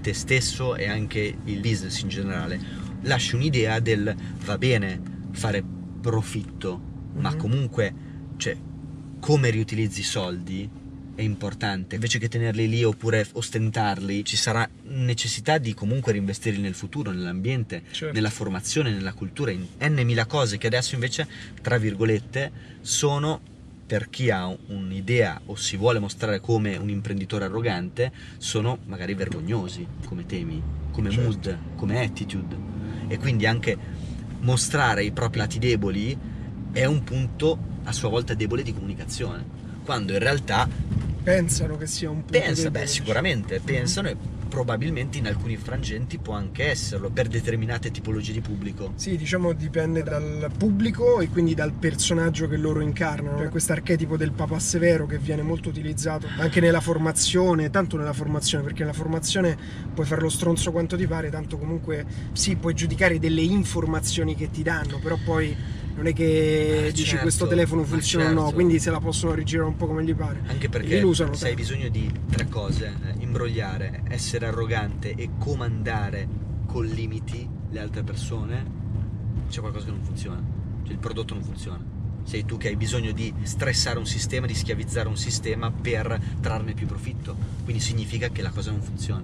[0.00, 2.60] te stesso e anche il business in generale,
[3.02, 4.14] lasci un'idea del
[4.44, 5.00] va bene
[5.32, 5.64] fare
[6.00, 6.80] profitto,
[7.14, 7.38] ma Mhm.
[7.38, 7.94] comunque
[8.36, 8.56] cioè,
[9.20, 10.68] come riutilizzi i soldi
[11.14, 11.94] è importante.
[11.94, 17.82] Invece che tenerli lì oppure ostentarli, ci sarà necessità di comunque reinvestirli nel futuro, nell'ambiente,
[17.90, 18.14] Certo.
[18.14, 21.26] nella formazione, nella cultura, in n cose che adesso invece,
[21.62, 22.50] tra virgolette,
[22.80, 23.40] sono
[23.86, 29.86] per chi ha un'idea o si vuole mostrare come un imprenditore arrogante, sono magari vergognosi
[30.06, 30.60] come temi,
[30.90, 31.28] come Certo.
[31.28, 32.56] mood, come attitude.
[33.08, 33.76] E quindi anche
[34.40, 36.16] mostrare i propri lati deboli
[36.72, 39.62] è un punto a sua volta debole di comunicazione.
[39.84, 40.68] Quando in realtà
[41.24, 44.16] Pensano che sia un punto pensa, beh, sicuramente pensano e
[44.46, 48.92] probabilmente in alcuni frangenti può anche esserlo per determinate tipologie di pubblico.
[48.96, 53.38] Sì, diciamo dipende dal pubblico e quindi dal personaggio che loro incarnano.
[53.38, 58.12] Cioè questo archetipo del papà severo che viene molto utilizzato anche nella formazione, tanto nella
[58.12, 59.56] formazione, perché nella formazione
[59.94, 64.50] puoi fare lo stronzo quanto ti pare, tanto comunque sì, puoi giudicare delle informazioni che
[64.50, 65.56] ti danno, però poi
[65.96, 68.54] non è che Ah, dici certo, questo telefono ma funziona o no, certo.
[68.54, 70.40] quindi se la possono rigirare un po' come gli pare.
[70.46, 71.00] Anche perché
[71.32, 76.26] se hai bisogno di tre cose, eh, imbrogliare, essere arrogante e comandare
[76.66, 78.64] con limiti le altre persone,
[79.48, 80.42] c'è qualcosa che non funziona.
[80.82, 81.82] Cioè il prodotto non funziona.
[82.24, 86.72] Sei tu che hai bisogno di stressare un sistema, di schiavizzare un sistema per trarne
[86.72, 87.36] più profitto.
[87.64, 89.22] Quindi significa che la cosa non funziona.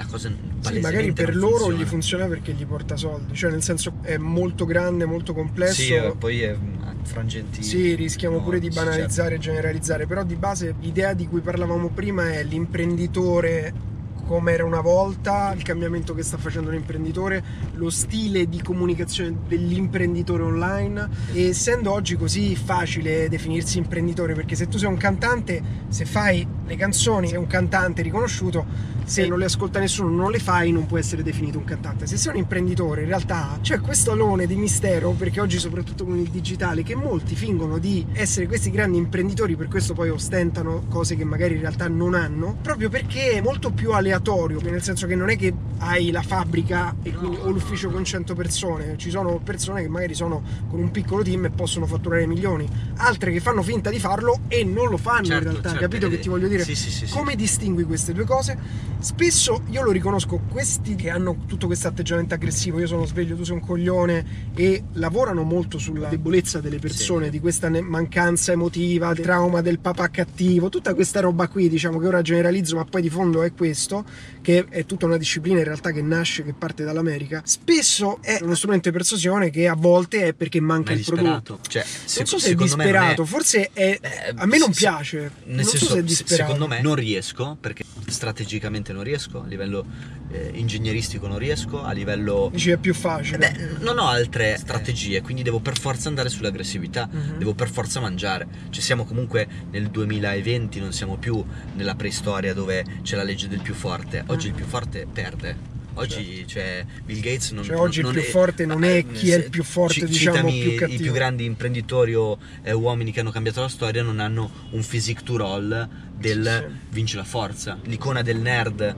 [0.00, 1.76] La cosa Sì, magari per loro funziona.
[1.76, 5.82] gli funziona perché gli porta soldi, cioè nel senso è molto grande, molto complesso.
[5.82, 7.62] Sì, poi è a frangenti.
[7.62, 11.40] Sì, rischiamo no, pure di sì, banalizzare e generalizzare, però di base l'idea di cui
[11.42, 13.88] parlavamo prima è l'imprenditore
[14.30, 17.42] come era una volta, il cambiamento che sta facendo l'imprenditore,
[17.74, 24.68] lo stile di comunicazione dell'imprenditore online e essendo oggi così facile definirsi imprenditore perché se
[24.68, 28.64] tu sei un cantante, se fai le canzoni, sei un cantante riconosciuto,
[29.04, 32.06] se non le ascolta nessuno, non le fai, non puoi essere definito un cantante.
[32.06, 36.16] Se sei un imprenditore, in realtà c'è questo alone di mistero, perché oggi, soprattutto con
[36.16, 41.16] il digitale, che molti fingono di essere questi grandi imprenditori, per questo poi ostentano cose
[41.16, 45.16] che magari in realtà non hanno, proprio perché è molto più aleatorio, nel senso che
[45.16, 49.82] non è che hai la fabbrica quindi- o l'ufficio con 100 persone, ci sono persone
[49.82, 52.68] che magari sono con un piccolo team e possono fatturare milioni,
[52.98, 56.08] altre che fanno finta di farlo e non lo fanno Certo, in realtà, certo, capito
[56.08, 56.59] che ti voglio dire?
[56.64, 57.12] Sì, sì, sì, sì.
[57.12, 58.56] Come distingui queste due cose?
[59.00, 63.44] Spesso io lo riconosco, questi che hanno tutto questo atteggiamento aggressivo, io sono sveglio, tu
[63.44, 69.24] sei un coglione, e lavorano molto sulla debolezza delle persone, di questa mancanza emotiva, del
[69.24, 73.10] trauma del papà cattivo, tutta questa roba qui, diciamo che ora generalizzo, ma poi di
[73.10, 74.04] fondo è questo,
[74.42, 77.42] che è tutta una disciplina in realtà che nasce, che parte dall'America.
[77.44, 81.06] Spesso è uno strumento di persuasione che a volte è perché manca Ma è il
[81.06, 81.58] prodotto.
[81.66, 81.84] Cioè,
[82.16, 83.98] Non so se è disperato, forse è...
[84.00, 86.49] Eh, a me non piace, non senso, so se è disperato.
[86.52, 89.84] Secondo me non riesco perché strategicamente non riesco, a livello
[90.30, 92.50] eh, ingegneristico non riesco, a livello...
[92.52, 93.38] Dici è più facile.
[93.38, 97.38] Beh, non ho altre strategie, quindi devo per forza andare sull'aggressività, Mhm.
[97.38, 98.46] devo per forza mangiare.
[98.70, 101.42] Cioè siamo comunque nel 2020, non siamo più
[101.74, 104.22] nella preistoria dove c'è la legge del più forte.
[104.26, 105.69] Oggi il più forte perde.
[105.94, 109.36] Oggi cioè, Bill Gates non Cioè, oggi non il più forte non è chi è
[109.36, 111.02] il più forte, ci- diciamo, più i cattivo.
[111.02, 115.22] più grandi imprenditori o eh, uomini che hanno cambiato la storia non hanno un physique
[115.24, 116.78] to roll del Sì, sì.
[116.90, 117.78] vince la forza.
[117.84, 118.94] L'icona del nerd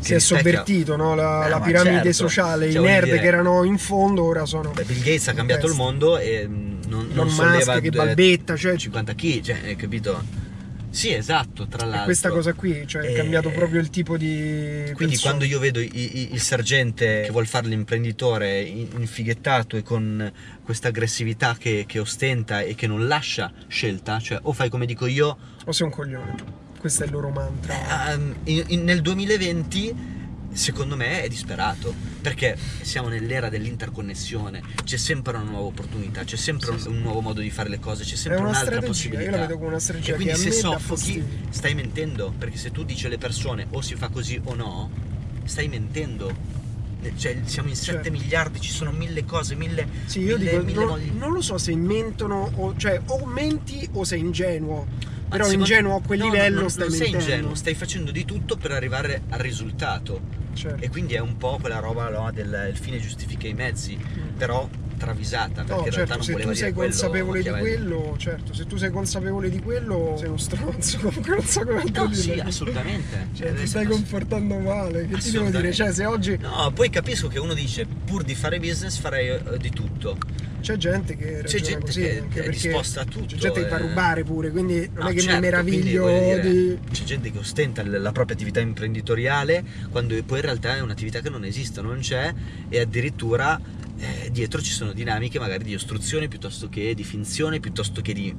[0.00, 1.14] Si è sovvertito no?
[1.14, 2.12] la, Eh, la piramide certo.
[2.12, 5.66] sociale, Cioè, i nerd dire- che erano in fondo ora sono Bill Gates ha cambiato
[5.66, 9.76] il mondo e mm, non, non Elon solleva Musk che balbetta, cioè 50 kg, cioè,
[9.76, 10.22] capito?
[10.92, 12.04] Sì, esatto, tra l'altro.
[12.04, 15.20] questa cosa qui, cioè è Eh, cambiato proprio il tipo di Quindi persona.
[15.22, 20.30] quando io vedo i- i- il sergente che vuol fare l'imprenditore in- infighettato e con
[20.62, 25.06] questa aggressività che, che ostenta e che non lascia scelta, cioè o fai come dico
[25.06, 26.34] io, o sei un coglione.
[26.78, 28.12] Questo è il loro mantra.
[28.12, 29.94] ehm, in- in- nel 2020
[30.52, 36.70] secondo me è disperato perché siamo nell'era dell'interconnessione c'è sempre una nuova opportunità c'è sempre
[36.70, 39.42] un, un nuovo modo di fare le cose c'è sempre una un'altra possibilità io la
[39.42, 43.18] vedo come una strategia e quindi se soffochi stai mentendo perché se tu dici alle
[43.18, 44.90] persone o si fa così o no
[45.44, 46.60] stai mentendo
[47.16, 48.10] cioè siamo in 7 Certo.
[48.12, 51.40] miliardi ci sono mille cose mille Sì, io mille- dico, mille non, modi non lo
[51.40, 54.86] so se mentono o cioè o menti o sei ingenuo.
[55.28, 57.32] Però ingenuo a quel no, livello non, stai non sei mentendo.
[57.34, 60.20] ingenuo stai facendo di tutto per arrivare al risultato
[60.54, 60.84] Certo.
[60.84, 63.98] E quindi è un po' quella roba no, del il fine giustifica i mezzi,
[64.36, 64.68] però
[65.02, 68.14] travisata, perché No, in realtà certo, non se tu sei dire quello consapevole di quello,
[68.18, 72.12] certo, se tu sei consapevole di quello, sei uno stronzo, comunque non so come No,
[72.12, 73.30] sì, assolutamente.
[73.34, 75.72] Cioè, Eh, ti stai comportando male, che ti devo dire?
[75.72, 79.58] Cioè, se oggi No, poi capisco che uno dice pur di fare business farei eh,
[79.58, 80.16] di tutto.
[80.62, 83.68] C'è gente che ragiona gente così, che anche è disposta a tutto, C'è gente che
[83.68, 83.82] fa eh.
[83.82, 86.78] rubare pure, quindi non No, è che certo, mi meraviglio quindi, dire, di...
[86.90, 91.28] C'è gente che ostenta la propria attività imprenditoriale quando poi in realtà è un'attività che
[91.28, 92.32] non esiste, non c'è
[92.68, 93.60] e addirittura
[93.98, 98.34] eh, dietro ci sono dinamiche magari di ostruzione piuttosto che di finzione, piuttosto che di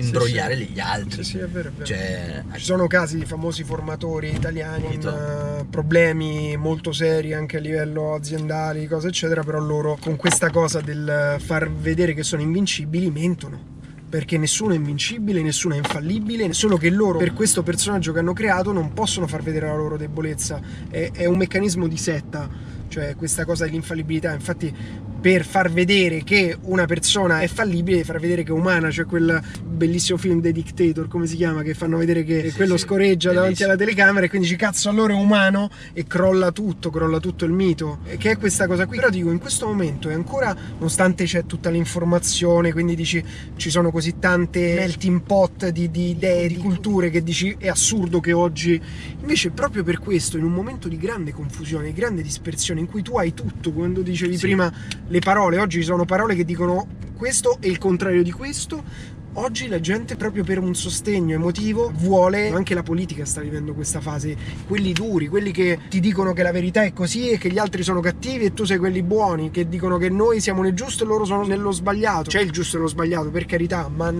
[0.00, 0.64] imbrogliare sì.
[0.66, 1.24] gli altri.
[1.24, 1.84] Sì, sì, è vero, è vero.
[1.84, 7.60] Cioè, Ci sono casi di famosi formatori italiani con eh, problemi molto seri anche a
[7.60, 13.10] livello aziendali, cose eccetera, però loro con questa cosa del far vedere che sono invincibili
[13.10, 13.76] mentono.
[14.08, 18.32] Perché nessuno è invincibile, nessuno è infallibile, solo che loro per questo personaggio che hanno
[18.32, 20.62] creato non possono far vedere la loro debolezza.
[20.88, 22.48] È, è un meccanismo di setta,
[22.88, 24.32] cioè questa cosa dell'infallibilità.
[24.32, 24.74] Infatti
[25.20, 29.42] per far vedere che una persona è fallibile, far vedere che è umana, cioè quel
[29.64, 33.28] bellissimo film The Dictator, come si chiama, che fanno vedere che Sì, quello sì, scorreggia
[33.30, 33.68] davanti bellissimo.
[33.70, 37.52] alla telecamera e quindi dici cazzo allora è umano e crolla tutto, crolla tutto il
[37.52, 37.98] mito.
[38.16, 38.96] Che è questa cosa qui.
[38.96, 43.22] Però dico, in questo momento è ancora, nonostante c'è tutta l'informazione, quindi dici
[43.56, 48.20] ci sono così tante melting pot di, di idee, di culture che dici è assurdo
[48.20, 48.80] che oggi
[49.20, 53.02] invece proprio per questo in un momento di grande confusione, di grande dispersione in cui
[53.02, 54.46] tu hai tutto, quando dicevi Sì.
[54.46, 54.72] prima
[55.06, 56.86] le parole, oggi ci sono parole che dicono
[57.16, 59.16] questo e il contrario di questo.
[59.34, 64.00] Oggi la gente proprio per un sostegno emotivo vuole, anche la politica sta vivendo questa
[64.00, 64.36] fase,
[64.66, 67.84] quelli duri, quelli che ti dicono che la verità è così e che gli altri
[67.84, 71.06] sono cattivi e tu sei quelli buoni, che dicono che noi siamo nel giusto e
[71.06, 72.30] loro sono nello sbagliato.
[72.30, 74.12] C'è il giusto e lo sbagliato, per carità, ma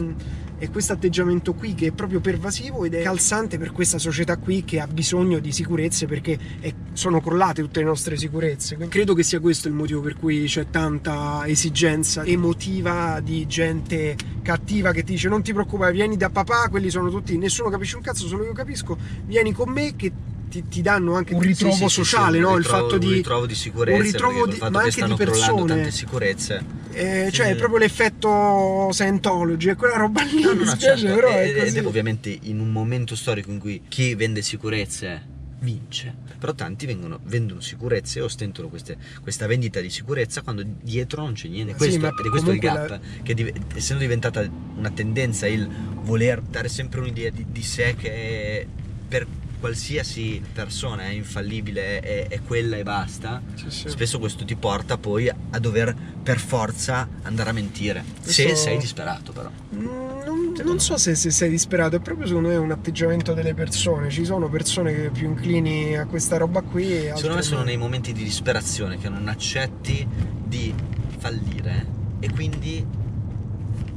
[0.58, 4.64] è questo atteggiamento qui che è proprio pervasivo ed è calzante per questa società qui
[4.64, 8.74] che ha bisogno di sicurezze perché è- sono crollate tutte le nostre sicurezze.
[8.74, 14.16] Quindi credo che sia questo il motivo per cui c'è tanta esigenza emotiva di gente
[14.42, 17.96] cattiva che ti dice non ti preoccupare, vieni da papà, quelli sono tutti, nessuno capisce
[17.96, 20.12] un cazzo, solo io capisco, vieni con me che
[20.48, 22.50] ti, ti danno anche un ritrovo Sì, sì, sì, sociale, sì, no?
[22.50, 23.06] un il ritrovo- fatto di...
[23.06, 25.66] un ritrovo di sicurezza, un ritrovo di- ma che anche di persone.
[25.66, 26.64] tante sicurezze.
[26.92, 27.52] eh, Sì, cioè sì.
[27.52, 31.28] è proprio l'effetto Scientology, è quella roba lì, No, no, mi no, spiace, certo, però
[31.28, 31.78] è ed, ed così.
[31.78, 37.18] è ovviamente in un momento storico in cui chi vende sicurezze vince, però tanti vengono-
[37.24, 41.72] vendono sicurezze e ostentano queste- questa vendita di sicurezza quando dietro non c'è niente.
[41.72, 45.46] Sì, Questo, ma ed è questo il comunque gap, che div- essendo diventata una tendenza
[45.48, 45.68] il
[46.02, 48.66] voler dare sempre un'idea di, di sé che
[49.08, 49.26] per
[49.58, 53.88] qualsiasi persona è infallibile, è, è quella e basta, Sì, sì.
[53.88, 58.04] spesso questo ti porta poi a dover per forza andare a mentire.
[58.20, 59.50] Se Questo- sei disperato però.
[59.74, 63.54] Mm, Non, non so se, se sei disperato, è proprio secondo me un atteggiamento delle
[63.54, 64.10] persone.
[64.10, 67.64] Ci sono persone che più inclini a questa roba qui e Secondo me sono no.
[67.66, 70.06] nei momenti di disperazione che non accetti
[70.44, 70.74] di
[71.18, 71.86] fallire
[72.20, 72.84] e quindi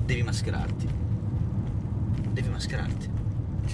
[0.06, 0.88] devi mascherarti.
[2.32, 3.10] Devi mascherarti.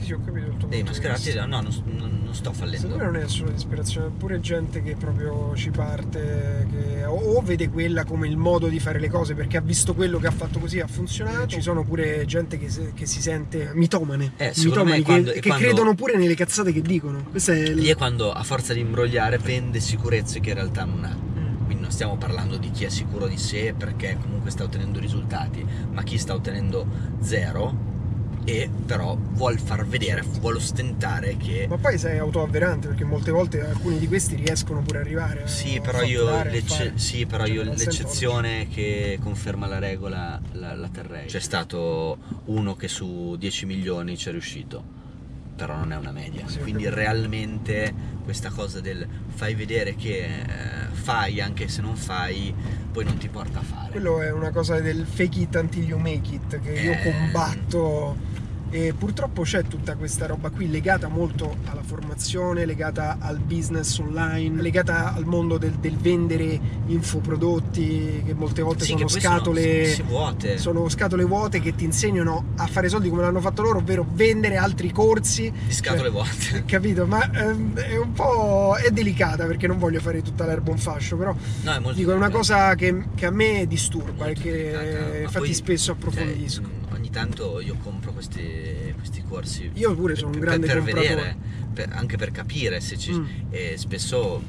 [0.08, 1.46] Sì, ho capito il tuo Devi punto di mascherarti e vista.
[1.46, 3.04] dire no, non, non- sto Secondo me fallendo.
[3.04, 7.70] non è solo disperazione, è pure gente che proprio ci parte, che o, o vede
[7.70, 10.60] quella come il modo di fare le cose perché ha visto quello che ha fatto
[10.60, 11.48] così, ha funzionato.
[11.48, 15.48] Ci sono pure gente che, se- che si sente mitomane, Eh, mitomani quando- che, che
[15.50, 17.24] quando- credono pure nelle cazzate che dicono.
[17.30, 17.74] Questo è.
[17.74, 21.16] Lì è quando a forza di imbrogliare vende sicurezze che in realtà non ha.
[21.16, 21.66] Mm.
[21.66, 25.66] Quindi non stiamo parlando di chi è sicuro di sé perché comunque sta ottenendo risultati,
[25.92, 26.86] ma chi sta ottenendo
[27.22, 27.96] zero
[28.48, 33.60] e però vuol far vedere, vuole ostentare che Ma poi sei autoavverante perché molte volte
[33.60, 35.44] alcuni di questi riescono pure ad arrivare.
[35.44, 40.74] a Sì, però io, l'ecce- sì, però Cioè, io l'eccezione che conferma la regola la,
[40.76, 41.26] la terrei.
[41.28, 44.82] C'è stato uno che su 10 milioni ci è riuscito,
[45.58, 46.46] però non è una media.
[46.62, 47.94] Quindi realmente
[48.24, 50.46] questa cosa del fai vedere che eh,
[50.92, 52.54] fai anche se non fai,
[52.92, 53.92] poi non ti porta a fare.
[53.92, 57.02] Quello è una cosa del fake it until you make it che io Eh.
[57.02, 58.16] combatto
[58.70, 64.62] e purtroppo c'è tutta questa roba qui legata molto alla formazione, legata al business online,
[64.62, 70.58] legata al mondo del, del vendere infoprodotti che molte volte Sì, sono scatole sono, vuote.
[70.58, 74.58] sono scatole vuote che ti insegnano a fare soldi come l'hanno fatto loro, ovvero vendere
[74.58, 75.52] altri corsi.
[75.66, 76.64] di scatole vuote.
[76.66, 77.06] Capito?
[77.06, 81.16] Ma ehm, è un po' è delicata perché non voglio fare tutta l'erba un fascio,
[81.18, 84.52] però No, è Dico, è una cosa che, che a me disturba e Molto che
[84.52, 86.62] delicata, infatti poi, spesso approfondisco.
[86.62, 89.72] cioè, mh, ogni tanto io compro questi, questi corsi.
[89.74, 91.08] Io pure sono un per- grande per, compratore.
[91.08, 91.36] vedere,
[91.74, 93.12] per- anche per capire se ci.
[93.12, 93.26] Mm.
[93.50, 94.42] E spesso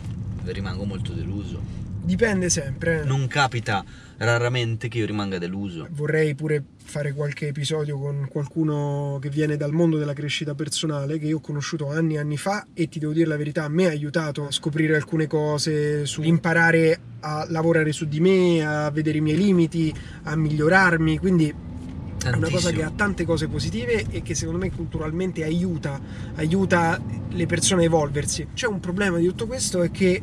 [0.44, 1.76] rimango molto deluso.
[2.02, 3.02] Dipende sempre.
[3.02, 3.04] eh.
[3.04, 3.82] Non capita
[4.18, 5.86] raramente che io rimanga deluso.
[5.90, 11.26] Vorrei pure fare qualche episodio con qualcuno che viene dal mondo della crescita personale, che
[11.26, 13.86] io ho conosciuto anni e anni fa e ti devo dire la verità, a me
[13.86, 19.18] ha aiutato a scoprire alcune cose, su imparare a lavorare su di me, a vedere
[19.18, 19.92] i miei limiti,
[20.24, 21.66] a migliorarmi, quindi
[22.22, 26.00] È una cosa che ha tante cose positive e che secondo me culturalmente aiuta,
[26.34, 27.00] aiuta
[27.30, 28.48] le persone a evolversi.
[28.54, 30.22] C'è un problema di tutto questo è che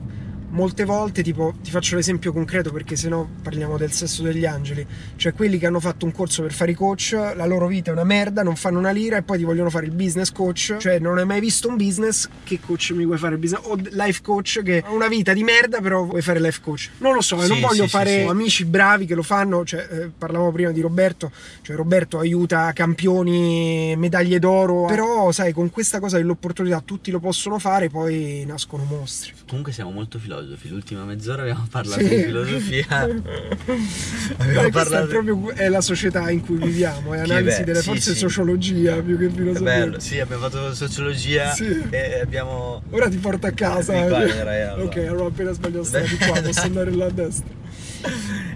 [0.49, 4.85] molte volte, tipo, ti faccio l'esempio concreto perché sennò parliamo del sesso degli angeli,
[5.15, 7.93] cioè quelli che hanno fatto un corso per fare i coach, la loro vita è
[7.93, 10.99] una merda, non fanno una lira e poi ti vogliono fare il business coach, cioè
[10.99, 13.63] non hai mai visto un business, che coach mi vuoi fare il business?
[13.65, 16.91] O life coach che ha una vita di merda però vuoi fare life coach.
[16.99, 18.27] Non lo so, e non Sì, voglio sì, fare sì.
[18.27, 21.31] amici bravi che lo fanno, cioè eh, parlavamo prima di Roberto,
[21.61, 27.59] cioè Roberto aiuta campioni, medaglie d'oro, però sai con questa cosa dell'opportunità tutti lo possono
[27.59, 29.33] fare, poi nascono mostri.
[29.47, 30.69] Comunque siamo molto filosofi.
[30.69, 32.09] L'ultima mezz'ora abbiamo parlato Sì.
[32.09, 32.85] di filosofia.
[34.37, 38.13] Abbiamo parlato è proprio è la società in cui viviamo, è analisi delle sì, forse
[38.13, 38.19] sì.
[38.19, 39.65] sociologia più che È filosofia.
[39.65, 41.83] bello, sì, abbiamo fatto sociologia Sì.
[41.89, 42.83] e abbiamo.
[42.91, 43.93] Ora ti porto a casa.
[43.93, 44.09] Mi eh.
[44.09, 44.73] pare.
[44.85, 47.63] Ok, allora appena sbaglio strada di qua, posso andare là a destra.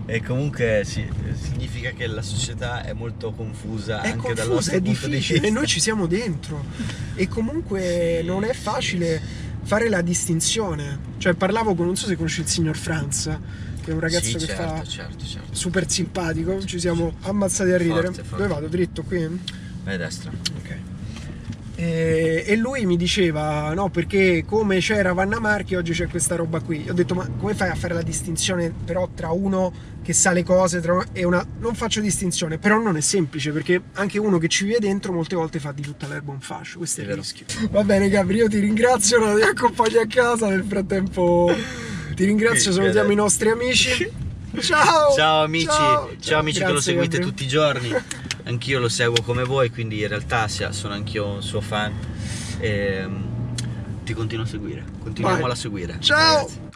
[0.06, 1.04] E comunque sì,
[1.42, 5.16] significa che la società è molto confusa È anche dal confusa, nostro è punto di
[5.18, 5.34] vista.
[5.48, 6.64] e noi ci siamo dentro.
[7.16, 9.22] E comunque non è facile
[9.70, 10.98] fare la distinzione.
[11.20, 13.30] Cioè parlavo con, non so se conosci il signor Franz,
[13.84, 15.56] che è un ragazzo sì, che certo, fa certo, certo.
[15.56, 18.08] super simpatico, ci siamo ammazzati a ridere.
[18.08, 18.44] Forte, forte.
[18.44, 18.68] Dove vado?
[18.68, 19.28] Dritto qui?
[19.84, 20.32] Vai a destra.
[20.58, 20.89] Ok.
[21.82, 26.60] E, e lui mi diceva: No, perché come c'era Vanna Marchi, oggi c'è questa roba
[26.60, 26.84] qui.
[26.84, 29.72] Io ho detto: Ma come fai a fare la distinzione però tra uno
[30.04, 31.46] che sa le cose tra- e una.
[31.60, 35.38] Non faccio distinzione, però non è semplice perché anche uno che ci vive dentro molte
[35.38, 36.80] volte fa di tutta l'erba un fascio.
[36.80, 37.22] Questo è, È il vero.
[37.22, 37.46] rischio.
[37.72, 40.50] Va bene, Gabri, io ti ringrazio, ora ti accompagno a casa.
[40.50, 41.56] Nel frattempo,
[42.14, 44.12] ti ringrazio, salutiamo i nostri amici.
[44.60, 45.14] Ciao!
[45.16, 46.40] Ciao amici, ciao, ciao.
[46.40, 47.30] amici che lo Grazie, seguite Gabri.
[47.32, 47.94] tutti i giorni.
[48.50, 51.94] Anch'io lo seguo come voi, quindi in realtà sia- sono anch'io un suo fan.
[52.60, 53.08] E,
[54.04, 55.52] ti continuo a seguire, continuiamo Vai.
[55.52, 55.98] a seguire.
[56.00, 56.36] Ciao!
[56.36, 56.69] ragazzi.